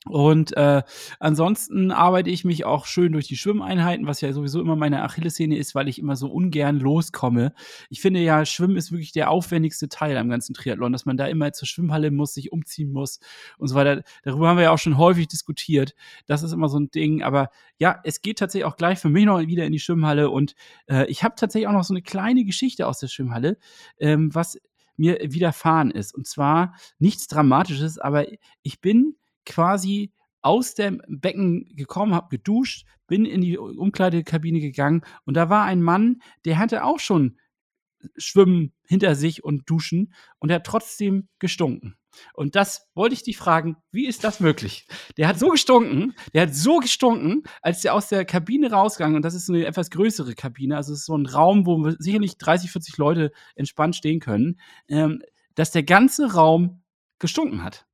Und 0.07 0.57
äh, 0.57 0.83
ansonsten 1.21 1.93
arbeite 1.93 2.29
ich 2.29 2.45
mich 2.45 2.65
auch 2.65 2.87
schön 2.87 3.13
durch 3.13 3.29
die 3.29 3.37
Schwimmeinheiten, 3.37 4.07
was 4.07 4.21
ja 4.21 4.33
sowieso 4.33 4.61
immer 4.61 4.75
meine 4.75 5.03
Achillessehne 5.05 5.57
ist, 5.57 5.77
weil 5.77 5.87
ich 5.87 6.01
immer 6.01 6.17
so 6.17 6.27
ungern 6.27 6.81
loskomme. 6.81 7.53
Ich 7.89 8.01
finde 8.01 8.19
ja, 8.19 8.45
Schwimmen 8.45 8.77
ist 8.77 8.91
wirklich 8.91 9.13
der 9.13 9.31
aufwendigste 9.31 9.89
Teil 9.89 10.17
am 10.17 10.29
ganzen 10.29 10.55
Triathlon, 10.55 10.93
dass 10.93 11.07
man 11.07 11.17
da 11.17 11.27
immer 11.27 11.53
zur 11.53 11.69
Schwimmhalle 11.69 12.11
muss, 12.11 12.35
sich 12.35 12.51
umziehen 12.51 12.93
muss 12.93 13.21
und 13.59 13.69
so 13.69 13.77
weiter. 13.77 14.03
Darüber 14.25 14.49
haben 14.49 14.57
wir 14.57 14.65
ja 14.65 14.71
auch 14.73 14.79
schon 14.79 14.99
häufig 14.99 15.29
diskutiert. 15.29 15.95
Das 16.27 16.43
ist 16.43 16.53
immer 16.53 16.69
so 16.69 16.81
ein 16.81 16.91
Ding. 16.91 17.23
Aber 17.23 17.51
ja, 17.79 18.01
es 18.03 18.23
geht 18.23 18.41
tatsächlich 18.41 18.67
auch 18.67 18.77
gleich 18.77 18.99
für 18.99 19.09
mich 19.09 19.25
noch 19.25 19.39
wieder 19.39 19.65
in 19.65 19.73
die 19.73 19.79
Schwimmhalle. 19.79 20.31
Und 20.31 20.57
äh, 20.89 21.07
ich 21.07 21.23
habe 21.23 21.37
tatsächlich 21.37 21.69
auch 21.69 21.73
noch 21.73 21.85
so 21.85 21.95
eine 21.95 22.03
kleine 22.03 22.45
Geschichte 22.45 22.89
aus 22.89 22.99
der 22.99 23.07
Schwimmhalle, 23.07 23.57
ähm, 24.01 24.35
was 24.35 24.59
mir 24.97 25.19
widerfahren 25.23 25.93
ist. 25.93 26.13
Und 26.13 26.27
zwar 26.27 26.75
nichts 26.99 27.29
Dramatisches, 27.29 27.99
aber 27.99 28.27
ich 28.63 28.81
bin 28.81 29.15
quasi 29.47 30.13
aus 30.43 30.75
dem 30.75 31.01
Becken 31.09 31.69
gekommen, 31.75 32.15
habe 32.15 32.37
geduscht, 32.37 32.87
bin 33.07 33.25
in 33.25 33.41
die 33.41 33.59
Umkleidekabine 33.59 34.61
gegangen 34.61 35.03
und 35.25 35.35
da 35.35 35.49
war 35.49 35.65
ein 35.65 35.83
Mann, 35.83 36.21
der 36.45 36.59
hatte 36.59 36.85
auch 36.85 36.99
schon 36.99 37.39
Schwimmen 38.17 38.73
hinter 38.87 39.15
sich 39.15 39.45
und 39.45 39.69
Duschen 39.71 40.13
und 40.39 40.51
er 40.51 40.57
hat 40.57 40.67
trotzdem 40.67 41.29
gestunken. 41.39 41.97
Und 42.35 42.57
das 42.57 42.89
wollte 42.95 43.15
ich 43.15 43.23
dich 43.23 43.39
fragen, 43.39 43.77
wie 43.91 44.07
ist 44.07 44.25
das 44.25 44.41
möglich? 44.41 44.87
Der 45.17 45.29
hat 45.29 45.39
so 45.39 45.49
gestunken, 45.49 46.15
der 46.35 46.43
hat 46.43 46.55
so 46.55 46.79
gestunken, 46.79 47.45
als 47.63 47.81
der 47.81 47.95
aus 47.95 48.09
der 48.09 48.25
Kabine 48.25 48.71
rausgegangen, 48.71 49.17
und 49.17 49.23
das 49.23 49.35
ist 49.35 49.49
eine 49.49 49.65
etwas 49.65 49.91
größere 49.91 50.35
Kabine, 50.35 50.77
also 50.77 50.93
es 50.93 51.01
ist 51.01 51.07
so 51.07 51.17
ein 51.17 51.27
Raum, 51.27 51.65
wo 51.65 51.91
sicherlich 51.99 52.37
30, 52.37 52.71
40 52.71 52.97
Leute 52.99 53.33
entspannt 53.55 53.97
stehen 53.97 54.21
können, 54.21 54.61
ähm, 54.89 55.23
dass 55.55 55.71
der 55.71 55.85
ganze 55.85 56.35
Raum 56.35 56.83
gestunken 57.19 57.63
hat. 57.63 57.87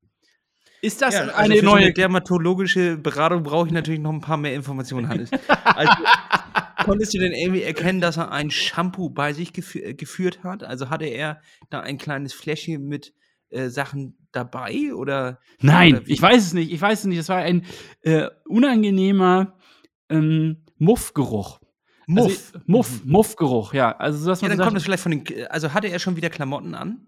Ist 0.81 1.03
das 1.03 1.15
ja, 1.15 1.21
also 1.23 1.35
eine 1.35 1.63
neue 1.63 1.85
eine 1.87 1.93
dermatologische 1.93 2.97
Beratung? 2.97 3.43
Brauche 3.43 3.67
ich 3.67 3.73
natürlich 3.73 4.01
noch 4.01 4.13
ein 4.13 4.21
paar 4.21 4.37
mehr 4.37 4.55
Informationen, 4.55 5.09
Hannes. 5.09 5.31
also, 5.65 5.93
konntest 6.85 7.15
du 7.15 7.19
denn 7.19 7.33
irgendwie 7.33 7.63
erkennen, 7.63 8.01
dass 8.01 8.17
er 8.17 8.31
ein 8.31 8.51
Shampoo 8.51 9.11
bei 9.11 9.33
sich 9.33 9.53
gefü 9.53 9.81
äh, 9.81 9.95
geführt 9.95 10.45
hat? 10.45 10.63
Also 10.63 10.91
hatte 10.91 11.07
er 11.07 11.41
da 11.71 11.81
ein 11.81 11.99
kleines 11.99 12.33
Fläschchen 12.33 12.87
mit 12.87 13.13
äh, 13.51 13.69
Sachen 13.69 14.17
dabei 14.33 14.95
oder? 14.95 15.41
Nein, 15.61 15.97
oder 15.97 16.09
ich 16.09 16.23
weiß 16.23 16.47
es 16.47 16.53
nicht. 16.53 16.73
Ich 16.73 16.81
weiß 16.81 17.01
es 17.01 17.05
nicht. 17.07 17.19
Das 17.19 17.29
war 17.29 17.39
ein 17.39 17.65
äh, 18.03 18.29
unangenehmer 18.47 19.57
ähm, 20.09 20.65
Muffgeruch. 20.77 21.61
Muff. 22.07 22.53
Also, 22.55 22.65
Muff, 22.67 23.05
mhm. 23.05 23.11
Muffgeruch, 23.11 23.75
ja. 23.75 23.97
Also, 23.97 24.27
dass 24.27 24.41
man 24.41 24.51
ja, 24.51 24.57
dann 24.57 24.65
kommt 24.65 24.79
es 24.79 24.85
vielleicht 24.85 25.03
von 25.03 25.13
den. 25.13 25.47
Also 25.49 25.75
hatte 25.75 25.89
er 25.89 25.99
schon 25.99 26.17
wieder 26.17 26.31
Klamotten 26.31 26.75
an? 26.75 27.07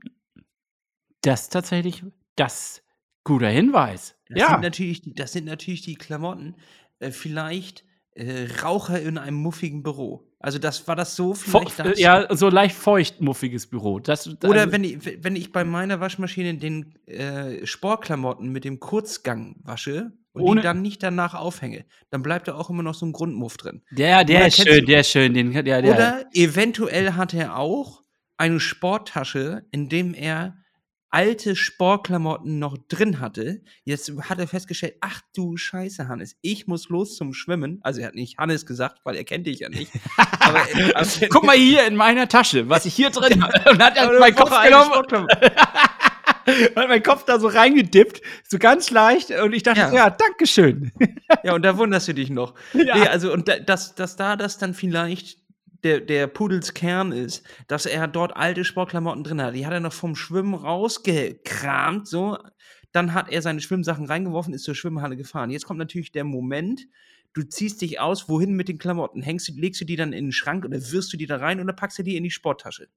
Das 1.22 1.48
tatsächlich, 1.48 2.04
das 2.36 2.82
Guter 3.24 3.48
Hinweis. 3.48 4.16
Das 4.28 4.38
ja. 4.38 4.48
Sind 4.50 4.62
natürlich, 4.62 5.02
das 5.14 5.32
sind 5.32 5.46
natürlich 5.46 5.82
die 5.82 5.94
Klamotten. 5.94 6.56
Äh, 6.98 7.10
vielleicht 7.10 7.84
äh, 8.14 8.46
Raucher 8.62 9.00
in 9.00 9.18
einem 9.18 9.36
muffigen 9.36 9.82
Büro. 9.82 10.26
Also 10.38 10.58
das 10.58 10.88
war 10.88 10.96
das 10.96 11.16
so 11.16 11.34
vielleicht 11.34 11.78
das? 11.78 11.98
Ja, 11.98 12.34
so 12.34 12.48
leicht 12.48 12.74
feucht 12.74 13.20
muffiges 13.20 13.66
Büro. 13.66 14.00
Das, 14.00 14.26
Oder 14.26 14.60
also 14.60 14.72
wenn 14.72 14.84
ich, 14.84 15.22
wenn 15.22 15.36
ich 15.36 15.52
bei 15.52 15.64
meiner 15.64 16.00
Waschmaschine 16.00 16.54
den 16.54 16.94
äh, 17.06 17.66
Sportklamotten 17.66 18.50
mit 18.50 18.64
dem 18.64 18.80
Kurzgang 18.80 19.56
wasche 19.64 20.12
und 20.32 20.42
Ohne 20.42 20.62
die 20.62 20.64
dann 20.64 20.80
nicht 20.80 21.02
danach 21.02 21.34
aufhänge, 21.34 21.84
dann 22.08 22.22
bleibt 22.22 22.48
da 22.48 22.54
auch 22.54 22.70
immer 22.70 22.82
noch 22.82 22.94
so 22.94 23.04
ein 23.04 23.12
Grundmuff 23.12 23.58
drin. 23.58 23.82
Der, 23.90 24.24
der 24.24 24.46
ist 24.46 24.62
schön, 24.62 24.86
der 24.86 25.00
ist 25.00 25.10
schön. 25.10 25.34
Den, 25.34 25.52
der, 25.52 25.62
der. 25.62 25.94
Oder 25.94 26.24
eventuell 26.32 27.12
hat 27.12 27.34
er 27.34 27.58
auch 27.58 28.02
eine 28.38 28.60
Sporttasche, 28.60 29.66
in 29.72 29.90
dem 29.90 30.14
er 30.14 30.56
alte 31.10 31.56
Sportklamotten 31.56 32.58
noch 32.58 32.78
drin 32.88 33.20
hatte. 33.20 33.62
Jetzt 33.84 34.12
hat 34.22 34.38
er 34.38 34.46
festgestellt, 34.46 34.94
ach 35.00 35.20
du 35.34 35.56
Scheiße, 35.56 36.08
Hannes, 36.08 36.36
ich 36.40 36.66
muss 36.66 36.88
los 36.88 37.16
zum 37.16 37.34
Schwimmen. 37.34 37.80
Also 37.82 38.00
er 38.00 38.08
hat 38.08 38.14
nicht 38.14 38.38
Hannes 38.38 38.66
gesagt, 38.66 39.00
weil 39.04 39.16
er 39.16 39.24
kennt 39.24 39.46
dich 39.46 39.60
ja 39.60 39.68
nicht. 39.68 39.90
Aber, 40.40 40.60
also, 40.94 41.26
Guck 41.28 41.44
mal 41.44 41.56
hier 41.56 41.86
in 41.86 41.96
meiner 41.96 42.28
Tasche, 42.28 42.68
was 42.68 42.86
ich 42.86 42.94
hier 42.94 43.10
drin 43.10 43.42
habe. 43.42 43.70
Und 43.70 43.82
hat 43.82 43.96
er 43.96 44.18
meinen 44.18 44.34
Kopf 44.34 44.50
genommen. 44.62 45.26
hat 46.46 46.88
meinen 46.88 47.02
Kopf 47.02 47.24
da 47.24 47.38
so 47.38 47.48
reingedippt, 47.48 48.22
so 48.48 48.58
ganz 48.58 48.90
leicht. 48.90 49.30
Und 49.30 49.52
ich 49.52 49.62
dachte, 49.62 49.80
ja, 49.80 49.92
ja 49.92 50.10
Dankeschön. 50.10 50.92
ja, 51.42 51.54
und 51.54 51.62
da 51.62 51.76
wunderst 51.76 52.08
du 52.08 52.14
dich 52.14 52.30
noch. 52.30 52.54
Ja. 52.72 52.96
Nee, 52.96 53.06
also, 53.08 53.32
und 53.32 53.46
da, 53.46 53.58
dass, 53.58 53.94
dass 53.94 54.16
da 54.16 54.36
das 54.36 54.58
dann 54.58 54.74
vielleicht 54.74 55.39
der, 55.84 56.00
der 56.00 56.26
Pudels 56.26 56.74
Kern 56.74 57.12
ist, 57.12 57.46
dass 57.68 57.86
er 57.86 58.06
dort 58.08 58.36
alte 58.36 58.64
Sportklamotten 58.64 59.24
drin 59.24 59.42
hat. 59.42 59.54
Die 59.54 59.66
hat 59.66 59.72
er 59.72 59.80
noch 59.80 59.92
vom 59.92 60.16
Schwimmen 60.16 60.54
rausgekramt, 60.54 62.06
so. 62.06 62.38
Dann 62.92 63.14
hat 63.14 63.30
er 63.30 63.40
seine 63.40 63.60
Schwimmsachen 63.60 64.06
reingeworfen, 64.06 64.52
ist 64.52 64.64
zur 64.64 64.74
Schwimmhalle 64.74 65.16
gefahren. 65.16 65.50
Jetzt 65.50 65.64
kommt 65.64 65.78
natürlich 65.78 66.10
der 66.10 66.24
Moment, 66.24 66.88
du 67.32 67.42
ziehst 67.42 67.80
dich 67.82 68.00
aus, 68.00 68.28
wohin 68.28 68.54
mit 68.54 68.68
den 68.68 68.78
Klamotten? 68.78 69.22
Hängst 69.22 69.48
du, 69.48 69.52
legst 69.52 69.80
du 69.80 69.84
die 69.84 69.96
dann 69.96 70.12
in 70.12 70.26
den 70.26 70.32
Schrank 70.32 70.64
oder 70.64 70.76
wirst 70.92 71.12
du 71.12 71.16
die 71.16 71.26
da 71.26 71.36
rein 71.36 71.60
oder 71.60 71.72
packst 71.72 71.98
du 71.98 72.02
die 72.02 72.16
in 72.16 72.24
die 72.24 72.30
Sporttasche? 72.30 72.88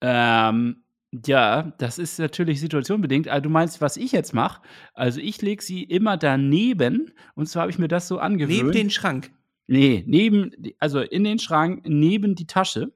Ähm, 0.00 0.82
ja, 1.24 1.74
das 1.78 1.98
ist 1.98 2.18
natürlich 2.18 2.60
situationbedingt. 2.60 3.28
Also 3.28 3.42
du 3.42 3.48
meinst, 3.50 3.80
was 3.80 3.96
ich 3.96 4.12
jetzt 4.12 4.34
mache? 4.34 4.62
Also 4.94 5.20
ich 5.20 5.40
lege 5.42 5.62
sie 5.62 5.82
immer 5.82 6.16
daneben 6.16 7.12
und 7.34 7.48
zwar 7.48 7.62
habe 7.62 7.70
ich 7.70 7.78
mir 7.78 7.88
das 7.88 8.08
so 8.08 8.18
angewöhnt. 8.18 8.58
Neben 8.58 8.72
den 8.72 8.90
Schrank. 8.90 9.30
Nee, 9.66 10.04
neben, 10.06 10.52
also 10.78 11.00
in 11.00 11.24
den 11.24 11.38
Schrank, 11.38 11.84
neben 11.86 12.34
die 12.34 12.46
Tasche 12.46 12.92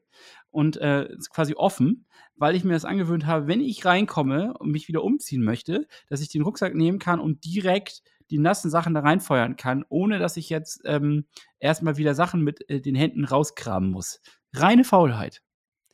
und 0.51 0.77
äh, 0.77 1.13
ist 1.13 1.31
quasi 1.31 1.55
offen, 1.55 2.07
weil 2.37 2.55
ich 2.55 2.65
mir 2.65 2.73
das 2.73 2.85
angewöhnt 2.85 3.27
habe, 3.27 3.49
wenn 3.49 3.61
ich 3.61 3.85
reinkomme 3.85 4.55
und 4.59 4.71
mich 4.71 4.89
wieder 4.89 5.05
umziehen 5.05 5.43
möchte, 5.43 5.87
dass 6.09 6.21
ich 6.21 6.29
den 6.29 6.43
Rucksack 6.43 6.75
nehmen 6.75 6.99
kann 6.99 7.21
und 7.21 7.45
direkt 7.45 8.03
die 8.31 8.39
nassen 8.39 8.71
Sachen 8.71 8.95
da 8.95 9.01
reinfeuern 9.01 9.57
kann, 9.57 9.85
ohne 9.89 10.19
dass 10.19 10.37
ich 10.37 10.49
jetzt 10.49 10.83
ähm, 10.85 11.27
erstmal 11.59 11.97
wieder 11.97 12.15
Sachen 12.15 12.43
mit 12.43 12.69
äh, 12.71 12.81
den 12.81 12.95
Händen 12.95 13.25
rausgraben 13.25 13.91
muss. 13.91 14.21
Reine 14.55 14.85
Faulheit. 14.85 15.43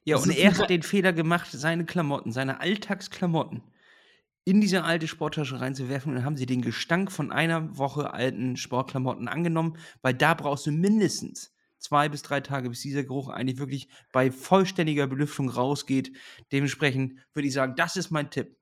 Ja, 0.04 0.16
das 0.16 0.26
und 0.26 0.36
er 0.36 0.56
hat 0.56 0.70
den 0.70 0.82
Fehler 0.82 1.12
gemacht, 1.12 1.48
seine 1.50 1.84
Klamotten, 1.84 2.30
seine 2.32 2.60
Alltagsklamotten 2.60 3.62
in 4.46 4.60
diese 4.60 4.84
alte 4.84 5.08
Sporttasche 5.08 5.60
reinzuwerfen 5.60 6.14
dann 6.14 6.24
haben 6.24 6.36
sie 6.36 6.46
den 6.46 6.62
Gestank 6.62 7.10
von 7.10 7.32
einer 7.32 7.76
Woche 7.76 8.14
alten 8.14 8.56
Sportklamotten 8.56 9.26
angenommen, 9.26 9.76
weil 10.02 10.14
da 10.14 10.34
brauchst 10.34 10.66
du 10.66 10.70
mindestens 10.70 11.52
zwei 11.78 12.08
bis 12.08 12.22
drei 12.22 12.40
Tage, 12.40 12.70
bis 12.70 12.80
dieser 12.80 13.02
Geruch 13.02 13.28
eigentlich 13.28 13.58
wirklich 13.58 13.88
bei 14.12 14.30
vollständiger 14.30 15.08
Belüftung 15.08 15.48
rausgeht. 15.48 16.12
Dementsprechend 16.52 17.18
würde 17.34 17.48
ich 17.48 17.54
sagen, 17.54 17.74
das 17.76 17.96
ist 17.96 18.12
mein 18.12 18.30
Tipp. 18.30 18.56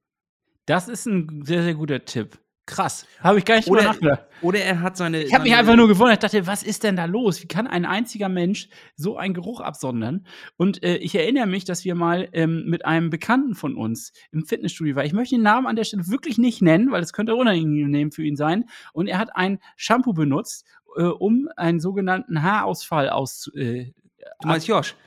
Das 0.64 0.88
ist 0.88 1.04
ein 1.04 1.44
sehr, 1.44 1.62
sehr 1.62 1.74
guter 1.74 2.02
Tipp. 2.06 2.38
Krass. 2.66 3.06
Habe 3.20 3.38
ich 3.38 3.44
gar 3.44 3.56
nicht 3.56 3.68
drüber 3.68 3.82
nachgedacht. 3.82 4.22
Oder 4.40 4.60
er 4.60 4.80
hat 4.80 4.96
seine. 4.96 5.22
Ich 5.22 5.34
habe 5.34 5.44
mich 5.44 5.54
einfach 5.54 5.76
nur 5.76 5.86
gewundert. 5.86 6.14
Ich 6.14 6.30
dachte, 6.30 6.46
was 6.46 6.62
ist 6.62 6.82
denn 6.82 6.96
da 6.96 7.04
los? 7.04 7.42
Wie 7.42 7.46
kann 7.46 7.66
ein 7.66 7.84
einziger 7.84 8.30
Mensch 8.30 8.70
so 8.96 9.18
einen 9.18 9.34
Geruch 9.34 9.60
absondern? 9.60 10.26
Und 10.56 10.82
äh, 10.82 10.96
ich 10.96 11.14
erinnere 11.14 11.46
mich, 11.46 11.66
dass 11.66 11.84
wir 11.84 11.94
mal 11.94 12.26
ähm, 12.32 12.64
mit 12.66 12.86
einem 12.86 13.10
Bekannten 13.10 13.54
von 13.54 13.76
uns 13.76 14.14
im 14.32 14.46
Fitnessstudio 14.46 14.96
waren. 14.96 15.04
Ich 15.04 15.12
möchte 15.12 15.34
den 15.34 15.42
Namen 15.42 15.66
an 15.66 15.76
der 15.76 15.84
Stelle 15.84 16.08
wirklich 16.08 16.38
nicht 16.38 16.62
nennen, 16.62 16.90
weil 16.90 17.02
es 17.02 17.12
könnte 17.12 17.34
unangenehm 17.34 18.12
für 18.12 18.24
ihn 18.24 18.36
sein. 18.36 18.64
Und 18.94 19.08
er 19.08 19.18
hat 19.18 19.36
ein 19.36 19.58
Shampoo 19.76 20.14
benutzt, 20.14 20.64
äh, 20.96 21.02
um 21.02 21.50
einen 21.56 21.80
sogenannten 21.80 22.42
Haarausfall 22.42 23.10
aus. 23.10 23.50
Äh, 23.54 23.92
du 24.40 24.48
meinst 24.48 24.68
Josh? 24.68 24.94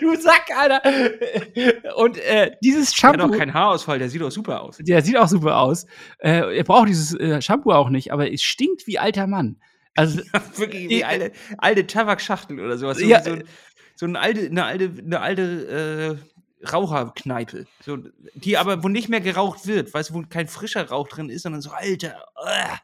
du 0.00 0.16
Sack, 0.16 0.46
Alter. 0.56 0.82
Und 1.96 2.18
äh, 2.18 2.52
dieses 2.62 2.94
Shampoo. 2.94 3.16
Der 3.16 3.24
hat 3.26 3.32
doch 3.32 3.38
keinen 3.38 3.54
Haarausfall, 3.54 3.98
der 3.98 4.08
sieht 4.08 4.22
auch 4.22 4.30
super 4.30 4.62
aus. 4.62 4.78
Der 4.78 5.02
sieht 5.02 5.16
auch 5.16 5.28
super 5.28 5.58
aus. 5.58 5.86
Äh, 6.18 6.56
er 6.58 6.64
braucht 6.64 6.88
dieses 6.88 7.14
äh, 7.14 7.40
Shampoo 7.40 7.72
auch 7.72 7.90
nicht, 7.90 8.12
aber 8.12 8.32
es 8.32 8.42
stinkt 8.42 8.86
wie 8.86 8.98
alter 8.98 9.26
Mann. 9.26 9.60
Also 9.94 10.20
wirklich 10.56 10.88
wie 10.88 11.04
alte, 11.04 11.32
alte 11.58 11.86
Tabakschachtel 11.86 12.60
oder 12.60 12.78
sowas. 12.78 12.98
So, 12.98 13.04
ja, 13.04 13.22
so, 13.22 13.36
so 13.96 14.06
eine 14.06 14.18
alte, 14.18 14.46
eine 14.46 14.64
alte, 14.64 14.92
eine 15.04 15.20
alte 15.20 16.18
Raucherkneipe. 16.72 17.66
So, 17.84 17.98
die 18.34 18.58
aber, 18.58 18.82
wo 18.82 18.88
nicht 18.88 19.08
mehr 19.08 19.20
geraucht 19.20 19.66
wird, 19.66 19.92
weißt 19.92 20.10
du, 20.10 20.14
wo 20.14 20.22
kein 20.28 20.48
frischer 20.48 20.88
Rauch 20.88 21.08
drin 21.08 21.30
ist, 21.30 21.42
sondern 21.42 21.62
so, 21.62 21.70
Alter, 21.70 22.26
uh, 22.36 22.76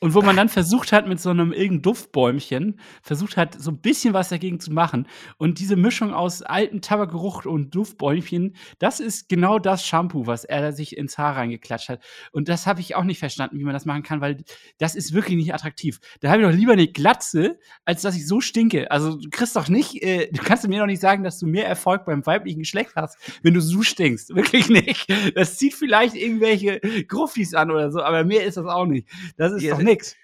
und 0.00 0.14
wo 0.14 0.22
man 0.22 0.36
dann 0.36 0.48
versucht 0.48 0.92
hat, 0.92 1.08
mit 1.08 1.20
so 1.20 1.30
einem 1.30 1.52
irgendeinem 1.52 1.82
Duftbäumchen, 1.82 2.78
versucht 3.02 3.36
hat, 3.36 3.60
so 3.60 3.72
ein 3.72 3.80
bisschen 3.80 4.14
was 4.14 4.28
dagegen 4.28 4.60
zu 4.60 4.72
machen. 4.72 5.08
Und 5.38 5.58
diese 5.58 5.74
Mischung 5.74 6.14
aus 6.14 6.42
altem 6.42 6.80
Tabakgeruch 6.80 7.44
und 7.46 7.74
Duftbäumchen, 7.74 8.54
das 8.78 9.00
ist 9.00 9.28
genau 9.28 9.58
das 9.58 9.84
Shampoo, 9.84 10.26
was 10.26 10.44
er 10.44 10.72
sich 10.72 10.96
ins 10.96 11.18
Haar 11.18 11.36
reingeklatscht 11.36 11.88
hat. 11.88 12.04
Und 12.30 12.48
das 12.48 12.66
habe 12.66 12.80
ich 12.80 12.94
auch 12.94 13.02
nicht 13.02 13.18
verstanden, 13.18 13.58
wie 13.58 13.64
man 13.64 13.74
das 13.74 13.86
machen 13.86 14.04
kann, 14.04 14.20
weil 14.20 14.44
das 14.78 14.94
ist 14.94 15.12
wirklich 15.12 15.36
nicht 15.36 15.52
attraktiv. 15.52 15.98
Da 16.20 16.30
habe 16.30 16.42
ich 16.42 16.48
doch 16.48 16.54
lieber 16.54 16.74
eine 16.74 16.86
Glatze, 16.86 17.58
als 17.84 18.02
dass 18.02 18.16
ich 18.16 18.26
so 18.26 18.40
stinke. 18.40 18.90
Also 18.92 19.16
du 19.16 19.28
kriegst 19.30 19.56
doch 19.56 19.68
nicht, 19.68 20.02
äh, 20.02 20.30
du 20.30 20.42
kannst 20.42 20.66
mir 20.68 20.78
doch 20.78 20.86
nicht 20.86 21.00
sagen, 21.00 21.24
dass 21.24 21.40
du 21.40 21.46
mehr 21.46 21.66
Erfolg 21.66 22.04
beim 22.04 22.24
weiblichen 22.24 22.60
Geschlecht 22.60 22.92
hast, 22.94 23.18
wenn 23.42 23.54
du 23.54 23.60
so 23.60 23.82
stinkst. 23.82 24.28
Wirklich 24.34 24.68
nicht. 24.68 25.06
Das 25.34 25.56
zieht 25.56 25.74
vielleicht 25.74 26.14
irgendwelche 26.14 26.80
Gruffis 27.08 27.54
an 27.54 27.72
oder 27.72 27.90
so, 27.90 28.00
aber 28.00 28.22
mehr 28.22 28.44
ist 28.44 28.56
das 28.56 28.66
auch 28.66 28.86
nicht. 28.86 29.08
Das 29.36 29.52
ist 29.52 29.62
ja, 29.62 29.74
doch 29.74 29.87
nix. 29.88 30.16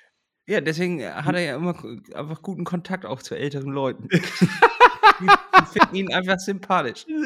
Ja, 0.47 0.61
deswegen 0.61 1.01
äh, 1.01 1.11
hat 1.11 1.35
er 1.35 1.41
ja 1.41 1.57
immer 1.57 1.75
einfach 2.15 2.43
guten 2.43 2.65
Kontakt 2.65 3.07
auch 3.07 3.23
zu 3.23 3.35
älteren 3.35 3.73
Leuten. 3.73 4.09
die 5.21 5.67
finden 5.73 5.95
ihn 5.95 6.13
einfach 6.13 6.39
sympathisch. 6.39 7.07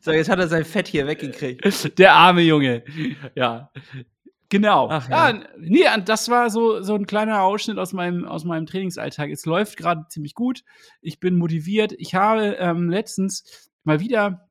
So, 0.00 0.10
jetzt 0.10 0.30
hat 0.30 0.40
er 0.40 0.48
sein 0.48 0.64
Fett 0.64 0.88
hier 0.88 1.06
weggekriegt. 1.06 1.96
Der 1.98 2.14
arme 2.14 2.40
Junge. 2.40 2.82
Ja. 3.36 3.70
Genau. 4.48 4.88
Ach, 4.90 5.08
ja. 5.08 5.30
ja. 5.30 5.44
nee, 5.58 5.84
das 6.04 6.28
war 6.28 6.50
so, 6.50 6.82
so 6.82 6.96
ein 6.96 7.06
kleiner 7.06 7.42
Ausschnitt 7.42 7.78
aus 7.78 7.92
meinem, 7.92 8.24
aus 8.24 8.44
meinem 8.44 8.66
Trainingsalltag. 8.66 9.30
Es 9.30 9.46
läuft 9.46 9.76
gerade 9.76 10.06
ziemlich 10.08 10.34
gut. 10.34 10.64
Ich 11.02 11.20
bin 11.20 11.36
motiviert. 11.36 11.92
Ich 11.98 12.16
habe 12.16 12.56
ähm, 12.58 12.90
letztens 12.90 13.70
mal 13.84 14.00
wieder 14.00 14.48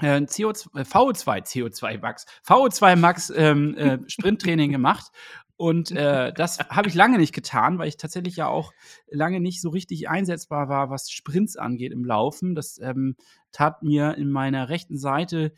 äh, 0.00 0.20
CO2, 0.20 0.84
VO2, 0.84 1.44
CO2 1.44 2.00
Max, 2.00 2.24
VO2 2.46 2.96
Max 2.96 3.30
ähm, 3.36 3.76
äh, 3.76 3.98
Sprinttraining 4.06 4.72
gemacht 4.72 5.10
und 5.56 5.90
äh, 5.90 6.32
das 6.34 6.58
habe 6.58 6.88
ich 6.88 6.94
lange 6.94 7.18
nicht 7.18 7.34
getan, 7.34 7.78
weil 7.78 7.88
ich 7.88 7.96
tatsächlich 7.96 8.36
ja 8.36 8.48
auch 8.48 8.72
lange 9.08 9.40
nicht 9.40 9.60
so 9.62 9.70
richtig 9.70 10.08
einsetzbar 10.08 10.68
war, 10.68 10.90
was 10.90 11.10
Sprints 11.10 11.56
angeht 11.56 11.92
im 11.92 12.04
Laufen. 12.04 12.54
Das 12.54 12.78
ähm, 12.78 13.16
tat 13.52 13.82
mir 13.82 14.16
in 14.16 14.30
meiner 14.30 14.68
rechten 14.68 14.98
Seite 14.98 15.52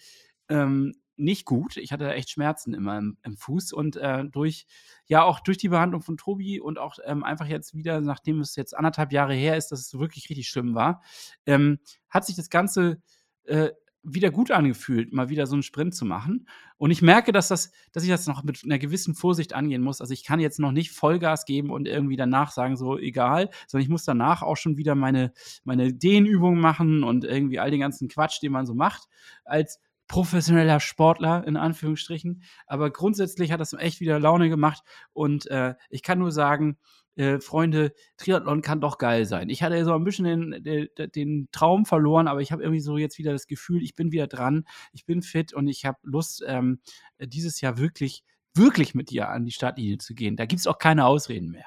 ähm, 0.49 0.95
nicht 1.17 1.45
gut. 1.45 1.77
Ich 1.77 1.91
hatte 1.91 2.13
echt 2.15 2.31
Schmerzen 2.31 2.75
immer 2.75 2.97
im, 2.97 3.19
im 3.25 3.37
Fuß 3.37 3.73
und 3.73 3.97
äh, 3.97 4.25
durch, 4.25 4.67
ja, 5.07 5.25
auch 5.25 5.41
durch 5.41 5.59
die 5.59 5.69
Behandlung 5.69 6.01
von 6.01 6.17
Tobi 6.17 6.61
und 6.61 6.79
auch 6.79 6.97
ähm, 7.05 7.25
einfach 7.25 7.47
jetzt 7.47 7.75
wieder, 7.75 8.01
nachdem 8.01 8.41
es 8.41 8.55
jetzt 8.55 8.77
anderthalb 8.77 9.13
Jahre 9.13 9.35
her 9.35 9.57
ist, 9.57 9.73
dass 9.73 9.81
es 9.81 9.99
wirklich 9.99 10.31
richtig 10.31 10.49
schlimm 10.49 10.77
war, 10.77 11.03
ähm, 11.45 11.81
hat 12.09 12.25
sich 12.25 12.37
das 12.37 12.51
Ganze 12.51 13.03
äh, 13.45 13.71
wieder 14.03 14.31
gut 14.31 14.51
angefühlt, 14.51 15.13
mal 15.13 15.29
wieder 15.29 15.47
so 15.47 15.55
einen 15.55 15.63
Sprint 15.63 15.95
zu 15.95 16.05
machen. 16.05 16.47
Und 16.77 16.91
ich 16.91 17.03
merke, 17.03 17.33
dass, 17.33 17.49
das, 17.49 17.73
dass 17.93 18.05
ich 18.05 18.09
das 18.09 18.27
noch 18.27 18.45
mit 18.45 18.63
einer 18.65 18.79
gewissen 18.79 19.15
Vorsicht 19.15 19.53
angehen 19.53 19.83
muss. 19.83 20.01
Also 20.01 20.13
ich 20.13 20.25
kann 20.25 20.41
jetzt 20.41 20.61
noch 20.61 20.73
nicht 20.73 20.93
Vollgas 20.93 21.45
geben 21.45 21.71
und 21.71 21.89
irgendwie 21.89 22.17
danach 22.17 22.53
sagen, 22.53 22.77
so 22.77 22.99
egal, 22.99 23.51
sondern 23.67 23.83
ich 23.83 23.91
muss 23.91 24.05
danach 24.05 24.43
auch 24.43 24.57
schon 24.57 24.77
wieder 24.77 24.95
meine, 24.95 25.33
meine 25.65 25.93
Dehnübungen 25.93 26.61
machen 26.61 27.03
und 27.03 27.25
irgendwie 27.25 27.59
all 27.59 27.71
den 27.71 27.81
ganzen 27.81 28.09
Quatsch, 28.09 28.41
den 28.43 28.53
man 28.53 28.67
so 28.67 28.75
macht, 28.75 29.09
als 29.45 29.81
professioneller 30.09 30.81
Sportler 30.81 31.47
in 31.47 31.57
Anführungsstrichen. 31.57 32.43
Aber 32.67 32.91
grundsätzlich 32.91 33.53
hat 33.53 33.61
das 33.61 33.75
echt 33.75 34.01
wieder 34.01 34.19
Laune 34.19 34.49
gemacht 34.49 34.83
und 35.13 35.47
äh, 35.49 35.75
ich 35.91 36.03
kann 36.03 36.19
nur 36.19 36.33
sagen, 36.33 36.79
äh, 37.19 37.41
Freunde, 37.41 37.93
Triathlon 38.17 38.63
kann 38.63 38.81
doch 38.81 38.97
geil 38.97 39.27
sein. 39.27 39.51
Ich 39.51 39.63
hatte 39.63 39.85
so 39.85 39.93
ein 39.93 40.05
bisschen 40.05 40.25
den, 40.25 40.63
den, 40.63 40.89
den 41.15 41.49
Traum 41.53 41.85
verloren, 41.85 42.29
aber 42.29 42.41
ich 42.41 42.53
habe 42.53 42.63
irgendwie 42.63 42.81
so 42.81 42.97
jetzt 42.97 43.19
wieder 43.19 43.33
das 43.33 43.47
Gefühl, 43.47 43.83
ich 43.83 43.95
bin 43.95 44.13
wieder 44.13 44.29
dran, 44.29 44.65
ich 44.93 45.05
bin 45.05 45.23
fit 45.23 45.53
und 45.53 45.69
ich 45.69 45.85
habe 45.85 45.99
Lust, 46.03 46.45
ähm, 46.47 46.81
dieses 47.21 47.61
Jahr 47.61 47.77
wirklich, 47.77 48.25
wirklich 48.55 48.95
mit 48.95 49.11
dir 49.11 49.29
an 49.29 49.45
die 49.45 49.53
Startlinie 49.53 49.99
zu 49.99 50.15
gehen. 50.15 50.37
Da 50.37 50.47
gibt 50.47 50.61
es 50.61 50.67
auch 50.67 50.79
keine 50.79 51.07
Ausreden 51.07 51.51
mehr. 51.51 51.67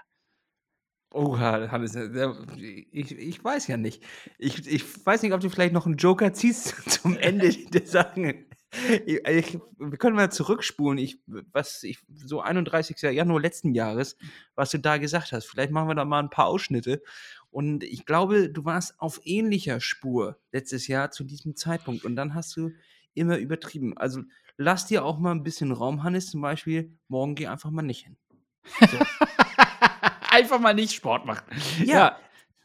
Oh, 1.13 1.37
Hannes, 1.37 1.95
ich, 2.93 3.11
ich 3.11 3.43
weiß 3.43 3.67
ja 3.67 3.75
nicht. 3.75 4.01
Ich, 4.37 4.65
ich 4.65 5.05
weiß 5.05 5.21
nicht, 5.23 5.33
ob 5.33 5.41
du 5.41 5.49
vielleicht 5.49 5.73
noch 5.73 5.85
einen 5.85 5.97
Joker 5.97 6.31
ziehst 6.31 6.89
zum 6.89 7.17
Ende 7.17 7.51
der 7.51 7.85
Sachen. 7.85 8.45
Ich, 9.05 9.27
ich, 9.27 9.59
wir 9.77 9.97
können 9.97 10.15
mal 10.15 10.31
zurückspulen, 10.31 10.97
ich, 10.97 11.19
was 11.25 11.83
ich, 11.83 11.99
so 12.15 12.39
31. 12.39 13.01
Januar 13.01 13.41
letzten 13.41 13.75
Jahres, 13.75 14.15
was 14.55 14.71
du 14.71 14.79
da 14.79 14.97
gesagt 14.97 15.33
hast. 15.33 15.47
Vielleicht 15.47 15.71
machen 15.71 15.89
wir 15.89 15.95
da 15.95 16.05
mal 16.05 16.19
ein 16.19 16.29
paar 16.29 16.47
Ausschnitte. 16.47 17.01
Und 17.49 17.83
ich 17.83 18.05
glaube, 18.05 18.49
du 18.49 18.63
warst 18.63 18.97
auf 19.01 19.19
ähnlicher 19.25 19.81
Spur 19.81 20.39
letztes 20.53 20.87
Jahr 20.87 21.11
zu 21.11 21.25
diesem 21.25 21.57
Zeitpunkt. 21.57 22.05
Und 22.05 22.15
dann 22.15 22.33
hast 22.33 22.55
du 22.55 22.71
immer 23.13 23.37
übertrieben. 23.37 23.97
Also 23.97 24.21
lass 24.55 24.85
dir 24.85 25.03
auch 25.03 25.19
mal 25.19 25.31
ein 25.31 25.43
bisschen 25.43 25.73
Raum, 25.73 26.03
Hannes, 26.03 26.27
zum 26.27 26.39
Beispiel, 26.39 26.97
morgen 27.09 27.35
geh 27.35 27.47
einfach 27.47 27.69
mal 27.69 27.81
nicht 27.81 28.05
hin. 28.05 28.15
So. 28.79 28.97
einfach 30.31 30.59
mal 30.59 30.73
nicht 30.73 30.93
Sport 30.93 31.25
machen. 31.25 31.45
Ja, 31.79 31.95
ja, 31.95 32.17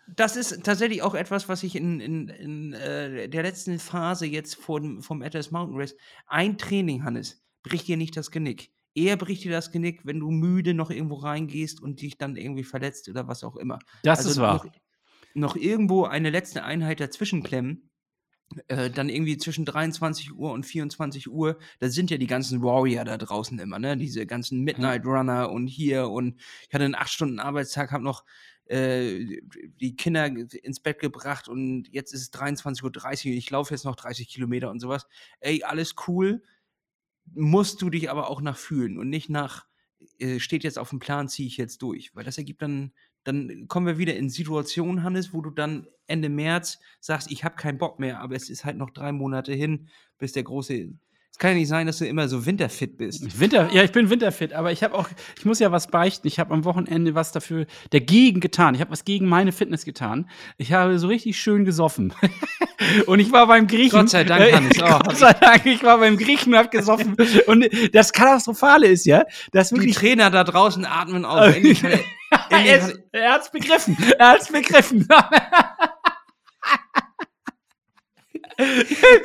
das 0.06 0.36
ist 0.36 0.64
tatsächlich 0.64 1.02
auch 1.02 1.14
etwas, 1.14 1.48
was 1.48 1.62
ich 1.62 1.74
in, 1.74 2.00
in, 2.00 2.28
in 2.28 2.72
äh, 2.72 3.28
der 3.28 3.42
letzten 3.42 3.78
Phase 3.78 4.26
jetzt 4.26 4.54
vom, 4.54 5.02
vom 5.02 5.22
Atlas 5.22 5.50
Mountain 5.50 5.78
Race, 5.78 5.96
ein 6.26 6.58
Training, 6.58 7.04
Hannes, 7.04 7.44
bricht 7.62 7.88
dir 7.88 7.96
nicht 7.96 8.16
das 8.16 8.30
Genick. 8.30 8.70
Eher 8.94 9.16
bricht 9.16 9.44
dir 9.44 9.50
das 9.50 9.72
Genick, 9.72 10.06
wenn 10.06 10.20
du 10.20 10.30
müde 10.30 10.72
noch 10.72 10.90
irgendwo 10.90 11.16
reingehst 11.16 11.82
und 11.82 12.00
dich 12.00 12.16
dann 12.16 12.36
irgendwie 12.36 12.64
verletzt 12.64 13.08
oder 13.08 13.28
was 13.28 13.44
auch 13.44 13.56
immer. 13.56 13.78
Das 14.04 14.20
also 14.20 14.30
ist 14.30 14.36
wahr. 14.38 14.64
Noch, 15.34 15.54
noch 15.54 15.56
irgendwo 15.56 16.04
eine 16.04 16.30
letzte 16.30 16.64
Einheit 16.64 17.00
dazwischen 17.00 17.42
klemmen, 17.42 17.90
äh, 18.68 18.90
dann 18.90 19.08
irgendwie 19.08 19.38
zwischen 19.38 19.64
23 19.64 20.32
Uhr 20.34 20.52
und 20.52 20.64
24 20.64 21.28
Uhr, 21.28 21.58
da 21.80 21.88
sind 21.88 22.10
ja 22.10 22.16
die 22.16 22.26
ganzen 22.26 22.62
Warrior 22.62 23.04
da 23.04 23.18
draußen 23.18 23.58
immer, 23.58 23.78
ne? 23.78 23.96
Diese 23.96 24.26
ganzen 24.26 24.62
Midnight 24.62 25.04
Runner 25.04 25.50
und 25.50 25.66
hier 25.66 26.08
und 26.08 26.40
ich 26.68 26.74
hatte 26.74 26.84
einen 26.84 26.94
8 26.94 27.10
Stunden 27.10 27.40
Arbeitstag, 27.40 27.90
habe 27.92 28.04
noch 28.04 28.24
äh, 28.66 29.40
die 29.80 29.96
Kinder 29.96 30.26
ins 30.26 30.80
Bett 30.80 30.98
gebracht 31.00 31.48
und 31.48 31.88
jetzt 31.90 32.12
ist 32.12 32.22
es 32.22 32.32
23.30 32.32 32.82
Uhr 32.82 33.32
und 33.32 33.38
ich 33.38 33.50
laufe 33.50 33.74
jetzt 33.74 33.84
noch 33.84 33.96
30 33.96 34.28
Kilometer 34.28 34.70
und 34.70 34.80
sowas. 34.80 35.06
Ey, 35.40 35.62
alles 35.62 35.94
cool. 36.06 36.42
Musst 37.34 37.82
du 37.82 37.90
dich 37.90 38.10
aber 38.10 38.30
auch 38.30 38.40
nach 38.40 38.56
fühlen 38.56 38.98
und 38.98 39.08
nicht 39.08 39.28
nach, 39.28 39.66
äh, 40.18 40.38
steht 40.38 40.64
jetzt 40.64 40.78
auf 40.78 40.90
dem 40.90 41.00
Plan, 41.00 41.28
ziehe 41.28 41.48
ich 41.48 41.56
jetzt 41.56 41.82
durch. 41.82 42.14
Weil 42.14 42.24
das 42.24 42.38
ergibt 42.38 42.62
dann, 42.62 42.92
dann 43.26 43.66
kommen 43.68 43.86
wir 43.86 43.98
wieder 43.98 44.16
in 44.16 44.30
Situationen, 44.30 45.02
Hannes, 45.02 45.32
wo 45.32 45.40
du 45.40 45.50
dann 45.50 45.86
Ende 46.06 46.28
März 46.28 46.78
sagst, 47.00 47.30
ich 47.30 47.44
habe 47.44 47.56
keinen 47.56 47.78
Bock 47.78 47.98
mehr, 47.98 48.20
aber 48.20 48.36
es 48.36 48.48
ist 48.48 48.64
halt 48.64 48.76
noch 48.76 48.90
drei 48.90 49.12
Monate 49.12 49.52
hin, 49.52 49.88
bis 50.18 50.32
der 50.32 50.44
große 50.44 50.92
es 51.36 51.40
kann 51.40 51.50
ja 51.50 51.56
nicht 51.58 51.68
sein, 51.68 51.86
dass 51.86 51.98
du 51.98 52.06
immer 52.06 52.28
so 52.28 52.46
winterfit 52.46 52.96
bist. 52.96 53.38
Winter, 53.38 53.68
ja, 53.70 53.82
ich 53.82 53.92
bin 53.92 54.08
winterfit, 54.08 54.54
aber 54.54 54.72
ich 54.72 54.82
habe 54.82 54.94
auch, 54.94 55.06
ich 55.36 55.44
muss 55.44 55.58
ja 55.58 55.70
was 55.70 55.88
beichten. 55.88 56.26
Ich 56.26 56.38
habe 56.38 56.54
am 56.54 56.64
Wochenende 56.64 57.14
was 57.14 57.30
dafür 57.30 57.66
dagegen 57.90 58.40
getan. 58.40 58.74
Ich 58.74 58.80
habe 58.80 58.90
was 58.90 59.04
gegen 59.04 59.28
meine 59.28 59.52
Fitness 59.52 59.84
getan. 59.84 60.30
Ich 60.56 60.72
habe 60.72 60.98
so 60.98 61.08
richtig 61.08 61.38
schön 61.38 61.66
gesoffen. 61.66 62.14
und 63.06 63.20
ich 63.20 63.32
war 63.32 63.48
beim 63.48 63.66
Griechen. 63.66 63.98
Gott 63.98 64.08
sei 64.08 64.24
Dank, 64.24 64.50
Hannes. 64.50 64.78
Oh, 64.82 64.98
Gott 65.04 65.18
sei 65.18 65.34
Dank, 65.34 65.66
ich 65.66 65.82
war 65.82 65.98
beim 65.98 66.16
Griechen 66.16 66.54
und 66.54 66.58
habe 66.58 66.70
gesoffen. 66.70 67.14
und 67.48 67.68
das 67.92 68.14
Katastrophale 68.14 68.86
ist 68.86 69.04
ja, 69.04 69.24
dass 69.52 69.72
wirklich. 69.72 69.92
Die 69.92 70.00
Trainer 70.00 70.30
da 70.30 70.42
draußen 70.42 70.86
atmen 70.86 71.26
auf. 71.26 71.54
er, 72.50 72.92
er 73.12 73.32
hat's 73.32 73.50
begriffen. 73.50 73.96
Er 74.18 74.30
hat's 74.30 74.48
begriffen. 74.48 75.06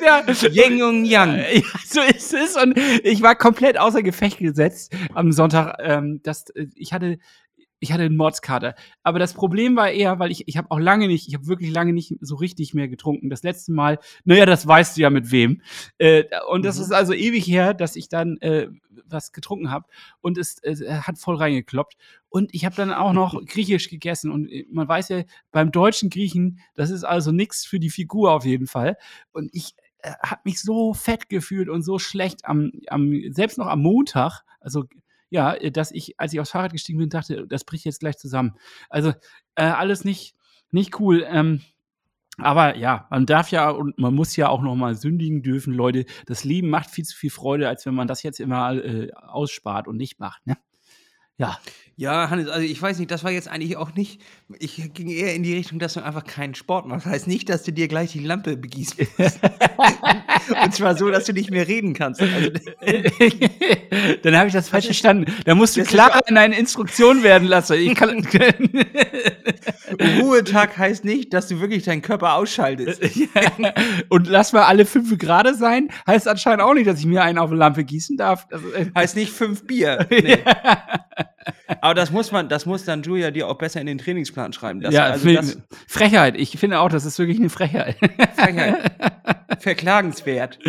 ja. 0.03 0.23
Yin 0.49 0.83
und 0.83 1.05
Yang. 1.05 1.37
Ja, 1.37 1.61
so 1.85 2.01
ist 2.01 2.33
es. 2.33 2.55
Und 2.55 2.77
ich 3.03 3.21
war 3.21 3.35
komplett 3.35 3.77
außer 3.77 4.03
Gefecht 4.03 4.39
gesetzt 4.39 4.93
am 5.13 5.31
Sonntag. 5.31 5.77
Ähm, 5.79 6.21
das, 6.23 6.49
äh, 6.49 6.67
ich 6.75 6.93
hatte 6.93 7.17
ich 7.81 7.91
hatte 7.91 8.03
einen 8.03 8.15
Mordskater. 8.15 8.75
Aber 9.01 9.17
das 9.17 9.33
Problem 9.33 9.75
war 9.75 9.89
eher, 9.89 10.19
weil 10.19 10.31
ich, 10.31 10.47
ich 10.47 10.55
habe 10.55 10.69
auch 10.69 10.79
lange 10.79 11.07
nicht, 11.07 11.27
ich 11.27 11.33
habe 11.33 11.47
wirklich 11.47 11.71
lange 11.71 11.93
nicht 11.93 12.15
so 12.21 12.35
richtig 12.35 12.75
mehr 12.75 12.87
getrunken. 12.87 13.31
Das 13.31 13.41
letzte 13.41 13.73
Mal, 13.73 13.97
naja, 14.23 14.45
das 14.45 14.67
weißt 14.67 14.95
du 14.95 15.01
ja 15.01 15.09
mit 15.09 15.31
wem. 15.31 15.63
Äh, 15.97 16.25
und 16.49 16.63
das 16.63 16.77
mhm. 16.77 16.83
ist 16.83 16.91
also 16.91 17.13
ewig 17.13 17.47
her, 17.47 17.73
dass 17.73 17.95
ich 17.95 18.07
dann 18.07 18.37
äh, 18.37 18.67
was 19.07 19.31
getrunken 19.31 19.71
habe. 19.71 19.87
Und 20.21 20.37
es 20.37 20.63
äh, 20.63 21.01
hat 21.01 21.17
voll 21.17 21.37
reingekloppt. 21.37 21.97
Und 22.29 22.53
ich 22.53 22.65
habe 22.65 22.75
dann 22.75 22.93
auch 22.93 23.13
noch 23.13 23.41
Griechisch 23.47 23.89
gegessen. 23.89 24.31
Und 24.31 24.47
äh, 24.47 24.67
man 24.71 24.87
weiß 24.87 25.09
ja, 25.09 25.23
beim 25.51 25.71
deutschen 25.71 26.11
Griechen, 26.11 26.59
das 26.75 26.91
ist 26.91 27.03
also 27.03 27.31
nichts 27.31 27.65
für 27.65 27.79
die 27.79 27.89
Figur 27.89 28.31
auf 28.31 28.45
jeden 28.45 28.67
Fall. 28.67 28.95
Und 29.31 29.49
ich 29.53 29.73
äh, 30.03 30.11
habe 30.23 30.41
mich 30.45 30.61
so 30.61 30.93
fett 30.93 31.29
gefühlt 31.29 31.67
und 31.67 31.81
so 31.81 31.97
schlecht 31.97 32.45
am, 32.45 32.71
am 32.89 33.11
selbst 33.31 33.57
noch 33.57 33.67
am 33.67 33.81
Montag, 33.81 34.43
also 34.59 34.85
ja, 35.31 35.53
äh, 35.55 35.71
dass 35.71 35.91
ich, 35.91 36.19
als 36.19 36.33
ich 36.33 36.39
aufs 36.39 36.51
Fahrrad 36.51 36.73
gestiegen 36.73 36.99
bin, 36.99 37.09
dachte, 37.09 37.47
das 37.47 37.63
bricht 37.63 37.85
jetzt 37.85 38.01
gleich 38.01 38.17
zusammen. 38.17 38.53
Also 38.89 39.13
äh, 39.55 39.63
alles 39.63 40.05
nicht, 40.05 40.35
nicht 40.69 40.99
cool. 40.99 41.25
Ähm, 41.27 41.61
aber 42.37 42.77
ja, 42.77 43.07
man 43.09 43.25
darf 43.25 43.49
ja 43.49 43.69
und 43.69 43.97
man 43.97 44.13
muss 44.13 44.35
ja 44.35 44.49
auch 44.49 44.61
noch 44.61 44.75
mal 44.75 44.95
sündigen 44.95 45.41
dürfen, 45.41 45.73
Leute. 45.73 46.05
Das 46.25 46.43
Leben 46.43 46.69
macht 46.69 46.89
viel 46.89 47.05
zu 47.05 47.15
viel 47.15 47.29
Freude, 47.29 47.67
als 47.67 47.85
wenn 47.85 47.95
man 47.95 48.07
das 48.07 48.23
jetzt 48.23 48.39
immer 48.39 48.73
äh, 48.73 49.11
ausspart 49.13 49.87
und 49.87 49.97
nicht 49.97 50.19
macht. 50.19 50.45
Ne? 50.45 50.57
Ja. 51.41 51.57
Ja, 51.97 52.29
Hannes, 52.31 52.47
also 52.47 52.65
ich 52.65 52.81
weiß 52.81 52.97
nicht, 52.97 53.11
das 53.11 53.23
war 53.23 53.29
jetzt 53.29 53.47
eigentlich 53.47 53.77
auch 53.77 53.93
nicht. 53.93 54.21
Ich 54.57 54.91
ging 54.93 55.09
eher 55.09 55.35
in 55.35 55.43
die 55.43 55.53
Richtung, 55.53 55.77
dass 55.77 55.93
du 55.93 56.03
einfach 56.03 56.23
keinen 56.23 56.55
Sport 56.55 56.87
machst. 56.87 57.05
Das 57.05 57.13
heißt 57.13 57.27
nicht, 57.27 57.47
dass 57.47 57.61
du 57.61 57.71
dir 57.71 57.87
gleich 57.87 58.13
die 58.13 58.25
Lampe 58.25 58.57
begießt. 58.57 58.95
Und 60.63 60.73
zwar 60.73 60.97
so, 60.97 61.11
dass 61.11 61.25
du 61.25 61.33
nicht 61.33 61.51
mehr 61.51 61.67
reden 61.67 61.93
kannst. 61.93 62.21
Also, 62.21 62.49
Dann 64.23 64.35
habe 64.35 64.47
ich 64.47 64.53
das 64.53 64.69
falsch 64.69 64.85
verstanden. 64.85 65.31
Da 65.45 65.53
musst 65.53 65.77
du 65.77 65.83
klarer 65.83 66.21
in 66.27 66.35
deine 66.35 66.57
Instruktion 66.57 67.21
werden 67.21 67.47
lassen. 67.47 67.73
Ich 67.73 67.93
kann 67.93 68.25
Ruhetag 70.21 70.77
heißt 70.77 71.05
nicht, 71.05 71.33
dass 71.33 71.49
du 71.49 71.59
wirklich 71.59 71.83
deinen 71.83 72.01
Körper 72.01 72.33
ausschaltest. 72.33 73.01
Und 74.09 74.27
lass 74.27 74.53
mal 74.53 74.63
alle 74.63 74.85
fünf 74.85 75.15
Grad 75.19 75.55
sein, 75.55 75.89
heißt 76.07 76.27
anscheinend 76.27 76.61
auch 76.63 76.73
nicht, 76.73 76.87
dass 76.87 76.99
ich 76.99 77.05
mir 77.05 77.21
einen 77.21 77.37
auf 77.37 77.51
eine 77.51 77.59
Lampe 77.59 77.83
gießen 77.83 78.17
darf. 78.17 78.47
Äh, 78.51 78.85
heißt 78.95 79.15
nicht 79.15 79.31
fünf 79.31 79.67
Bier. 79.67 80.07
Nee. 80.09 80.39
Aber 81.81 81.93
das 81.93 82.11
muss 82.11 82.31
man, 82.31 82.49
das 82.49 82.65
muss 82.65 82.85
dann 82.85 83.03
Julia 83.03 83.31
dir 83.31 83.47
auch 83.47 83.57
besser 83.57 83.81
in 83.81 83.87
den 83.87 83.97
Trainingsplan 83.97 84.53
schreiben. 84.53 84.81
Das, 84.81 84.93
ja, 84.93 85.05
also 85.05 85.31
das, 85.31 85.57
Frechheit. 85.87 86.37
Ich 86.37 86.57
finde 86.57 86.79
auch, 86.79 86.89
das 86.89 87.05
ist 87.05 87.17
wirklich 87.19 87.39
eine 87.39 87.49
Frechheit. 87.49 87.97
Frechheit. 88.35 88.91
Verklagenswert. 89.59 90.59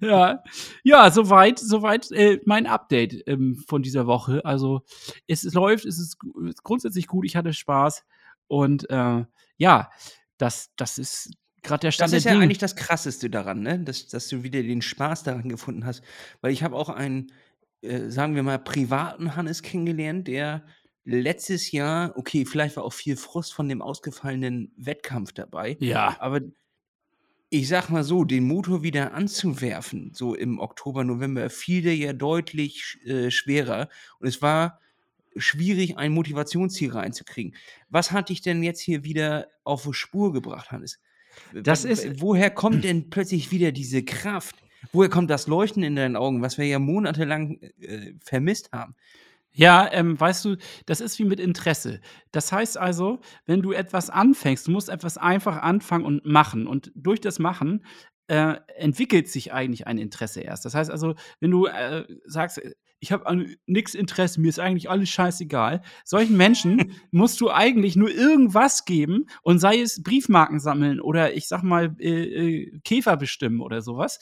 Ja, 0.00 0.42
ja, 0.82 1.10
soweit, 1.10 1.58
soweit 1.58 2.10
äh, 2.12 2.40
mein 2.44 2.66
Update 2.66 3.26
ähm, 3.26 3.62
von 3.66 3.82
dieser 3.82 4.06
Woche. 4.06 4.44
Also 4.44 4.82
es, 5.26 5.44
es 5.44 5.54
läuft, 5.54 5.84
es 5.84 5.98
ist, 5.98 6.18
grundsätzlich 6.62 7.06
gut. 7.06 7.24
Ich 7.24 7.36
hatte 7.36 7.52
Spaß 7.52 8.04
und 8.46 8.88
äh, 8.90 9.24
ja, 9.56 9.90
das, 10.38 10.70
das 10.76 10.98
ist 10.98 11.30
gerade 11.62 11.80
der 11.80 11.90
Stand 11.90 12.12
Das 12.12 12.18
ist 12.18 12.24
ja 12.24 12.32
Dinge. 12.32 12.44
eigentlich 12.44 12.58
das 12.58 12.76
Krasseste 12.76 13.30
daran, 13.30 13.60
ne? 13.60 13.78
dass, 13.80 14.06
dass 14.08 14.28
du 14.28 14.42
wieder 14.42 14.62
den 14.62 14.82
Spaß 14.82 15.24
daran 15.24 15.48
gefunden 15.48 15.84
hast. 15.84 16.02
Weil 16.40 16.52
ich 16.52 16.62
habe 16.62 16.76
auch 16.76 16.88
einen, 16.88 17.32
äh, 17.82 18.08
sagen 18.10 18.34
wir 18.34 18.42
mal, 18.42 18.58
privaten 18.58 19.36
Hannes 19.36 19.62
kennengelernt, 19.62 20.28
der 20.28 20.64
letztes 21.04 21.70
Jahr, 21.72 22.16
okay, 22.16 22.44
vielleicht 22.44 22.76
war 22.76 22.84
auch 22.84 22.92
viel 22.92 23.16
Frust 23.16 23.54
von 23.54 23.68
dem 23.68 23.80
ausgefallenen 23.82 24.72
Wettkampf 24.76 25.32
dabei, 25.32 25.76
Ja, 25.80 26.16
aber 26.20 26.40
ich 27.48 27.68
sag 27.68 27.90
mal 27.90 28.02
so, 28.02 28.24
den 28.24 28.44
Motor 28.44 28.82
wieder 28.82 29.14
anzuwerfen, 29.14 30.10
so 30.12 30.34
im 30.34 30.58
Oktober, 30.58 31.04
November, 31.04 31.48
fiel 31.48 31.82
der 31.82 31.94
ja 31.96 32.12
deutlich 32.12 32.98
äh, 33.06 33.30
schwerer. 33.30 33.88
Und 34.18 34.26
es 34.26 34.42
war 34.42 34.80
schwierig, 35.36 35.96
ein 35.96 36.12
Motivationsziel 36.12 36.90
reinzukriegen. 36.90 37.54
Was 37.88 38.10
hat 38.10 38.30
dich 38.30 38.40
denn 38.42 38.62
jetzt 38.64 38.80
hier 38.80 39.04
wieder 39.04 39.46
auf 39.62 39.84
die 39.84 39.92
Spur 39.94 40.32
gebracht, 40.32 40.72
Hannes? 40.72 40.98
Das 41.52 41.84
ist- 41.84 42.20
Woher 42.20 42.50
kommt 42.50 42.82
denn 42.82 43.10
plötzlich 43.10 43.52
wieder 43.52 43.70
diese 43.70 44.02
Kraft? 44.02 44.56
Woher 44.92 45.10
kommt 45.10 45.30
das 45.30 45.46
Leuchten 45.46 45.82
in 45.82 45.96
deinen 45.96 46.16
Augen, 46.16 46.42
was 46.42 46.58
wir 46.58 46.66
ja 46.66 46.78
monatelang 46.78 47.58
äh, 47.80 48.12
vermisst 48.22 48.70
haben? 48.72 48.94
Ja, 49.52 49.90
ähm, 49.90 50.20
weißt 50.20 50.44
du, 50.44 50.56
das 50.84 51.00
ist 51.00 51.18
wie 51.18 51.24
mit 51.24 51.40
Interesse. 51.40 52.00
Das 52.30 52.52
heißt 52.52 52.76
also, 52.76 53.20
wenn 53.46 53.62
du 53.62 53.72
etwas 53.72 54.10
anfängst, 54.10 54.66
du 54.66 54.70
musst 54.70 54.90
etwas 54.90 55.16
einfach 55.16 55.62
anfangen 55.62 56.04
und 56.04 56.26
machen. 56.26 56.66
Und 56.66 56.92
durch 56.94 57.22
das 57.22 57.38
Machen 57.38 57.82
äh, 58.26 58.56
entwickelt 58.76 59.28
sich 59.28 59.54
eigentlich 59.54 59.86
ein 59.86 59.96
Interesse 59.96 60.42
erst. 60.42 60.66
Das 60.66 60.74
heißt 60.74 60.90
also, 60.90 61.14
wenn 61.40 61.50
du 61.50 61.66
äh, 61.66 62.04
sagst, 62.26 62.60
ich 63.06 63.12
habe 63.12 63.24
an 63.26 63.54
nichts 63.66 63.94
Interesse, 63.94 64.40
mir 64.40 64.48
ist 64.48 64.58
eigentlich 64.58 64.90
alles 64.90 65.08
scheißegal. 65.10 65.80
Solchen 66.04 66.36
Menschen 66.36 66.92
musst 67.12 67.40
du 67.40 67.50
eigentlich 67.52 67.94
nur 67.94 68.10
irgendwas 68.10 68.84
geben 68.84 69.26
und 69.42 69.60
sei 69.60 69.80
es 69.80 70.02
Briefmarken 70.02 70.58
sammeln 70.58 71.00
oder 71.00 71.34
ich 71.34 71.46
sag 71.46 71.62
mal 71.62 71.94
äh, 72.00 72.08
äh, 72.10 72.80
Käfer 72.80 73.16
bestimmen 73.16 73.60
oder 73.60 73.80
sowas. 73.80 74.18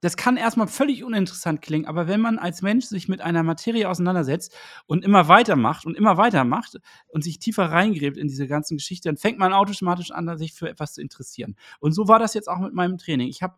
Das 0.00 0.16
kann 0.16 0.38
erstmal 0.38 0.68
völlig 0.68 1.04
uninteressant 1.04 1.60
klingen, 1.60 1.84
aber 1.84 2.08
wenn 2.08 2.20
man 2.20 2.38
als 2.38 2.62
Mensch 2.62 2.86
sich 2.86 3.08
mit 3.08 3.20
einer 3.20 3.42
Materie 3.42 3.88
auseinandersetzt 3.88 4.56
und 4.86 5.04
immer 5.04 5.28
weitermacht 5.28 5.84
und 5.84 5.94
immer 5.94 6.16
weitermacht 6.16 6.78
und 7.08 7.22
sich 7.22 7.38
tiefer 7.40 7.66
reingräbt 7.66 8.16
in 8.16 8.26
diese 8.26 8.48
ganzen 8.48 8.78
Geschichten, 8.78 9.08
dann 9.08 9.16
fängt 9.18 9.38
man 9.38 9.52
automatisch 9.52 10.10
an, 10.10 10.38
sich 10.38 10.54
für 10.54 10.68
etwas 10.68 10.94
zu 10.94 11.02
interessieren. 11.02 11.56
Und 11.78 11.92
so 11.92 12.08
war 12.08 12.18
das 12.18 12.32
jetzt 12.32 12.48
auch 12.48 12.58
mit 12.58 12.72
meinem 12.72 12.96
Training. 12.96 13.28
Ich 13.28 13.42
habe 13.42 13.54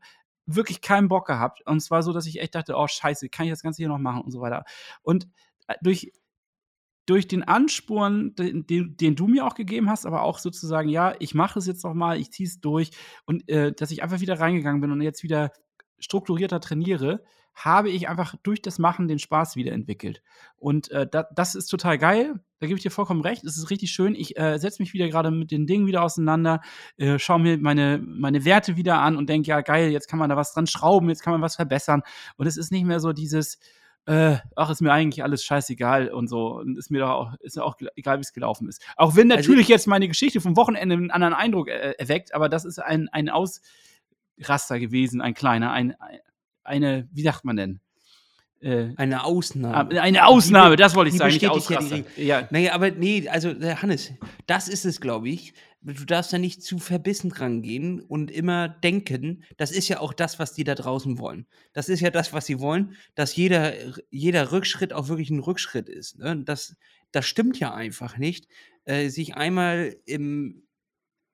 wirklich 0.47 0.80
keinen 0.80 1.09
Bock 1.09 1.26
gehabt. 1.26 1.62
Und 1.66 1.80
zwar 1.80 2.03
so, 2.03 2.12
dass 2.12 2.26
ich 2.26 2.40
echt 2.40 2.55
dachte, 2.55 2.74
oh 2.76 2.86
scheiße, 2.86 3.28
kann 3.28 3.47
ich 3.47 3.53
das 3.53 3.62
Ganze 3.62 3.78
hier 3.78 3.88
noch 3.88 3.99
machen 3.99 4.22
und 4.22 4.30
so 4.30 4.40
weiter. 4.40 4.64
Und 5.03 5.28
äh, 5.66 5.74
durch, 5.82 6.12
durch 7.07 7.28
den 7.28 7.42
Ansporn, 7.42 8.34
den, 8.34 8.66
den, 8.66 8.97
den 8.97 9.16
du 9.16 9.26
mir 9.26 9.47
auch 9.47 9.55
gegeben 9.55 9.90
hast, 9.90 10.07
aber 10.07 10.22
auch 10.22 10.38
sozusagen, 10.38 10.88
ja, 10.88 11.14
ich 11.18 11.34
mache 11.34 11.59
es 11.59 11.66
jetzt 11.66 11.84
noch 11.84 11.95
mal, 11.95 12.18
ich 12.18 12.30
ziehe 12.30 12.49
es 12.49 12.61
durch 12.61 12.90
und 13.26 13.49
äh, 13.49 13.72
dass 13.72 13.90
ich 13.90 14.03
einfach 14.03 14.20
wieder 14.20 14.40
reingegangen 14.40 14.80
bin 14.80 14.90
und 14.90 15.01
jetzt 15.03 15.22
wieder 15.22 15.51
strukturierter 16.05 16.61
trainiere, 16.61 17.22
habe 17.55 17.88
ich 17.88 18.09
einfach 18.09 18.34
durch 18.42 18.61
das 18.62 18.78
Machen 18.78 19.09
den 19.09 19.18
Spaß 19.18 19.57
wieder 19.57 19.72
entwickelt. 19.72 20.22
Und 20.57 20.90
äh, 20.90 21.07
da, 21.11 21.26
das 21.34 21.55
ist 21.55 21.68
total 21.68 21.98
geil. 21.98 22.34
Da 22.59 22.66
gebe 22.66 22.76
ich 22.76 22.82
dir 22.82 22.90
vollkommen 22.90 23.20
recht. 23.20 23.44
Es 23.44 23.57
ist 23.57 23.70
richtig 23.70 23.90
schön. 23.92 24.14
Ich 24.14 24.36
äh, 24.36 24.59
setze 24.59 24.82
mich 24.82 24.92
wieder 24.92 25.09
gerade 25.09 25.30
mit 25.30 25.50
den 25.50 25.66
Dingen 25.66 25.86
wieder 25.86 26.02
auseinander, 26.02 26.61
äh, 26.96 27.18
schaue 27.18 27.38
mir 27.38 27.59
meine, 27.59 28.02
meine 28.05 28.44
Werte 28.44 28.76
wieder 28.76 29.00
an 29.00 29.16
und 29.16 29.28
denke, 29.28 29.48
ja, 29.48 29.61
geil, 29.61 29.90
jetzt 29.90 30.09
kann 30.09 30.18
man 30.18 30.30
da 30.30 30.36
was 30.36 30.52
dran 30.52 30.66
schrauben, 30.66 31.09
jetzt 31.09 31.22
kann 31.22 31.32
man 31.32 31.42
was 31.42 31.57
verbessern. 31.57 32.02
Und 32.36 32.46
es 32.46 32.57
ist 32.57 32.72
nicht 32.72 32.84
mehr 32.84 33.00
so 33.00 33.12
dieses, 33.12 33.59
äh, 34.07 34.36
ach, 34.57 34.70
ist 34.70 34.82
mir 34.82 34.92
eigentlich 34.92 35.22
alles 35.22 35.44
scheißegal 35.44 36.09
und 36.09 36.28
so. 36.28 36.57
Und 36.57 36.76
ist 36.76 36.90
mir 36.90 37.00
doch 37.00 37.11
auch, 37.11 37.34
ist 37.40 37.57
mir 37.57 37.64
auch 37.64 37.76
egal, 37.94 38.18
wie 38.18 38.22
es 38.22 38.32
gelaufen 38.32 38.68
ist. 38.68 38.82
Auch 38.96 39.14
wenn 39.14 39.30
Also 39.30 39.42
natürlich 39.42 39.68
jetzt 39.68 39.86
meine 39.86 40.09
Geschichte 40.09 40.40
vom 40.40 40.57
Wochenende 40.57 40.96
einen 40.96 41.11
anderen 41.12 41.34
Eindruck 41.34 41.68
äh, 41.68 41.92
erweckt, 41.98 42.34
aber 42.34 42.48
das 42.48 42.64
ist 42.64 42.80
ein, 42.80 43.09
ein 43.11 43.28
Ausraster 44.41 44.80
gewesen, 44.80 45.20
ein 45.20 45.35
kleiner, 45.35 45.72
ein, 45.72 45.95
ein 46.01 46.20
eine, 46.64 47.09
wie 47.12 47.22
sagt 47.22 47.45
man 47.45 47.57
denn? 47.57 47.80
Äh, 48.61 48.95
Eine 48.97 49.20
ah, 49.20 49.24
Ausnahme. 49.24 50.01
eine 50.01 50.26
Ausnahme, 50.26 50.76
Die 50.76 50.82
das 50.82 50.95
wollte 50.95 51.11
ich 51.11 51.18
sagen, 51.18 51.32
nicht 51.35 51.43
bestätigt 51.43 51.70
ja 51.70 51.78
Ausraster. 51.78 52.05
Ja, 52.16 52.49
Naja, 52.51 52.72
aber 52.72 52.91
nee, 52.91 53.28
also 53.28 53.51
äh, 53.51 53.76
Hannes, 53.76 54.12
das 54.47 54.68
ist 54.68 54.87
es, 54.87 55.01
glaube 55.01 55.28
ich. 55.28 55.53
Du 55.82 56.07
darfst 56.07 56.32
da 56.32 56.39
nicht 56.39 56.62
zu 56.62 56.78
verbissen 56.78 57.30
rangehen 57.30 58.01
und 58.01 58.30
immer 58.30 58.68
denken, 58.70 59.45
das 59.59 59.70
ist 59.70 59.89
ja 59.89 60.01
auch 60.01 60.14
das, 60.14 60.39
was 60.39 60.55
die 60.55 60.64
da 60.64 60.74
draußen 60.74 61.18
wollen. 61.18 61.47
Das 61.74 61.91
ist 61.91 62.01
ja 62.01 62.11
das, 62.11 62.32
was 62.32 62.47
sie 62.47 62.59
wollen, 62.59 62.97
dass 63.14 63.37
jeder, 63.37 63.74
jeder 64.09 64.51
Rückschritt 64.51 64.95
auch 64.95 65.09
wirklich 65.09 65.28
ein 65.28 65.41
Rückschritt 65.41 65.91
ist. 65.91 66.18
Ne? 66.18 66.41
Das, 66.43 66.74
das 67.12 67.26
stimmt 67.26 67.61
ja 67.61 67.74
einfach 67.74 68.16
nicht. 68.16 68.49
Äh, 68.87 69.11
sich 69.11 69.37
einmal 69.37 69.95
im 70.07 70.64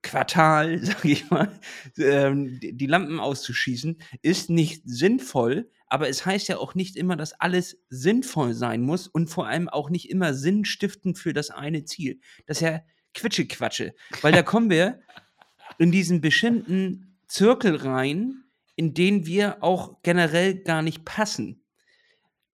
Quartal, 0.01 0.79
sag 0.83 1.05
ich 1.05 1.29
mal, 1.29 1.59
ähm, 1.97 2.59
die 2.61 2.87
Lampen 2.87 3.19
auszuschießen, 3.19 3.97
ist 4.21 4.49
nicht 4.49 4.83
sinnvoll, 4.85 5.69
aber 5.87 6.09
es 6.09 6.25
heißt 6.25 6.47
ja 6.47 6.57
auch 6.57 6.75
nicht 6.75 6.95
immer, 6.95 7.15
dass 7.15 7.33
alles 7.33 7.77
sinnvoll 7.89 8.53
sein 8.53 8.81
muss 8.81 9.07
und 9.07 9.29
vor 9.29 9.47
allem 9.47 9.67
auch 9.67 9.89
nicht 9.89 10.09
immer 10.09 10.33
sinnstiftend 10.33 11.17
für 11.17 11.33
das 11.33 11.49
eine 11.51 11.83
Ziel. 11.83 12.19
Das 12.45 12.57
ist 12.57 12.61
ja 12.61 12.81
Quitsche-Quatsche, 13.13 13.93
weil 14.21 14.31
da 14.31 14.41
kommen 14.41 14.69
wir 14.69 15.01
in 15.77 15.91
diesen 15.91 16.21
bestimmten 16.21 17.17
Zirkel 17.27 17.75
rein, 17.75 18.43
in 18.75 18.93
den 18.93 19.25
wir 19.25 19.63
auch 19.63 20.01
generell 20.01 20.55
gar 20.55 20.81
nicht 20.81 21.05
passen. 21.05 21.63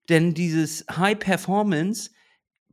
Denn 0.09 0.33
dieses 0.33 0.85
High 0.89 1.19
Performance 1.19 2.11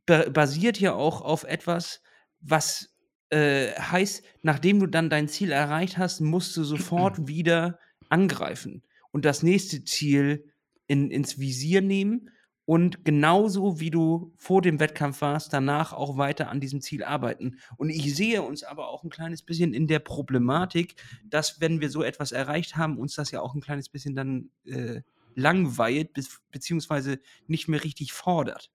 ba 0.06 0.28
basiert 0.28 0.78
ja 0.80 0.94
auch 0.94 1.20
auf 1.20 1.44
etwas, 1.44 2.02
was 2.40 2.93
äh, 3.34 3.72
heißt, 3.80 4.22
nachdem 4.42 4.78
du 4.78 4.86
dann 4.86 5.10
dein 5.10 5.26
Ziel 5.26 5.50
erreicht 5.50 5.98
hast, 5.98 6.20
musst 6.20 6.56
du 6.56 6.62
sofort 6.62 7.16
wieder 7.26 7.80
angreifen 8.08 8.82
und 9.10 9.24
das 9.24 9.42
nächste 9.42 9.82
Ziel 9.84 10.52
in, 10.86 11.10
ins 11.10 11.38
Visier 11.40 11.80
nehmen 11.80 12.30
und 12.64 13.04
genauso 13.04 13.80
wie 13.80 13.90
du 13.90 14.32
vor 14.36 14.62
dem 14.62 14.78
Wettkampf 14.78 15.20
warst, 15.20 15.52
danach 15.52 15.92
auch 15.92 16.16
weiter 16.16 16.48
an 16.48 16.60
diesem 16.60 16.80
Ziel 16.80 17.02
arbeiten. 17.02 17.58
Und 17.76 17.90
ich 17.90 18.14
sehe 18.14 18.40
uns 18.40 18.62
aber 18.62 18.88
auch 18.88 19.02
ein 19.02 19.10
kleines 19.10 19.42
bisschen 19.42 19.74
in 19.74 19.88
der 19.88 19.98
Problematik, 19.98 20.94
dass 21.28 21.60
wenn 21.60 21.80
wir 21.80 21.90
so 21.90 22.04
etwas 22.04 22.30
erreicht 22.30 22.76
haben, 22.76 22.98
uns 22.98 23.16
das 23.16 23.32
ja 23.32 23.40
auch 23.40 23.54
ein 23.54 23.60
kleines 23.60 23.88
bisschen 23.88 24.14
dann 24.14 24.50
äh, 24.64 25.02
langweilt, 25.34 26.14
bis, 26.14 26.40
beziehungsweise 26.52 27.18
nicht 27.48 27.66
mehr 27.66 27.82
richtig 27.82 28.12
fordert. 28.12 28.70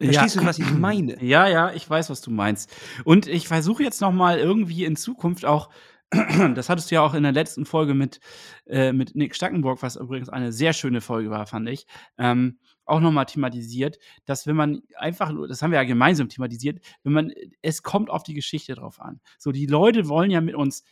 Verstehst 0.00 0.36
du, 0.36 0.44
was 0.44 0.58
ich 0.58 0.70
meine? 0.72 1.16
Ja, 1.22 1.48
ja, 1.48 1.72
ich 1.72 1.88
weiß, 1.88 2.10
was 2.10 2.20
du 2.20 2.30
meinst. 2.30 2.72
Und 3.04 3.26
ich 3.26 3.48
versuche 3.48 3.82
jetzt 3.82 4.00
noch 4.00 4.12
mal 4.12 4.38
irgendwie 4.38 4.84
in 4.84 4.96
Zukunft 4.96 5.44
auch, 5.44 5.70
das 6.54 6.68
hattest 6.68 6.90
du 6.90 6.94
ja 6.96 7.02
auch 7.02 7.14
in 7.14 7.22
der 7.22 7.32
letzten 7.32 7.66
Folge 7.66 7.94
mit, 7.94 8.20
äh, 8.66 8.92
mit 8.92 9.14
Nick 9.14 9.34
Stackenburg, 9.34 9.82
was 9.82 9.96
übrigens 9.96 10.28
eine 10.28 10.52
sehr 10.52 10.72
schöne 10.72 11.00
Folge 11.00 11.30
war, 11.30 11.46
fand 11.46 11.68
ich, 11.68 11.86
ähm, 12.16 12.58
auch 12.86 13.00
noch 13.00 13.12
mal 13.12 13.26
thematisiert, 13.26 13.98
dass 14.24 14.46
wenn 14.46 14.56
man 14.56 14.80
einfach, 14.96 15.30
nur- 15.32 15.48
das 15.48 15.60
haben 15.60 15.70
wir 15.72 15.78
ja 15.78 15.84
gemeinsam 15.84 16.30
thematisiert, 16.30 16.78
wenn 17.02 17.12
man, 17.12 17.32
es 17.60 17.82
kommt 17.82 18.08
auf 18.08 18.22
die 18.22 18.32
Geschichte 18.34 18.74
drauf 18.74 19.00
an. 19.00 19.20
So, 19.38 19.52
die 19.52 19.66
Leute 19.66 20.08
wollen 20.08 20.30
ja 20.30 20.40
mit 20.40 20.54
uns 20.54 20.84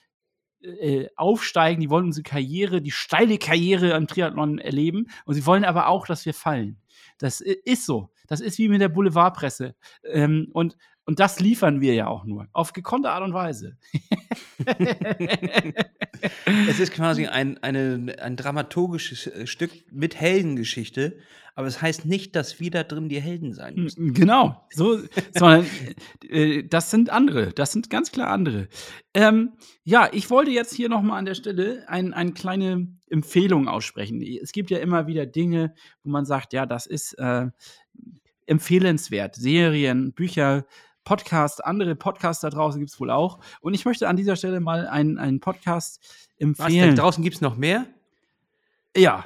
äh, 0.67 1.09
aufsteigen, 1.17 1.81
die 1.81 1.91
wollen 1.91 2.07
unsere 2.07 2.25
Karriere, 2.25 2.83
die 2.83 2.91
steile 2.91 3.39
Karriere 3.39 3.95
am 3.95 4.07
Triathlon 4.07 4.59
erleben 4.59 5.07
und 5.25 5.35
sie 5.35 5.47
wollen 5.47 5.65
aber 5.65 5.89
auch, 5.89 6.07
dass 6.07 6.27
wir 6.27 6.35
fallen. 6.35 6.81
Das 7.19 7.41
ist 7.41 7.87
so. 7.87 8.11
Das 8.27 8.41
ist 8.41 8.59
wie 8.59 8.69
mit 8.69 8.81
der 8.81 8.89
Boulevardpresse. 8.89 9.75
Ähm, 10.05 10.49
und 10.53 10.77
Und 11.07 11.21
das 11.21 11.39
liefern 11.39 11.81
wir 11.81 11.95
ja 11.95 12.09
auch 12.09 12.25
nur. 12.25 12.49
Auf 12.53 12.73
gekonnte 12.73 13.11
Art 13.11 13.23
und 13.23 13.33
Weise. 13.33 13.79
es 16.69 16.81
ist 16.81 16.93
quasi 16.93 17.27
ein, 17.27 17.63
eine, 17.63 18.17
ein 18.21 18.37
dramaturgisches 18.37 19.29
äh, 19.29 19.47
Stück 19.47 19.71
mit 19.93 20.17
Heldengeschichte, 20.17 21.17
aber 21.55 21.69
es 21.69 21.81
heißt 21.81 22.07
nicht, 22.07 22.35
dass 22.35 22.59
wir 22.59 22.73
da 22.73 22.83
drin 22.83 23.09
die 23.09 23.21
Helden 23.21 23.55
sein 23.55 23.77
müssen. 23.77 24.15
Genau, 24.15 24.67
so, 24.71 24.99
sondern 25.33 25.67
äh, 26.29 26.65
das 26.65 26.91
sind 26.91 27.09
andere, 27.11 27.53
das 27.53 27.71
sind 27.71 27.89
ganz 27.89 28.11
klar 28.11 28.29
andere. 28.29 28.69
Ähm, 29.15 29.53
ja, 29.85 30.09
ich 30.13 30.29
wollte 30.29 30.51
jetzt 30.51 30.75
hier 30.75 30.89
nochmal 30.89 31.21
an 31.21 31.25
der 31.25 31.35
Stelle 31.35 31.85
ein, 31.87 32.15
eine 32.15 32.33
kleine 32.33 32.89
Empfehlung 33.09 33.69
aussprechen. 33.69 34.21
Es 34.23 34.51
gibt 34.51 34.71
ja 34.71 34.79
immer 34.79 35.07
wieder 35.07 35.25
Dinge, 35.25 35.73
wo 36.03 36.11
man 36.11 36.27
sagt, 36.27 36.53
ja, 36.53 36.67
das 36.67 36.87
ist 36.87 37.15
äh, 37.15 37.47
empfehlenswert. 38.47 39.37
Serien, 39.37 40.13
Bücher, 40.13 40.67
Podcast, 41.07 41.65
andere 41.65 41.95
Podcasts 41.95 42.43
da 42.43 42.51
draußen 42.51 42.79
gibt 42.79 42.91
es 42.91 43.01
wohl 43.01 43.11
auch. 43.11 43.39
Und 43.61 43.73
ich 43.73 43.87
möchte 43.87 44.09
an 44.09 44.17
dieser 44.17 44.37
Stelle 44.37 44.61
mal 44.61 44.87
einen, 44.87 45.17
einen 45.19 45.41
Podcast 45.41 46.29
empfehlen. 46.37 46.91
Was, 46.91 46.97
da 46.97 47.03
draußen 47.03 47.25
gibt 47.25 47.37
es 47.37 47.41
noch 47.41 47.57
mehr? 47.57 47.87
Ja, 48.95 49.25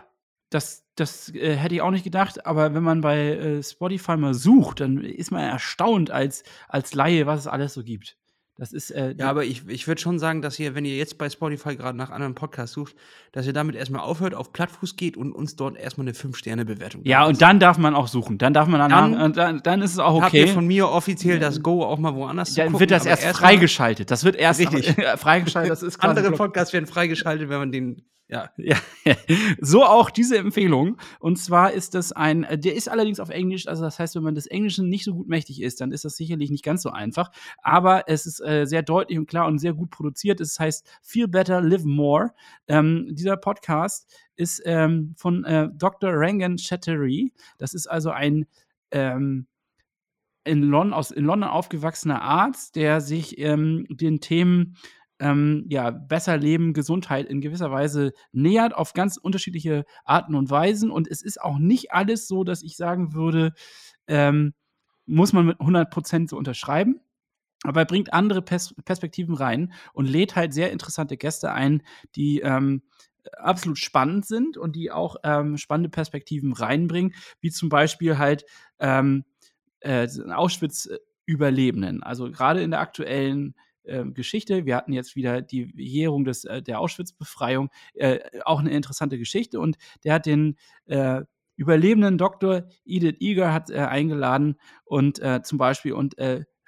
das, 0.50 0.84
das 0.94 1.34
äh, 1.34 1.56
hätte 1.56 1.74
ich 1.74 1.80
auch 1.80 1.90
nicht 1.90 2.04
gedacht, 2.04 2.46
aber 2.46 2.74
wenn 2.74 2.82
man 2.82 3.00
bei 3.00 3.18
äh, 3.18 3.62
Spotify 3.62 4.16
mal 4.16 4.34
sucht, 4.34 4.80
dann 4.80 4.98
ist 4.98 5.30
man 5.30 5.42
erstaunt 5.42 6.10
als, 6.10 6.44
als 6.68 6.94
Laie, 6.94 7.26
was 7.26 7.40
es 7.40 7.46
alles 7.46 7.74
so 7.74 7.82
gibt. 7.82 8.19
Das 8.60 8.74
ist, 8.74 8.90
äh, 8.90 9.14
ja, 9.16 9.30
aber 9.30 9.44
ich, 9.44 9.66
ich 9.68 9.88
würde 9.88 10.02
schon 10.02 10.18
sagen, 10.18 10.42
dass 10.42 10.58
ihr, 10.58 10.74
wenn 10.74 10.84
ihr 10.84 10.94
jetzt 10.94 11.16
bei 11.16 11.30
Spotify 11.30 11.76
gerade 11.76 11.96
nach 11.96 12.10
anderen 12.10 12.34
Podcasts 12.34 12.74
sucht, 12.74 12.94
dass 13.32 13.46
ihr 13.46 13.54
damit 13.54 13.74
erstmal 13.74 14.02
aufhört, 14.02 14.34
auf 14.34 14.52
Plattfuß 14.52 14.96
geht 14.96 15.16
und 15.16 15.32
uns 15.32 15.56
dort 15.56 15.78
erstmal 15.78 16.06
eine 16.06 16.14
5-Sterne-Bewertung 16.14 17.00
Ja, 17.04 17.24
und 17.24 17.40
dann 17.40 17.58
darf 17.58 17.78
man 17.78 17.94
auch 17.94 18.06
suchen. 18.06 18.36
Dann 18.36 18.52
darf 18.52 18.68
man 18.68 18.80
danach, 18.80 19.18
dann, 19.18 19.32
dann, 19.32 19.62
dann 19.62 19.80
ist 19.80 19.92
es 19.92 19.98
auch 19.98 20.16
okay. 20.16 20.24
Habt 20.24 20.34
ihr 20.34 20.48
von 20.48 20.66
mir 20.66 20.90
offiziell 20.90 21.38
das 21.38 21.62
Go 21.62 21.82
auch 21.82 21.98
mal 21.98 22.14
woanders 22.14 22.52
dann 22.52 22.66
gucken. 22.66 22.80
wird 22.80 22.90
das 22.90 23.06
erst 23.06 23.24
freigeschaltet. 23.28 24.10
Das 24.10 24.24
wird 24.24 24.36
erst 24.36 24.60
richtig 24.60 24.94
freigeschaltet. 25.16 25.72
Das 25.72 25.82
ist 25.82 25.98
Andere 26.04 26.30
Podcasts 26.32 26.74
werden 26.74 26.86
freigeschaltet, 26.86 27.48
wenn 27.48 27.60
man 27.60 27.72
den 27.72 28.02
ja. 28.30 28.48
ja. 28.56 28.76
so 29.60 29.84
auch 29.84 30.08
diese 30.08 30.38
Empfehlung. 30.38 30.96
Und 31.18 31.36
zwar 31.36 31.72
ist 31.72 31.94
das 31.94 32.12
ein, 32.12 32.44
äh, 32.44 32.58
der 32.58 32.74
ist 32.74 32.88
allerdings 32.88 33.18
auf 33.18 33.30
Englisch, 33.30 33.66
also 33.66 33.82
das 33.82 33.98
heißt, 33.98 34.14
wenn 34.14 34.22
man 34.22 34.34
des 34.34 34.46
Englischen 34.46 34.88
nicht 34.88 35.04
so 35.04 35.14
gut 35.14 35.28
mächtig 35.28 35.60
ist, 35.60 35.80
dann 35.80 35.90
ist 35.90 36.04
das 36.04 36.16
sicherlich 36.16 36.50
nicht 36.50 36.64
ganz 36.64 36.82
so 36.82 36.90
einfach. 36.90 37.32
Aber 37.62 38.04
es 38.08 38.26
ist 38.26 38.40
äh, 38.40 38.66
sehr 38.66 38.82
deutlich 38.82 39.18
und 39.18 39.26
klar 39.26 39.46
und 39.46 39.58
sehr 39.58 39.74
gut 39.74 39.90
produziert. 39.90 40.40
Es 40.40 40.58
heißt 40.60 40.86
Feel 41.02 41.26
Better, 41.26 41.60
Live 41.60 41.84
More. 41.84 42.30
Ähm, 42.68 43.08
dieser 43.10 43.36
Podcast 43.36 44.08
ist 44.36 44.62
ähm, 44.64 45.14
von 45.16 45.44
äh, 45.44 45.68
Dr. 45.74 46.12
Rangan 46.14 46.56
Chattery. 46.56 47.32
Das 47.58 47.74
ist 47.74 47.88
also 47.88 48.10
ein 48.10 48.46
ähm, 48.92 49.46
in, 50.44 50.62
London, 50.62 50.94
aus, 50.94 51.10
in 51.10 51.24
London 51.24 51.50
aufgewachsener 51.50 52.22
Arzt, 52.22 52.76
der 52.76 53.00
sich 53.00 53.38
ähm, 53.38 53.86
den 53.90 54.20
Themen 54.20 54.76
ähm, 55.20 55.66
ja, 55.68 55.90
besser 55.90 56.36
leben, 56.36 56.72
Gesundheit 56.72 57.26
in 57.26 57.40
gewisser 57.40 57.70
Weise 57.70 58.12
nähert, 58.32 58.74
auf 58.74 58.94
ganz 58.94 59.16
unterschiedliche 59.16 59.84
Arten 60.04 60.34
und 60.34 60.50
Weisen. 60.50 60.90
Und 60.90 61.08
es 61.08 61.22
ist 61.22 61.40
auch 61.40 61.58
nicht 61.58 61.92
alles 61.92 62.26
so, 62.26 62.42
dass 62.42 62.62
ich 62.62 62.76
sagen 62.76 63.12
würde, 63.12 63.52
ähm, 64.06 64.54
muss 65.06 65.32
man 65.32 65.46
mit 65.46 65.60
100% 65.60 66.28
so 66.28 66.36
unterschreiben. 66.36 67.00
Aber 67.62 67.80
er 67.80 67.86
bringt 67.86 68.14
andere 68.14 68.40
Pers 68.40 68.74
Perspektiven 68.84 69.34
rein 69.34 69.72
und 69.92 70.08
lädt 70.08 70.34
halt 70.34 70.54
sehr 70.54 70.72
interessante 70.72 71.18
Gäste 71.18 71.52
ein, 71.52 71.82
die 72.16 72.40
ähm, 72.40 72.82
absolut 73.36 73.78
spannend 73.78 74.24
sind 74.24 74.56
und 74.56 74.76
die 74.76 74.90
auch 74.90 75.16
ähm, 75.24 75.58
spannende 75.58 75.90
Perspektiven 75.90 76.54
reinbringen, 76.54 77.14
wie 77.40 77.50
zum 77.50 77.68
Beispiel 77.68 78.16
halt 78.16 78.46
ähm, 78.78 79.24
äh, 79.80 80.08
Auschwitz-Überlebenden. 80.32 82.02
Also 82.02 82.30
gerade 82.30 82.62
in 82.62 82.70
der 82.70 82.80
aktuellen 82.80 83.54
äh, 83.84 84.04
Geschichte. 84.04 84.66
Wir 84.66 84.76
hatten 84.76 84.92
jetzt 84.92 85.16
wieder 85.16 85.42
die 85.42 85.72
Jährung 85.76 86.24
des, 86.24 86.44
äh, 86.44 86.62
der 86.62 86.80
Auschwitz-Befreiung, 86.80 87.70
äh, 87.94 88.18
auch 88.44 88.60
eine 88.60 88.70
interessante 88.70 89.18
Geschichte. 89.18 89.60
Und 89.60 89.76
der 90.04 90.14
hat 90.14 90.26
den 90.26 90.56
äh, 90.86 91.22
überlebenden 91.56 92.18
Doktor 92.18 92.68
Edith 92.84 93.16
Eger 93.20 93.52
hat, 93.52 93.70
äh, 93.70 93.78
eingeladen 93.78 94.56
und 94.84 95.18
äh, 95.20 95.42
zum 95.42 95.58
Beispiel 95.58 95.92
und 95.92 96.14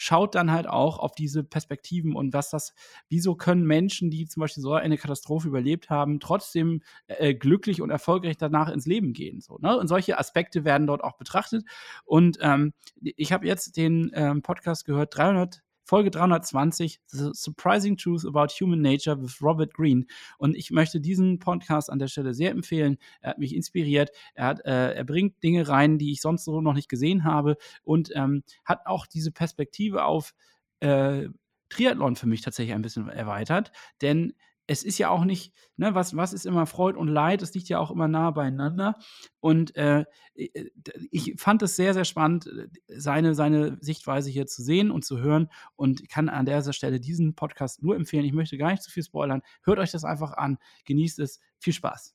schaut 0.02 0.34
dann 0.34 0.50
halt 0.50 0.66
auch 0.66 0.98
auf 0.98 1.14
diese 1.14 1.44
Perspektiven 1.44 2.16
und 2.16 2.32
was 2.32 2.50
das, 2.50 2.74
wieso 3.08 3.36
können 3.36 3.64
Menschen, 3.64 4.10
die 4.10 4.26
zum 4.26 4.40
Beispiel 4.40 4.60
so 4.60 4.72
eine 4.72 4.98
Katastrophe 4.98 5.46
überlebt 5.46 5.90
haben, 5.90 6.18
trotzdem 6.18 6.82
äh, 7.06 7.34
glücklich 7.34 7.80
und 7.80 7.90
erfolgreich 7.90 8.36
danach 8.36 8.68
ins 8.68 8.84
Leben 8.84 9.12
gehen. 9.12 9.40
So, 9.40 9.58
ne? 9.58 9.78
Und 9.78 9.86
solche 9.86 10.18
Aspekte 10.18 10.64
werden 10.64 10.88
dort 10.88 11.04
auch 11.04 11.16
betrachtet. 11.18 11.64
Und 12.04 12.38
ähm, 12.40 12.72
ich 13.00 13.32
habe 13.32 13.46
jetzt 13.46 13.76
den 13.76 14.10
ähm, 14.14 14.42
Podcast 14.42 14.86
gehört, 14.86 15.16
300 15.16 15.62
Folge 15.84 16.10
320, 16.10 17.00
The 17.08 17.30
Surprising 17.32 17.96
Truth 17.96 18.24
About 18.26 18.54
Human 18.60 18.80
Nature 18.80 19.20
with 19.20 19.42
Robert 19.42 19.74
Greene. 19.74 20.06
Und 20.38 20.56
ich 20.56 20.70
möchte 20.70 21.00
diesen 21.00 21.38
Podcast 21.38 21.90
an 21.90 21.98
der 21.98 22.08
Stelle 22.08 22.34
sehr 22.34 22.50
empfehlen. 22.50 22.98
Er 23.20 23.30
hat 23.30 23.38
mich 23.38 23.54
inspiriert. 23.54 24.10
Er, 24.34 24.46
hat, 24.46 24.64
äh, 24.64 24.94
er 24.94 25.04
bringt 25.04 25.42
Dinge 25.42 25.68
rein, 25.68 25.98
die 25.98 26.12
ich 26.12 26.20
sonst 26.20 26.44
so 26.44 26.60
noch 26.60 26.74
nicht 26.74 26.88
gesehen 26.88 27.24
habe 27.24 27.56
und 27.82 28.10
ähm, 28.14 28.42
hat 28.64 28.86
auch 28.86 29.06
diese 29.06 29.32
Perspektive 29.32 30.04
auf 30.04 30.34
äh, 30.80 31.28
Triathlon 31.68 32.16
für 32.16 32.26
mich 32.26 32.42
tatsächlich 32.42 32.74
ein 32.74 32.82
bisschen 32.82 33.08
erweitert. 33.08 33.72
Denn 34.02 34.34
es 34.72 34.84
ist 34.84 34.98
ja 34.98 35.10
auch 35.10 35.24
nicht, 35.24 35.54
ne, 35.76 35.94
was, 35.94 36.16
was 36.16 36.32
ist 36.32 36.46
immer 36.46 36.66
Freud 36.66 36.98
und 36.98 37.08
Leid, 37.08 37.42
es 37.42 37.52
liegt 37.54 37.68
ja 37.68 37.78
auch 37.78 37.90
immer 37.90 38.08
nah 38.08 38.30
beieinander. 38.30 38.96
Und 39.40 39.76
äh, 39.76 40.04
äh 40.34 40.70
ich 41.10 41.34
fand 41.38 41.62
es 41.62 41.76
sehr, 41.76 41.94
sehr 41.94 42.04
spannend, 42.04 42.46
äh, 42.46 42.68
seine, 42.88 43.34
seine 43.34 43.76
Sichtweise 43.80 44.30
hier 44.30 44.46
zu 44.46 44.62
sehen 44.62 44.90
und 44.90 45.04
zu 45.04 45.18
hören 45.18 45.50
und 45.76 46.08
kann 46.08 46.28
an 46.28 46.46
dieser 46.46 46.72
Stelle 46.72 47.00
diesen 47.00 47.34
Podcast 47.34 47.82
nur 47.82 47.96
empfehlen. 47.96 48.24
Ich 48.24 48.32
möchte 48.32 48.56
gar 48.56 48.70
nicht 48.70 48.82
zu 48.82 48.90
viel 48.90 49.02
spoilern. 49.02 49.42
Hört 49.62 49.78
euch 49.78 49.90
das 49.90 50.04
einfach 50.04 50.32
an, 50.32 50.58
genießt 50.86 51.18
es. 51.18 51.38
Viel 51.58 51.74
Spaß. 51.74 52.14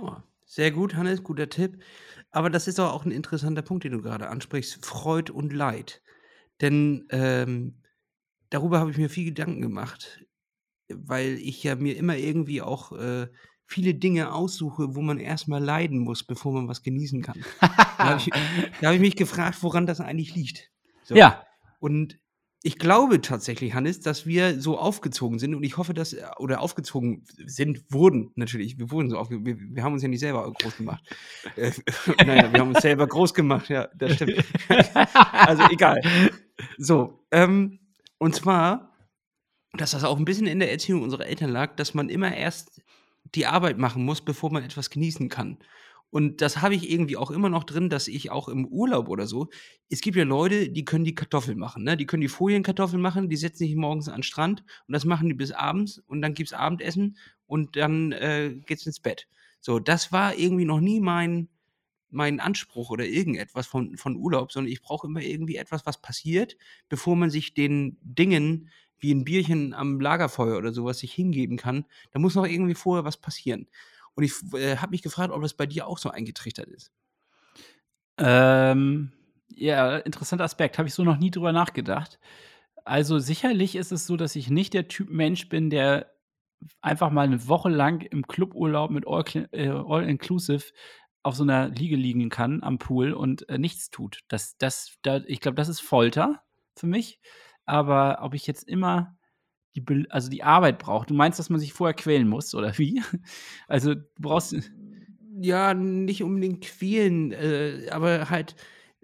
Oh, 0.00 0.16
sehr 0.44 0.70
gut, 0.70 0.94
Hannes, 0.94 1.22
guter 1.22 1.48
Tipp. 1.48 1.82
Aber 2.30 2.50
das 2.50 2.68
ist 2.68 2.80
auch 2.80 3.04
ein 3.04 3.10
interessanter 3.12 3.62
Punkt, 3.62 3.84
den 3.84 3.92
du 3.92 4.02
gerade 4.02 4.28
ansprichst: 4.28 4.84
Freud 4.84 5.30
und 5.32 5.52
Leid. 5.52 6.02
Denn 6.60 7.06
ähm, 7.10 7.82
darüber 8.50 8.80
habe 8.80 8.90
ich 8.90 8.96
mir 8.96 9.10
viel 9.10 9.26
Gedanken 9.26 9.60
gemacht 9.60 10.25
weil 10.88 11.34
ich 11.34 11.62
ja 11.62 11.76
mir 11.76 11.96
immer 11.96 12.16
irgendwie 12.16 12.62
auch 12.62 12.92
äh, 12.92 13.28
viele 13.66 13.94
Dinge 13.94 14.32
aussuche, 14.32 14.94
wo 14.94 15.02
man 15.02 15.18
erstmal 15.18 15.62
leiden 15.62 15.98
muss, 15.98 16.22
bevor 16.22 16.52
man 16.52 16.68
was 16.68 16.82
genießen 16.82 17.22
kann. 17.22 17.42
da 17.60 17.98
habe 17.98 18.20
ich, 18.20 18.30
hab 18.82 18.94
ich, 18.94 19.00
mich 19.00 19.16
gefragt, 19.16 19.62
woran 19.62 19.86
das 19.86 20.00
eigentlich 20.00 20.34
liegt. 20.34 20.70
So. 21.02 21.14
Ja. 21.14 21.44
Und 21.80 22.18
ich 22.62 22.78
glaube 22.78 23.20
tatsächlich, 23.20 23.74
Hannes, 23.74 24.00
dass 24.00 24.26
wir 24.26 24.60
so 24.60 24.78
aufgezogen 24.78 25.38
sind 25.38 25.54
und 25.54 25.62
ich 25.62 25.76
hoffe, 25.76 25.94
dass, 25.94 26.16
oder 26.38 26.60
aufgezogen 26.60 27.22
sind, 27.44 27.84
wurden 27.92 28.32
natürlich, 28.34 28.78
wir 28.78 28.90
wurden 28.90 29.08
so 29.08 29.18
aufgezogen, 29.18 29.46
wir, 29.46 29.56
wir, 29.76 29.82
haben 29.84 29.92
uns 29.92 30.02
ja 30.02 30.08
nicht 30.08 30.20
selber 30.20 30.52
groß 30.52 30.76
gemacht. 30.78 31.04
äh, 31.56 31.70
naja, 32.26 32.52
wir 32.52 32.60
haben 32.60 32.70
uns 32.70 32.82
selber 32.82 33.06
groß 33.06 33.34
gemacht, 33.34 33.68
ja, 33.68 33.88
das 33.96 34.14
stimmt. 34.14 34.44
also 35.30 35.62
egal. 35.70 36.00
So, 36.76 37.24
ähm, 37.30 37.78
und 38.18 38.34
zwar 38.34 38.95
dass 39.80 39.92
das 39.92 40.04
auch 40.04 40.18
ein 40.18 40.24
bisschen 40.24 40.46
in 40.46 40.58
der 40.60 40.70
Erziehung 40.70 41.02
unserer 41.02 41.26
Eltern 41.26 41.50
lag, 41.50 41.76
dass 41.76 41.94
man 41.94 42.08
immer 42.08 42.34
erst 42.34 42.82
die 43.34 43.46
Arbeit 43.46 43.78
machen 43.78 44.04
muss, 44.04 44.20
bevor 44.20 44.52
man 44.52 44.62
etwas 44.62 44.90
genießen 44.90 45.28
kann. 45.28 45.58
Und 46.10 46.40
das 46.40 46.62
habe 46.62 46.74
ich 46.74 46.90
irgendwie 46.90 47.16
auch 47.16 47.30
immer 47.30 47.48
noch 47.48 47.64
drin, 47.64 47.90
dass 47.90 48.08
ich 48.08 48.30
auch 48.30 48.48
im 48.48 48.66
Urlaub 48.66 49.08
oder 49.08 49.26
so, 49.26 49.48
es 49.90 50.00
gibt 50.00 50.16
ja 50.16 50.24
Leute, 50.24 50.70
die 50.70 50.84
können 50.84 51.04
die 51.04 51.14
Kartoffeln 51.14 51.58
machen, 51.58 51.82
ne? 51.82 51.96
Die 51.96 52.06
können 52.06 52.20
die 52.20 52.28
Folienkartoffeln 52.28 53.02
machen, 53.02 53.28
die 53.28 53.36
setzen 53.36 53.58
sich 53.58 53.74
morgens 53.74 54.08
an 54.08 54.18
den 54.18 54.22
Strand 54.22 54.62
und 54.86 54.92
das 54.92 55.04
machen 55.04 55.28
die 55.28 55.34
bis 55.34 55.52
abends 55.52 55.98
und 56.06 56.22
dann 56.22 56.34
gibt 56.34 56.48
es 56.50 56.52
Abendessen 56.52 57.18
und 57.46 57.76
dann 57.76 58.12
äh, 58.12 58.54
geht's 58.66 58.86
ins 58.86 59.00
Bett. 59.00 59.26
So, 59.60 59.80
das 59.80 60.12
war 60.12 60.36
irgendwie 60.38 60.64
noch 60.64 60.80
nie 60.80 61.00
mein, 61.00 61.48
mein 62.10 62.38
Anspruch 62.40 62.90
oder 62.90 63.04
irgendetwas 63.04 63.66
von, 63.66 63.96
von 63.96 64.16
Urlaub, 64.16 64.52
sondern 64.52 64.72
ich 64.72 64.80
brauche 64.80 65.08
immer 65.08 65.20
irgendwie 65.20 65.56
etwas, 65.56 65.86
was 65.86 66.00
passiert, 66.00 66.56
bevor 66.88 67.16
man 67.16 67.30
sich 67.30 67.52
den 67.52 67.98
Dingen 68.00 68.70
wie 68.98 69.14
ein 69.14 69.24
Bierchen 69.24 69.74
am 69.74 70.00
Lagerfeuer 70.00 70.56
oder 70.58 70.72
sowas 70.72 70.98
sich 70.98 71.12
hingeben 71.12 71.56
kann, 71.56 71.84
da 72.12 72.18
muss 72.18 72.34
noch 72.34 72.46
irgendwie 72.46 72.74
vorher 72.74 73.04
was 73.04 73.16
passieren. 73.16 73.68
Und 74.14 74.24
ich 74.24 74.32
äh, 74.54 74.76
habe 74.76 74.90
mich 74.90 75.02
gefragt, 75.02 75.32
ob 75.32 75.42
das 75.42 75.54
bei 75.54 75.66
dir 75.66 75.86
auch 75.86 75.98
so 75.98 76.10
eingetrichtert 76.10 76.68
ist. 76.68 76.90
Ähm, 78.18 79.12
ja, 79.48 79.98
interessanter 79.98 80.44
Aspekt. 80.44 80.78
Habe 80.78 80.88
ich 80.88 80.94
so 80.94 81.04
noch 81.04 81.18
nie 81.18 81.30
drüber 81.30 81.52
nachgedacht. 81.52 82.18
Also 82.84 83.18
sicherlich 83.18 83.76
ist 83.76 83.92
es 83.92 84.06
so, 84.06 84.16
dass 84.16 84.36
ich 84.36 84.48
nicht 84.48 84.72
der 84.72 84.88
Typ 84.88 85.10
Mensch 85.10 85.48
bin, 85.48 85.70
der 85.70 86.12
einfach 86.80 87.10
mal 87.10 87.26
eine 87.26 87.46
Woche 87.48 87.68
lang 87.68 88.00
im 88.00 88.26
Cluburlaub 88.26 88.90
mit 88.90 89.06
All-Inclusive 89.06 90.64
äh, 90.64 90.72
auf 91.22 91.34
so 91.34 91.42
einer 91.42 91.68
Liege 91.68 91.96
liegen 91.96 92.30
kann 92.30 92.62
am 92.62 92.78
Pool 92.78 93.12
und 93.12 93.48
äh, 93.48 93.58
nichts 93.58 93.90
tut. 93.90 94.20
Das, 94.28 94.56
das, 94.56 94.96
da, 95.02 95.18
ich 95.26 95.40
glaube, 95.40 95.56
das 95.56 95.68
ist 95.68 95.80
Folter 95.80 96.42
für 96.76 96.86
mich 96.86 97.20
aber 97.66 98.20
ob 98.22 98.34
ich 98.34 98.46
jetzt 98.46 98.68
immer 98.68 99.16
die, 99.76 99.80
Be 99.82 100.06
also 100.10 100.30
die 100.30 100.42
Arbeit 100.42 100.78
brauche. 100.78 101.06
Du 101.06 101.14
meinst, 101.14 101.38
dass 101.38 101.50
man 101.50 101.60
sich 101.60 101.72
vorher 101.72 101.94
quälen 101.94 102.28
muss, 102.28 102.54
oder 102.54 102.76
wie? 102.78 103.02
Also 103.68 103.94
du 103.94 104.04
brauchst. 104.18 104.56
Ja, 105.38 105.74
nicht 105.74 106.22
unbedingt 106.22 106.62
quälen, 106.64 107.30
äh, 107.32 107.88
aber 107.90 108.30
halt 108.30 108.56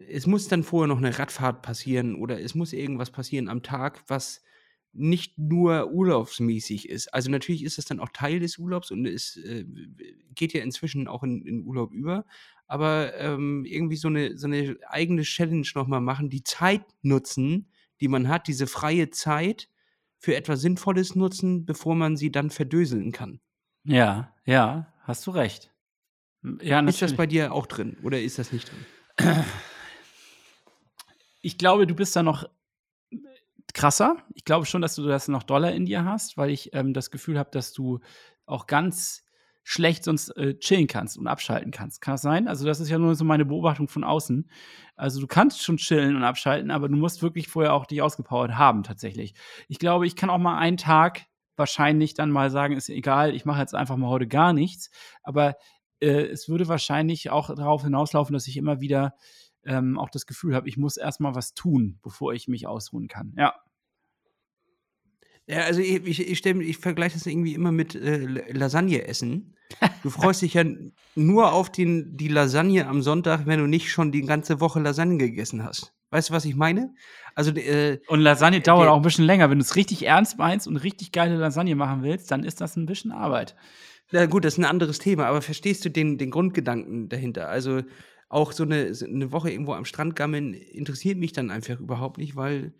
es 0.09 0.27
muss 0.27 0.49
dann 0.49 0.63
vorher 0.63 0.89
noch 0.89 0.99
eine 0.99 1.19
Radfahrt 1.19 1.63
passieren 1.63 2.15
oder 2.15 2.41
es 2.41 2.55
muss 2.55 2.73
irgendwas 2.73 3.11
passieren 3.11 3.49
am 3.49 3.63
Tag, 3.63 4.03
was 4.09 4.43
nicht 4.95 5.39
nur 5.39 5.91
urlaubsmäßig 5.91 6.89
ist. 6.89 7.13
Also 7.15 7.31
natürlich 7.31 7.65
ist 7.65 7.79
das 7.79 7.87
dann 7.87 8.01
auch 8.01 8.11
Teil 8.11 8.41
des 8.41 8.59
Urlaubs 8.59 8.91
und 8.91 9.07
es 9.07 9.37
äh, 9.39 9.65
geht 10.35 10.53
ja 10.53 10.63
inzwischen 10.63 11.09
auch 11.09 11.23
in, 11.23 11.43
in 11.47 11.65
Urlaub 11.65 11.93
über. 11.93 12.27
Aber 12.67 13.15
ähm, 13.19 13.65
irgendwie 13.65 13.97
so 13.97 14.09
eine, 14.09 14.37
so 14.37 14.47
eine 14.47 14.77
eigene 14.89 15.23
Challenge 15.23 15.67
nochmal 15.75 16.01
machen, 16.01 16.29
die 16.29 16.45
Zeit 16.45 16.85
nutzen, 17.03 17.69
die 18.03 18.09
man 18.09 18.28
hat, 18.28 18.48
diese 18.48 18.66
freie 18.66 19.11
Zeit 19.11 19.68
für 20.18 20.36
etwas 20.36 20.61
Sinnvolles 20.61 21.14
nutzen, 21.14 21.64
bevor 21.64 21.94
man 21.94 22.16
sie 22.16 22.30
dann 22.30 22.50
verdöseln 22.50 23.12
kann. 23.12 23.40
Ja, 23.84 24.34
ja, 24.44 24.92
hast 25.03 25.26
du 25.26 25.30
recht. 25.30 25.72
Ja, 26.61 26.80
ist 26.80 27.00
das 27.00 27.14
bei 27.14 27.26
dir 27.26 27.53
auch 27.53 27.66
drin 27.66 27.96
oder 28.03 28.20
ist 28.20 28.38
das 28.38 28.53
nicht 28.53 28.70
drin? 28.70 29.44
Ich 31.44 31.59
glaube, 31.59 31.88
du 31.88 31.94
bist 31.96 32.14
da 32.14 32.22
noch 32.22 32.48
krasser. 33.74 34.16
Ich 34.34 34.44
glaube 34.44 34.66
schon, 34.66 34.82
dass 34.82 34.94
du 34.94 35.05
das 35.05 35.26
noch 35.28 35.42
doller 35.42 35.72
in 35.72 35.86
dir 35.86 36.05
hast, 36.05 36.36
weil 36.36 36.50
ich 36.50 36.72
ähm, 36.72 36.94
das 36.94 37.11
Gefühl 37.11 37.38
habe, 37.38 37.50
dass 37.50 37.72
du 37.72 37.98
auch 38.46 38.66
ganz 38.68 39.24
schlecht 39.65 40.05
sonst 40.05 40.31
äh, 40.37 40.59
chillen 40.59 40.87
kannst 40.87 41.17
und 41.17 41.27
abschalten 41.27 41.71
kannst. 41.71 42.01
Kann 42.01 42.15
das 42.15 42.23
sein? 42.23 42.49
Also, 42.49 42.67
das 42.67 42.81
ist 42.81 42.89
ja 42.89 42.99
nur 42.99 43.15
so 43.15 43.25
meine 43.25 43.45
Beobachtung 43.45 43.89
von 43.89 44.05
außen. 44.05 44.51
Also, 44.97 45.21
du 45.21 45.27
kannst 45.27 45.63
schon 45.63 45.77
chillen 45.77 46.17
und 46.17 46.25
abschalten, 46.25 46.71
aber 46.71 46.89
du 46.89 46.97
musst 46.97 47.23
wirklich 47.23 47.49
vorher 47.49 47.75
auch 47.75 47.87
dich 47.87 48.03
ausgepowert 48.03 48.57
haben, 48.57 48.83
tatsächlich. 48.83 49.35
Ich 49.69 49.79
glaube, 49.79 50.07
ich 50.07 50.17
kann 50.17 50.31
auch 50.31 50.39
mal 50.39 50.59
einen 50.59 50.77
Tag 50.77 51.27
wahrscheinlich 51.57 52.15
dann 52.15 52.31
mal 52.31 52.51
sagen, 52.51 52.77
ist 52.77 52.89
egal, 52.89 53.35
ich 53.35 53.45
mache 53.45 53.61
jetzt 53.61 53.75
einfach 53.75 53.97
mal 53.97 54.09
heute 54.09 54.27
gar 54.27 54.53
nichts. 54.53 54.91
Aber 55.23 55.57
äh, 56.01 56.27
es 56.27 56.49
würde 56.49 56.69
wahrscheinlich 56.69 57.31
auch 57.31 57.55
darauf 57.55 57.85
hinauslaufen, 57.85 58.33
dass 58.33 58.49
ich 58.49 58.57
immer 58.57 58.81
wieder 58.81 59.15
ähm, 59.65 59.99
auch 59.99 60.11
das 60.11 60.27
Gefühl 60.27 60.55
habe, 60.55 60.69
ich 60.69 60.77
muss 60.77 60.97
erstmal 60.97 61.35
was 61.35 61.55
tun, 61.55 61.99
bevor 62.03 62.33
ich 62.33 62.49
mich 62.49 62.67
ausruhen 62.67 63.09
kann. 63.09 63.35
Ja. 63.37 63.55
Ja, 65.53 65.64
also 65.64 65.80
ich, 65.80 66.07
ich, 66.07 66.30
ich, 66.30 66.46
ich 66.46 66.78
vergleiche 66.78 67.12
das 67.12 67.26
irgendwie 67.26 67.53
immer 67.53 67.72
mit 67.72 67.94
äh, 67.94 68.24
Lasagne 68.53 69.07
essen. 69.07 69.55
Du 70.03 70.09
freust 70.09 70.40
dich 70.40 70.55
ja 70.55 70.64
nur 71.14 71.53
auf 71.53 71.70
den, 71.70 72.16
die 72.16 72.28
Lasagne 72.28 72.86
am 72.86 73.03
Sonntag, 73.03 73.44
wenn 73.44 73.61
du 73.61 73.66
nicht 73.66 73.90
schon 73.90 74.12
die 74.12 74.22
ganze 74.22 74.61
Woche 74.61 74.80
Lasagne 74.80 75.18
gegessen 75.18 75.62
hast. 75.62 75.92
Weißt 76.11 76.30
du, 76.30 76.32
was 76.32 76.46
ich 76.46 76.57
meine? 76.57 76.94
Also, 77.34 77.50
äh, 77.53 78.00
und 78.09 78.20
Lasagne 78.20 78.62
dauert 78.62 78.88
auch 78.88 78.96
ein 78.96 79.03
bisschen 79.03 79.26
länger. 79.26 79.50
Wenn 79.50 79.59
du 79.59 79.64
es 79.64 79.76
richtig 79.76 80.07
ernst 80.07 80.38
meinst 80.38 80.66
und 80.66 80.78
richtig 80.78 81.12
geile 81.12 81.36
Lasagne 81.36 81.74
machen 81.74 82.03
willst, 82.03 82.30
dann 82.30 82.44
ist 82.44 82.62
das 82.62 82.76
ein 82.76 82.86
bisschen 82.86 83.12
Arbeit. 83.12 83.55
Na 84.11 84.24
gut, 84.24 84.46
das 84.46 84.55
ist 84.55 84.59
ein 84.59 84.64
anderes 84.64 85.00
Thema, 85.00 85.26
aber 85.26 85.42
verstehst 85.42 85.84
du 85.84 85.90
den, 85.90 86.16
den 86.16 86.30
Grundgedanken 86.30 87.11
dahinter? 87.11 87.50
Also, 87.50 87.82
auch 88.30 88.53
so 88.53 88.62
eine, 88.62 88.90
eine 89.05 89.32
Woche 89.32 89.50
irgendwo 89.50 89.74
am 89.74 89.84
Strand 89.84 90.16
gammeln 90.16 90.55
interessiert 90.55 91.18
mich 91.18 91.32
dann 91.32 91.50
einfach 91.50 91.78
überhaupt 91.78 92.16
nicht, 92.16 92.36
weil 92.36 92.72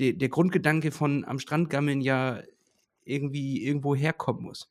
de, 0.00 0.12
der 0.12 0.28
Grundgedanke 0.28 0.90
von 0.90 1.24
am 1.24 1.38
Strand 1.38 1.70
gammeln 1.70 2.00
ja 2.00 2.42
irgendwie 3.04 3.64
irgendwo 3.64 3.94
herkommen 3.94 4.42
muss. 4.42 4.70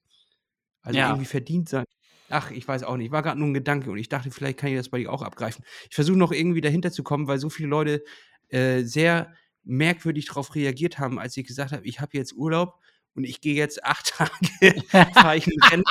Also 0.82 1.00
ja. 1.00 1.10
irgendwie 1.10 1.26
verdient 1.26 1.70
sein. 1.70 1.86
Ach, 2.30 2.52
ich 2.52 2.68
weiß 2.68 2.84
auch 2.84 2.98
nicht. 2.98 3.12
War 3.12 3.24
gerade 3.24 3.40
nur 3.40 3.48
ein 3.48 3.54
Gedanke 3.54 3.90
und 3.90 3.98
ich 3.98 4.10
dachte, 4.10 4.32
vielleicht 4.32 4.58
kann 4.58 4.70
ich 4.70 4.78
das 4.78 4.90
bei 4.90 5.00
dir 5.00 5.12
auch 5.12 5.22
abgreifen. 5.22 5.64
Ich 5.90 5.96
versuche 5.96 6.18
noch 6.18 6.32
irgendwie 6.32 6.62
dahinter 6.62 6.92
zu 6.92 7.04
kommen, 7.04 7.28
weil 7.28 7.40
so 7.40 7.50
viele 7.50 7.70
Leute 7.70 8.04
äh, 8.50 8.84
sehr 8.84 9.34
merkwürdig 9.64 10.26
darauf 10.28 10.56
reagiert 10.56 11.00
haben, 11.00 11.20
als 11.20 11.36
ich 11.38 11.46
gesagt 11.46 11.72
habe, 11.72 11.86
ich 11.86 12.00
habe 12.00 12.18
jetzt 12.18 12.34
Urlaub 12.34 12.80
und 13.16 13.24
ich 13.24 13.42
gehe 13.42 13.56
jetzt 13.56 13.84
acht 13.84 14.08
Tage, 14.18 14.82
fahre 15.14 15.38
ich 15.38 15.48
ein 15.48 15.70
Rennen 15.72 15.84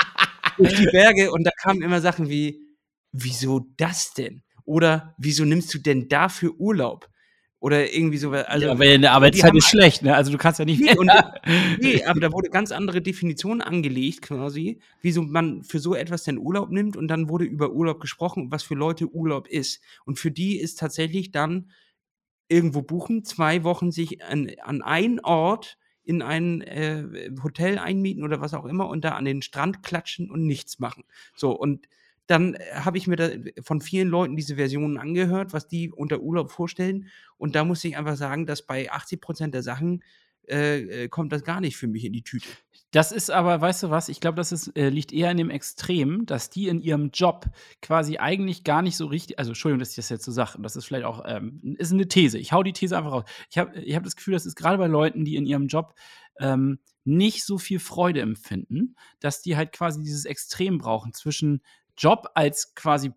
durch 0.57 0.75
die 0.75 0.87
Berge 0.87 1.33
und 1.33 1.45
da 1.45 1.51
kamen 1.63 1.83
immer 1.83 2.01
Sachen 2.01 2.29
wie, 2.29 2.61
wieso 3.13 3.67
das 3.77 4.15
denn? 4.15 4.43
Oder 4.65 5.15
wieso 5.19 5.45
nimmst 5.45 5.73
du 5.75 5.79
denn 5.79 6.09
dafür 6.09 6.55
Urlaub? 6.59 7.09
Oder 7.59 7.93
irgendwie 7.93 8.19
so. 8.19 8.31
Also, 8.31 8.67
ja, 8.67 8.79
weil 8.79 8.95
eine 8.95 9.11
Arbeitszeit 9.13 9.55
ist 9.55 9.69
schlecht, 9.69 10.03
ne? 10.03 10.15
Also 10.15 10.31
du 10.31 10.37
kannst 10.39 10.59
ja 10.59 10.67
nicht. 10.67 10.81
Nee, 10.81 10.97
und, 10.97 11.11
nee, 11.81 12.05
aber 12.05 12.21
da 12.21 12.33
wurde 12.33 12.51
ganz 12.51 12.71
andere 12.71 13.01
Definition 13.01 13.63
angelegt, 13.63 14.23
quasi, 14.23 14.79
wieso 15.01 15.23
man 15.23 15.63
für 15.65 15.79
so 15.79 15.95
etwas 15.95 16.25
denn 16.25 16.39
Urlaub 16.39 16.71
nimmt 16.71 16.97
und 16.97 17.09
dann 17.09 17.29
wurde 17.31 17.45
über 17.45 17.73
Urlaub 17.73 18.01
gesprochen, 18.01 18.51
was 18.51 18.63
für 18.63 18.75
Leute 18.75 19.09
Urlaub 19.09 19.49
ist. 19.49 19.81
Und 20.05 20.19
für 20.19 20.31
die 20.31 20.59
ist 20.59 20.79
tatsächlich 20.79 21.31
dann 21.31 21.71
irgendwo 22.49 22.83
buchen, 22.83 23.25
zwei 23.25 23.65
Wochen 23.65 23.91
sich 23.91 24.23
an, 24.23 24.51
an 24.63 24.83
einen 24.83 25.21
Ort 25.21 25.79
in 26.05 26.23
ein 26.23 26.61
äh, 26.61 27.33
Hotel 27.43 27.79
einmieten 27.79 28.23
oder 28.23 28.41
was 28.41 28.55
auch 28.55 28.65
immer 28.67 28.89
und 28.89 29.05
da 29.05 29.11
an 29.11 29.25
den 29.25 29.43
Strand 29.43 29.83
klatschen 29.83 30.31
und 30.31 30.47
nichts 30.47 30.79
machen. 30.79 31.05
So, 31.35 31.51
und 31.51 31.89
dann 32.27 32.55
äh, 32.55 32.61
habe 32.75 32.99
ich 32.99 33.07
mir 33.07 33.17
da 33.17 33.29
von 33.63 33.81
vielen 33.81 34.09
Leuten 34.09 34.37
diese 34.37 34.57
Versionen 34.57 34.99
angehört, 34.99 35.53
was 35.53 35.69
die 35.69 35.91
unter 35.91 36.21
Urlaub 36.21 36.51
vorstellen. 36.51 37.09
Und 37.37 37.55
da 37.55 37.65
muss 37.65 37.85
ich 37.85 37.97
einfach 37.97 38.17
sagen, 38.17 38.47
dass 38.47 38.67
bei 38.67 38.91
80 38.91 39.21
Prozent 39.21 39.55
der 39.55 39.63
Sachen 39.63 40.03
äh, 40.49 41.05
äh, 41.05 41.09
kommt 41.09 41.33
das 41.33 41.43
gar 41.43 41.61
nicht 41.61 41.77
für 41.77 41.89
mich 41.89 42.05
in 42.05 42.13
die 42.13 42.23
Tüte. 42.23 42.49
Das 42.93 43.11
ist 43.11 43.31
aber, 43.31 43.61
weißt 43.61 43.83
du 43.83 43.91
was, 43.91 44.09
ich 44.09 44.21
glaube, 44.21 44.37
das 44.37 44.53
ist, 44.53 44.69
äh, 44.77 44.91
liegt 44.91 45.13
eher 45.13 45.31
in 45.31 45.37
dem 45.37 45.51
Extrem, 45.51 46.25
dass 46.25 46.51
die 46.51 46.69
in 46.69 46.81
ihrem 46.81 47.11
Job 47.13 47.47
quasi 47.83 48.19
eigentlich 48.19 48.63
gar 48.63 48.81
nicht 48.81 48.97
so 48.97 49.07
richtig, 49.07 49.39
also 49.39 49.51
Entschuldigung, 49.51 49.81
dass 49.81 49.91
ich 49.91 49.97
das 49.97 50.09
jetzt 50.09 50.25
so 50.25 50.31
sage, 50.31 50.59
das 50.63 50.77
ist 50.77 50.85
vielleicht 50.85 51.05
auch, 51.05 51.25
ähm, 51.27 51.61
ist 51.79 51.93
eine 51.93 52.07
These. 52.07 52.39
Ich 52.39 52.53
hau 52.53 52.63
die 52.63 52.73
These 52.73 52.97
einfach 52.97 53.11
raus. 53.11 53.25
Ich 53.51 53.59
habe 53.59 53.79
ich 53.81 53.97
hab 53.97 54.05
das 54.05 54.15
Gefühl, 54.15 54.35
das 54.35 54.47
ist 54.47 54.55
gerade 54.55 54.79
bei 54.79 54.87
Leuten, 54.87 55.25
die 55.25 55.35
in 55.35 55.47
ihrem 55.47 55.67
Job 55.67 55.95
ähm, 56.39 56.79
nicht 57.05 57.45
so 57.45 57.59
viel 57.59 57.81
Freude 57.81 58.21
empfinden, 58.21 58.95
dass 59.19 59.43
die 59.43 59.57
halt 59.57 59.73
quasi 59.73 60.03
dieses 60.03 60.25
Extrem 60.25 60.79
brauchen 60.79 61.13
zwischen 61.13 61.63
Job 61.97 62.29
als 62.35 62.75
quasi 62.75 63.13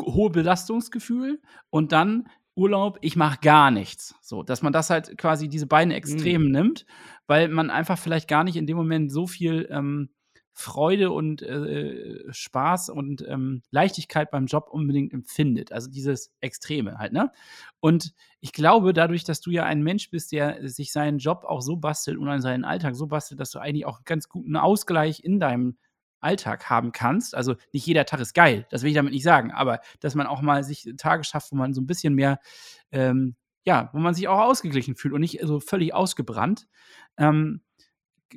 hohe 0.00 0.30
Belastungsgefühl 0.30 1.40
und 1.70 1.92
dann 1.92 2.28
Urlaub, 2.58 2.98
ich 3.02 3.14
mache 3.14 3.38
gar 3.40 3.70
nichts. 3.70 4.16
So, 4.20 4.42
dass 4.42 4.62
man 4.62 4.72
das 4.72 4.90
halt 4.90 5.16
quasi 5.16 5.48
diese 5.48 5.66
beiden 5.66 5.92
Extremen 5.92 6.46
mhm. 6.46 6.52
nimmt, 6.52 6.86
weil 7.26 7.48
man 7.48 7.70
einfach 7.70 7.98
vielleicht 7.98 8.28
gar 8.28 8.42
nicht 8.42 8.56
in 8.56 8.66
dem 8.66 8.76
Moment 8.76 9.12
so 9.12 9.28
viel 9.28 9.68
ähm, 9.70 10.10
Freude 10.52 11.12
und 11.12 11.40
äh, 11.42 12.24
Spaß 12.32 12.88
und 12.88 13.24
ähm, 13.28 13.62
Leichtigkeit 13.70 14.32
beim 14.32 14.46
Job 14.46 14.66
unbedingt 14.72 15.12
empfindet. 15.12 15.70
Also 15.70 15.88
dieses 15.88 16.32
Extreme 16.40 16.98
halt, 16.98 17.12
ne? 17.12 17.30
Und 17.78 18.12
ich 18.40 18.52
glaube, 18.52 18.92
dadurch, 18.92 19.22
dass 19.22 19.40
du 19.40 19.52
ja 19.52 19.62
ein 19.62 19.84
Mensch 19.84 20.10
bist, 20.10 20.32
der 20.32 20.68
sich 20.68 20.90
seinen 20.90 21.18
Job 21.18 21.44
auch 21.44 21.62
so 21.62 21.76
bastelt 21.76 22.18
und 22.18 22.28
an 22.28 22.40
seinen 22.40 22.64
Alltag 22.64 22.96
so 22.96 23.06
bastelt, 23.06 23.38
dass 23.38 23.52
du 23.52 23.60
eigentlich 23.60 23.86
auch 23.86 24.02
ganz 24.04 24.28
guten 24.28 24.56
Ausgleich 24.56 25.22
in 25.22 25.38
deinem 25.38 25.78
Alltag 26.20 26.68
haben 26.70 26.92
kannst. 26.92 27.34
Also 27.34 27.54
nicht 27.72 27.86
jeder 27.86 28.04
Tag 28.04 28.20
ist 28.20 28.34
geil, 28.34 28.66
das 28.70 28.82
will 28.82 28.90
ich 28.90 28.96
damit 28.96 29.12
nicht 29.12 29.22
sagen, 29.22 29.50
aber 29.50 29.80
dass 30.00 30.14
man 30.14 30.26
auch 30.26 30.42
mal 30.42 30.64
sich 30.64 30.88
Tage 30.96 31.24
schafft, 31.24 31.52
wo 31.52 31.56
man 31.56 31.74
so 31.74 31.80
ein 31.80 31.86
bisschen 31.86 32.14
mehr, 32.14 32.40
ähm, 32.92 33.36
ja, 33.64 33.90
wo 33.92 33.98
man 33.98 34.14
sich 34.14 34.28
auch 34.28 34.40
ausgeglichen 34.40 34.96
fühlt 34.96 35.14
und 35.14 35.20
nicht 35.20 35.40
so 35.42 35.60
völlig 35.60 35.94
ausgebrannt, 35.94 36.66
ähm, 37.16 37.62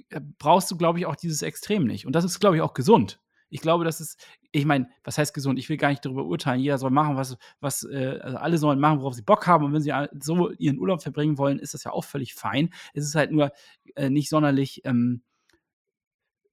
äh, 0.10 0.22
brauchst 0.40 0.70
du, 0.72 0.78
glaube 0.78 1.00
ich, 1.00 1.06
auch 1.06 1.16
dieses 1.16 1.42
Extrem 1.42 1.86
nicht. 1.86 2.06
Und 2.06 2.14
das 2.14 2.26
ist, 2.26 2.40
glaube 2.40 2.56
ich, 2.56 2.62
auch 2.62 2.74
gesund. 2.74 3.20
Ich 3.50 3.60
glaube, 3.60 3.84
das 3.84 4.00
ist, 4.00 4.18
ich 4.52 4.66
meine, 4.66 4.90
was 5.04 5.18
heißt 5.18 5.34
gesund? 5.34 5.60
Ich 5.60 5.68
will 5.68 5.76
gar 5.76 5.90
nicht 5.90 6.06
darüber 6.06 6.24
urteilen. 6.24 6.62
Jeder 6.62 6.78
soll 6.78 6.90
machen, 6.90 7.18
was, 7.18 7.38
was 7.60 7.84
äh, 7.84 8.18
also 8.22 8.38
alle 8.38 8.58
sollen 8.58 8.80
machen, 8.80 9.02
worauf 9.02 9.14
sie 9.14 9.24
Bock 9.24 9.46
haben. 9.46 9.66
Und 9.66 9.74
wenn 9.74 9.82
sie 9.82 9.94
so 10.22 10.52
ihren 10.52 10.80
Urlaub 10.80 11.04
verbringen 11.04 11.38
wollen, 11.38 11.60
ist 11.60 11.74
das 11.74 11.84
ja 11.84 11.92
auch 11.92 12.06
völlig 12.06 12.34
fein. 12.34 12.74
Es 12.94 13.04
ist 13.04 13.16
halt 13.16 13.32
nur 13.32 13.52
äh, 13.96 14.10
nicht 14.10 14.30
sonderlich 14.30 14.86
ähm, 14.86 15.22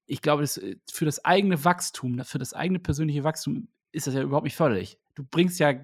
ich 0.09 0.23
glaube, 0.23 0.43
das, 0.43 0.57
äh, 0.57 0.77
für 0.91 1.05
das 1.05 1.25
eigene 1.25 1.65
Wachstum, 1.65 2.19
für 2.25 2.39
das 2.39 2.55
eigene 2.55 2.81
persönliche 2.81 3.25
Wachstum 3.25 3.69
ist 3.93 4.07
das 4.07 4.15
ja 4.15 4.23
überhaupt 4.23 4.45
nicht 4.45 4.57
förderlich. 4.57 4.99
Du 5.15 5.25
bringst 5.25 5.61
ja. 5.61 5.75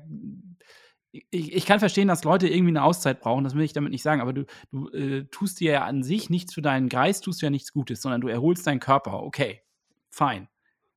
Ich, 1.30 1.52
ich 1.52 1.66
kann 1.66 1.78
verstehen, 1.78 2.08
dass 2.08 2.24
Leute 2.24 2.48
irgendwie 2.48 2.72
eine 2.72 2.82
Auszeit 2.82 3.20
brauchen, 3.20 3.44
das 3.44 3.54
will 3.54 3.62
ich 3.62 3.72
damit 3.72 3.92
nicht 3.92 4.02
sagen, 4.02 4.20
aber 4.20 4.32
du, 4.32 4.46
du 4.72 4.88
äh, 4.88 5.26
tust 5.30 5.60
dir 5.60 5.70
ja 5.70 5.84
an 5.84 6.02
sich 6.02 6.28
nichts 6.28 6.52
für 6.52 6.62
deinen 6.62 6.88
Geist, 6.88 7.22
tust 7.22 7.40
ja 7.40 7.50
nichts 7.50 7.72
Gutes, 7.72 8.02
sondern 8.02 8.20
du 8.20 8.26
erholst 8.26 8.66
deinen 8.66 8.80
Körper. 8.80 9.22
Okay, 9.22 9.62
fein. 10.10 10.48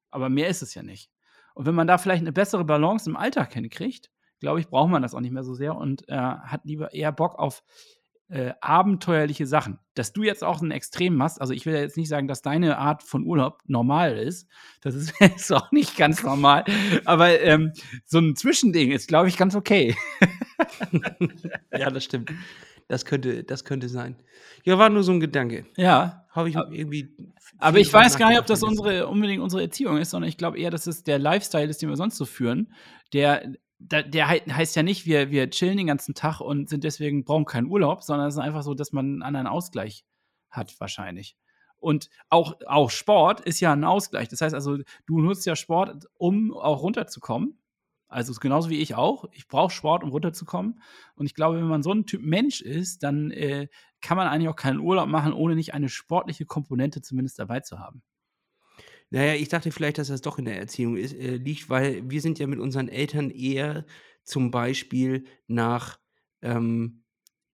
Aber 0.10 0.30
mehr 0.30 0.48
ist 0.48 0.64
es 0.64 0.74
ja 0.74 0.82
nicht. 0.82 1.12
Und 1.54 1.68
wenn 1.68 1.76
man 1.76 1.86
da 1.86 2.00
vielleicht 2.00 2.22
eine 2.22 2.32
bessere 2.32 2.66
Balance 2.66 3.08
im 3.08 3.16
Alltag 3.16 3.54
hinkriegt, 3.54 4.10
glaube 4.40 4.60
ich, 4.60 4.70
braucht 4.70 4.90
man 4.90 5.04
das 5.04 5.14
auch 5.14 5.20
nicht 5.20 5.34
mehr 5.34 5.44
so 5.44 5.54
sehr 5.54 5.76
und 5.76 6.10
äh, 6.10 6.16
hat 6.16 6.66
lieber 6.66 6.94
eher 6.94 7.12
Bock 7.12 7.38
auf 7.38 7.62
äh, 8.30 8.54
abenteuerliche 8.62 9.48
Sachen. 9.48 9.80
Dass 9.94 10.14
du 10.14 10.24
jetzt 10.24 10.44
auch 10.44 10.62
ein 10.62 10.72
Extrem 10.72 11.16
machst, 11.16 11.42
also 11.42 11.54
ich 11.54 11.66
will 11.66 11.74
ja 11.74 11.82
jetzt 11.82 11.98
nicht 11.98 12.10
sagen, 12.10 12.28
dass 12.28 12.42
deine 12.42 12.78
Art 12.78 13.04
von 13.04 13.26
Urlaub 13.26 13.60
normal 13.66 14.18
ist. 14.18 14.48
Das 14.82 14.96
ist 14.96 15.14
jetzt 15.20 15.52
auch 15.52 15.72
nicht 15.72 15.98
ganz 15.98 16.24
normal. 16.24 16.66
Aber 17.06 17.40
ähm, 17.42 17.74
so 18.06 18.20
ein 18.20 18.36
Zwischending 18.36 18.92
ist, 18.92 19.08
glaube 19.08 19.30
ich, 19.30 19.38
ganz 19.38 19.56
okay. 19.56 19.96
ja, 21.72 21.90
das 21.90 22.04
stimmt. 22.04 22.32
Das 22.90 23.06
könnte, 23.06 23.44
das 23.44 23.66
könnte 23.66 23.90
sein. 23.90 24.16
Ja, 24.64 24.78
war 24.78 24.90
nur 24.90 25.04
so 25.04 25.12
ein 25.12 25.20
Gedanke. 25.20 25.66
Ja. 25.76 26.26
Habe 26.30 26.50
ich 26.50 26.56
irgendwie. 26.56 27.16
Aber 27.58 27.80
ich 27.80 27.92
weiß 27.92 28.18
gar 28.18 28.30
nicht, 28.30 28.40
ob 28.40 28.46
das 28.46 28.62
unsere, 28.62 29.08
unbedingt 29.08 29.42
unsere 29.42 29.64
Erziehung 29.64 29.98
ist, 29.98 30.12
sondern 30.12 30.30
ich 30.30 30.38
glaube 30.38 30.60
eher, 30.60 30.70
dass 30.70 30.86
es 30.86 31.04
der 31.04 31.18
Lifestyle 31.18 31.68
ist, 31.68 31.82
den 31.82 31.90
wir 31.90 31.96
sonst 31.96 32.18
so 32.18 32.26
führen, 32.26 32.72
der 33.12 33.54
der, 33.80 34.28
heißt 34.28 34.76
ja 34.76 34.84
nicht, 34.84 35.06
wir, 35.06 35.30
wir 35.32 35.50
chillen 35.50 35.78
den 35.78 35.88
ganzen 35.88 36.16
Tag 36.16 36.42
und 36.42 36.70
sind 36.70 36.84
deswegen 36.84 37.24
brauchen 37.24 37.46
keinen 37.46 37.68
Urlaub, 37.68 38.04
sondern 38.04 38.28
es 38.28 38.36
ist 38.36 38.40
einfach 38.40 38.64
so, 38.64 38.74
dass 38.74 38.92
man 38.92 39.06
einen 39.06 39.24
anderen 39.24 39.48
Ausgleich 39.48 40.04
hat, 40.50 40.80
wahrscheinlich. 40.80 41.38
Und 41.78 42.10
auch, 42.30 42.56
auch 42.66 42.90
Sport 42.90 43.42
ist 43.42 43.60
ja 43.60 43.72
ein 43.72 43.84
Ausgleich. 43.84 44.30
Das 44.30 44.42
heißt 44.42 44.56
also, 44.56 44.78
du 45.06 45.22
nutzt 45.22 45.46
ja 45.46 45.56
Sport, 45.56 46.08
um 46.16 46.54
auch 46.54 46.82
runterzukommen. 46.82 47.60
Also 48.08 48.34
genauso 48.40 48.70
wie 48.70 48.80
ich 48.80 48.96
auch. 48.96 49.26
Ich 49.32 49.48
brauche 49.48 49.72
Sport, 49.72 50.04
um 50.04 50.10
runterzukommen. 50.10 50.82
Und 51.16 51.26
ich 51.26 51.36
glaube, 51.36 51.58
wenn 51.58 51.68
man 51.68 51.84
so 51.84 51.92
ein 51.92 52.06
Typ 52.06 52.22
Mensch 52.24 52.62
ist, 52.62 53.04
dann 53.04 53.32
äh, 53.32 53.68
kann 54.02 54.18
man 54.18 54.28
eigentlich 54.28 54.50
auch 54.50 54.56
keinen 54.56 54.80
Urlaub 54.80 55.08
machen, 55.08 55.34
ohne 55.34 55.56
nicht 55.56 55.74
eine 55.74 55.90
sportliche 55.90 56.46
Komponente 56.46 57.02
zumindest 57.02 57.38
dabei 57.38 57.60
zu 57.60 57.80
haben. 57.80 58.02
Naja, 59.10 59.36
ich 59.36 59.48
dachte 59.50 59.72
vielleicht, 59.72 59.98
dass 59.98 60.10
das 60.10 60.22
doch 60.22 60.38
in 60.38 60.46
der 60.46 60.58
Erziehung 60.60 60.98
ist, 60.98 61.14
äh, 61.14 61.38
liegt, 61.38 61.70
weil 61.70 62.10
wir 62.10 62.22
sind 62.22 62.40
ja 62.40 62.48
mit 62.48 62.60
unseren 62.60 62.90
Eltern 62.90 63.30
eher 63.32 63.86
zum 64.24 64.52
Beispiel 64.52 65.26
nach 65.48 66.00
ähm, 66.42 67.04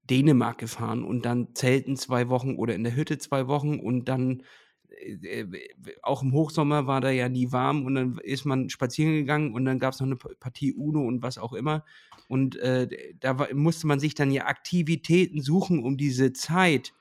Dänemark 0.09 0.57
gefahren 0.57 1.03
und 1.03 1.25
dann 1.25 1.55
zelten 1.55 1.95
zwei 1.95 2.29
Wochen 2.29 2.55
oder 2.55 2.75
in 2.75 2.83
der 2.83 2.95
Hütte 2.95 3.17
zwei 3.19 3.47
Wochen 3.47 3.79
und 3.79 4.09
dann 4.09 4.43
äh, 4.89 5.41
äh, 5.41 5.47
auch 6.01 6.23
im 6.23 6.33
Hochsommer 6.33 6.87
war 6.87 7.01
da 7.01 7.09
ja 7.11 7.29
nie 7.29 7.51
warm 7.51 7.85
und 7.85 7.95
dann 7.95 8.17
ist 8.23 8.45
man 8.45 8.69
spazieren 8.69 9.13
gegangen 9.13 9.53
und 9.53 9.65
dann 9.65 9.79
gab 9.79 9.93
es 9.93 9.99
noch 9.99 10.07
eine 10.07 10.15
Partie 10.17 10.73
Uno 10.73 11.01
und 11.01 11.21
was 11.21 11.37
auch 11.37 11.53
immer. 11.53 11.85
Und 12.27 12.55
äh, 12.57 12.87
da 13.19 13.37
war, 13.39 13.53
musste 13.53 13.87
man 13.87 13.99
sich 13.99 14.15
dann 14.15 14.31
ja 14.31 14.45
Aktivitäten 14.45 15.41
suchen, 15.41 15.83
um 15.83 15.97
diese 15.97 16.33
Zeit 16.33 16.93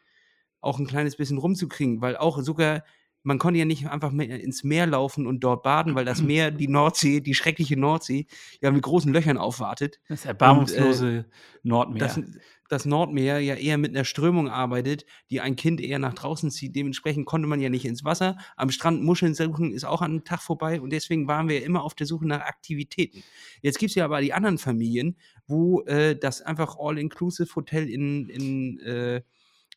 auch 0.61 0.79
ein 0.79 0.87
kleines 0.87 1.17
bisschen 1.17 1.39
rumzukriegen, 1.39 2.01
weil 2.01 2.17
auch 2.17 2.41
sogar 2.43 2.85
man 3.23 3.39
konnte 3.39 3.59
ja 3.59 3.65
nicht 3.65 3.87
einfach 3.87 4.13
ins 4.13 4.65
Meer 4.65 4.87
laufen 4.87 5.27
und 5.27 5.41
dort 5.41 5.63
baden, 5.63 5.95
weil 5.95 6.05
das 6.05 6.23
Meer, 6.23 6.51
die 6.51 6.69
Nordsee, 6.69 7.21
die 7.21 7.35
schreckliche 7.35 7.79
Nordsee, 7.79 8.27
ja 8.61 8.71
mit 8.71 8.83
großen 8.83 9.13
Löchern 9.13 9.39
aufwartet. 9.39 10.01
Das 10.09 10.25
erbarmungslose 10.25 11.07
und, 11.07 11.15
äh, 11.15 11.25
Nordmeer. 11.63 11.99
Das, 12.01 12.21
das, 12.69 12.85
Nordmeer 12.87 13.39
ja 13.41 13.55
eher 13.55 13.79
mit 13.79 13.95
einer 13.95 14.05
Strömung 14.05 14.49
arbeitet, 14.49 15.05
die 15.31 15.41
ein 15.41 15.57
Kind 15.57 15.81
eher 15.81 15.99
nach 15.99 16.15
draußen 16.15 16.51
zieht. 16.51 16.75
Dementsprechend 16.75 17.27
konnte 17.27 17.47
man 17.47 17.61
ja 17.61 17.69
nicht 17.69 17.85
ins 17.85 18.03
Wasser. 18.03 18.39
Am 18.57 18.71
Strand 18.71 19.03
Muscheln 19.03 19.35
suchen 19.35 19.73
ist 19.73 19.85
auch 19.85 20.03
an 20.03 20.11
einem 20.11 20.25
Tag 20.25 20.41
vorbei 20.41 20.81
und 20.81 20.91
deswegen 20.91 21.29
waren 21.29 21.49
wir 21.49 21.61
ja 21.61 21.67
immer 21.67 21.83
auf 21.85 21.95
der 21.95 22.07
Suche 22.07 22.27
nach 22.27 22.41
Aktivitäten. 22.41 23.23
Jetzt 23.61 23.79
gibt 23.79 23.91
es 23.91 23.95
ja 23.95 24.05
aber 24.05 24.21
die 24.21 24.33
anderen 24.33 24.59
Familien, 24.59 25.17
wo 25.47 25.83
äh, 25.83 26.17
das 26.17 26.41
einfach 26.43 26.77
All-Inclusive-Hotel 26.79 27.89
in, 27.89 28.29
in 28.29 28.81
äh, 28.81 29.23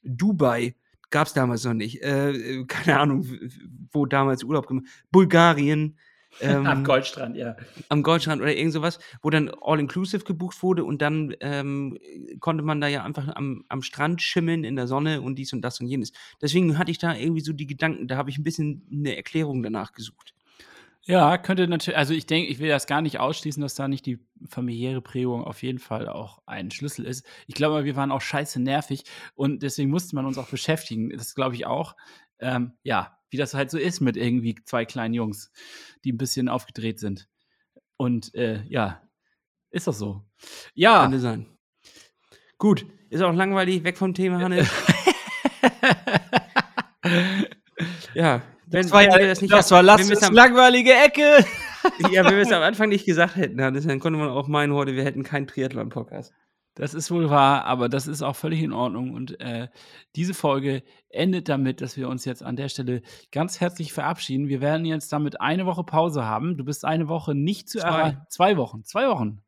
Dubai 0.04 0.76
gab 1.10 1.28
es 1.28 1.34
damals 1.34 1.64
noch 1.64 1.74
nicht. 1.74 2.02
Äh, 2.04 2.32
äh 2.32 2.66
keine 2.66 3.00
Ahnung, 3.00 3.26
wo 3.92 4.06
damals 4.06 4.44
Urlaub 4.44 4.68
gemacht. 4.68 4.86
Bulgarien. 5.12 5.98
Ähm, 6.42 6.66
am 6.66 6.84
Goldstrand, 6.84 7.38
ja. 7.38 7.56
Am 7.88 8.04
Goldstrand 8.04 8.42
oder 8.42 8.54
irgend 8.54 8.74
sowas, 8.74 9.00
wo 9.22 9.30
dann 9.30 9.50
All-Inclusive 9.62 10.26
gebucht 10.26 10.62
wurde 10.64 10.84
und 10.84 11.02
dann 11.02 11.34
ähm, 11.40 11.98
konnte 12.42 12.62
man 12.62 12.82
da 12.82 12.88
ja 12.88 13.06
einfach 13.06 13.34
am, 13.36 13.64
am 13.70 13.82
Strand 13.82 14.22
schimmeln 14.22 14.66
in 14.66 14.76
der 14.76 14.88
Sonne 14.88 15.22
und 15.22 15.36
dies 15.36 15.54
und 15.54 15.62
das 15.62 15.80
und 15.80 15.88
jenes. 15.88 16.12
Deswegen 16.42 16.78
hatte 16.78 16.92
ich 16.92 16.98
da 16.98 17.16
irgendwie 17.16 17.40
so 17.40 17.54
die 17.54 17.68
Gedanken, 17.68 18.10
da 18.10 18.18
habe 18.18 18.30
ich 18.30 18.38
ein 18.38 18.44
bisschen 18.44 18.86
eine 18.92 19.16
Erklärung 19.16 19.64
danach 19.64 19.94
gesucht. 19.94 20.34
Ja, 21.08 21.38
könnte 21.38 21.68
natürlich, 21.68 21.98
also 21.98 22.16
ich 22.16 22.26
denke, 22.26 22.50
ich 22.50 22.58
will 22.58 22.68
das 22.68 22.88
gar 22.88 23.02
nicht 23.02 23.20
ausschließen, 23.20 23.62
dass 23.62 23.76
da 23.76 23.88
nicht 23.88 24.08
die 24.08 24.20
familiäre 24.50 25.02
Prägung 25.02 25.44
auf 25.44 25.62
jeden 25.62 25.78
Fall 25.78 26.10
auch 26.10 26.42
ein 26.48 26.72
Schlüssel 26.72 27.06
ist. 27.06 27.24
Ich 27.46 27.54
glaube, 27.54 27.86
wir 27.86 27.96
waren 27.96 28.12
auch 28.12 28.22
scheiße 28.22 28.60
nervig 28.60 29.04
und 29.36 29.62
deswegen 29.62 29.92
musste 29.92 30.16
man 30.16 30.26
uns 30.26 30.40
auch 30.40 30.50
beschäftigen. 30.50 31.12
Das 31.12 31.36
glaube 31.36 31.54
ich 31.54 31.68
auch. 31.68 31.96
Ähm, 32.40 32.74
ja, 32.82 33.20
wie 33.30 33.38
das 33.38 33.54
halt 33.54 33.70
so 33.70 33.78
ist 33.78 34.02
mit 34.02 34.18
irgendwie 34.18 34.56
zwei 34.66 34.84
kleinen 34.86 35.14
Jungs, 35.14 35.52
die 36.04 36.12
ein 36.12 36.18
bisschen 36.18 36.50
aufgedreht 36.50 37.00
sind. 37.00 37.30
Und 37.98 38.34
äh, 38.34 38.64
ja, 38.64 39.04
ist 39.70 39.88
doch 39.88 39.94
so. 39.94 40.24
Ja. 40.74 41.04
Könnte 41.04 41.20
sein. 41.20 41.46
Gut, 42.58 42.86
ist 43.12 43.22
auch 43.22 43.34
langweilig, 43.34 43.84
weg 43.84 43.98
vom 43.98 44.16
Thema, 44.16 44.40
Hannes. 44.40 44.68
ja, 48.16 48.42
wenn, 48.68 48.84
das 48.84 48.92
war, 48.92 49.04
ja, 49.04 49.18
das 49.18 49.42
nicht 49.42 49.54
das 49.54 49.72
war 49.72 49.84
Lasses 49.84 50.24
am, 50.24 50.34
langweilige 50.34 50.94
Ecke. 50.94 51.46
ja, 52.12 52.26
wenn 52.26 52.36
wir 52.36 52.44
es 52.44 52.52
am 52.52 52.64
Anfang 52.64 52.90
nicht 52.90 53.06
gesagt 53.06 53.36
hätten, 53.36 53.58
dann 53.58 54.00
konnte 54.00 54.20
man 54.20 54.30
auch 54.30 54.48
meinen 54.48 54.74
heute, 54.74 54.96
wir 54.96 55.04
hätten 55.04 55.24
keinen 55.24 55.48
Triathlon-Podcast. 55.48 56.34
Das 56.76 56.94
ist 56.94 57.10
wohl 57.10 57.30
wahr, 57.30 57.64
aber 57.64 57.88
das 57.88 58.06
ist 58.06 58.22
auch 58.22 58.36
völlig 58.36 58.62
in 58.62 58.74
Ordnung. 58.74 59.14
Und 59.14 59.40
äh, 59.40 59.70
diese 60.18 60.34
Folge 60.34 60.84
endet 61.08 61.48
damit, 61.48 61.80
dass 61.80 61.96
wir 61.96 62.10
uns 62.10 62.26
jetzt 62.26 62.44
an 62.44 62.58
der 62.58 62.68
Stelle 62.68 63.02
ganz 63.32 63.62
herzlich 63.62 63.94
verabschieden. 63.94 64.50
Wir 64.50 64.60
werden 64.60 64.86
jetzt 64.86 65.14
damit 65.14 65.40
eine 65.40 65.66
Woche 65.66 65.86
Pause 65.86 66.26
haben. 66.26 66.58
Du 66.58 66.66
bist 66.66 66.84
eine 66.84 67.08
Woche 67.08 67.34
nicht 67.34 67.70
zu 67.70 67.80
erreichen. 67.80 68.24
Zwei 68.30 68.58
Wochen. 68.58 68.84
Zwei 68.84 69.08
Wochen. 69.08 69.42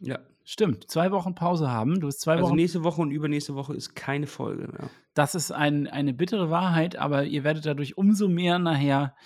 Ja. 0.00 0.18
Stimmt, 0.44 0.90
zwei 0.90 1.10
Wochen 1.10 1.34
Pause 1.34 1.70
haben. 1.70 2.00
Du 2.00 2.06
bist 2.06 2.20
zwei 2.20 2.34
also 2.34 2.48
Wochen. 2.48 2.56
nächste 2.56 2.84
Woche 2.84 3.00
und 3.00 3.10
übernächste 3.10 3.54
Woche 3.54 3.74
ist 3.74 3.94
keine 3.94 4.26
Folge 4.26 4.68
mehr. 4.68 4.90
Das 5.14 5.34
ist 5.34 5.50
ein, 5.50 5.86
eine 5.86 6.12
bittere 6.12 6.50
Wahrheit, 6.50 6.96
aber 6.96 7.24
ihr 7.24 7.44
werdet 7.44 7.64
dadurch 7.64 7.96
umso 7.96 8.28
mehr 8.28 8.58
nachher 8.58 9.16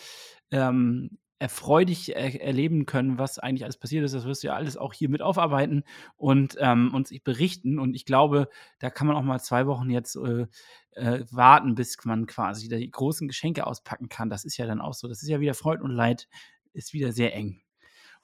ähm, 0.53 1.19
erfreulich 1.41 2.15
er 2.17 2.41
erleben 2.41 2.87
können, 2.87 3.19
was 3.19 3.39
eigentlich 3.39 3.65
alles 3.65 3.79
passiert 3.79 4.05
ist. 4.05 4.15
Das 4.15 4.25
wirst 4.27 4.43
du 4.43 4.49
ja 4.49 4.55
alles 4.55 4.77
auch 4.77 4.93
hier 4.93 5.09
mit 5.09 5.23
aufarbeiten 5.23 5.85
und 6.17 6.57
ähm, 6.61 6.95
uns 6.95 7.13
berichten. 7.25 7.79
Und 7.79 7.95
ich 7.95 8.05
glaube, 8.05 8.49
da 8.79 8.91
kann 8.91 9.07
man 9.07 9.17
auch 9.17 9.23
mal 9.23 9.41
zwei 9.41 9.67
Wochen 9.67 9.91
jetzt 9.91 10.17
äh, 10.17 10.47
äh, 10.93 11.25
warten, 11.31 11.75
bis 11.75 11.97
man 12.05 12.27
quasi 12.27 12.69
die 12.69 12.91
großen 12.91 13.29
Geschenke 13.29 13.67
auspacken 13.67 14.09
kann. 14.09 14.31
Das 14.31 14.45
ist 14.45 14.57
ja 14.57 14.67
dann 14.67 14.81
auch 14.81 14.95
so. 14.95 15.09
Das 15.09 15.23
ist 15.23 15.29
ja 15.29 15.41
wieder 15.41 15.55
Freud 15.55 15.83
und 15.83 15.91
Leid, 15.91 16.29
ist 16.73 16.93
wieder 16.93 17.13
sehr 17.13 17.35
eng. 17.35 17.61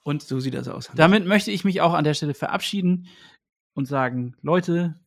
Und 0.05 0.21
so 0.21 0.39
sieht 0.39 0.53
das 0.53 0.67
aus. 0.67 0.91
Damit 0.95 1.25
möchte 1.25 1.49
ich 1.49 1.65
mich 1.65 1.81
auch 1.81 1.95
an 1.95 2.03
der 2.03 2.13
Stelle 2.13 2.35
verabschieden 2.35 3.07
und 3.73 3.87
sagen, 3.87 4.35
Leute, 4.43 4.99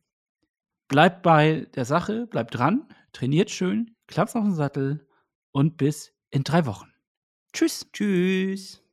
bleibt 0.89 1.23
bei 1.23 1.67
der 1.73 1.85
Sache, 1.85 2.27
bleibt 2.27 2.55
dran, 2.55 2.85
trainiert 3.13 3.49
schön, 3.49 3.95
klappt 4.07 4.35
auf 4.35 4.43
den 4.43 4.53
Sattel 4.53 5.07
und 5.51 5.77
bis 5.77 6.11
in 6.31 6.43
drei 6.43 6.65
Wochen. 6.65 6.91
Tschüss. 7.53 7.89
Tschüss. 7.93 8.83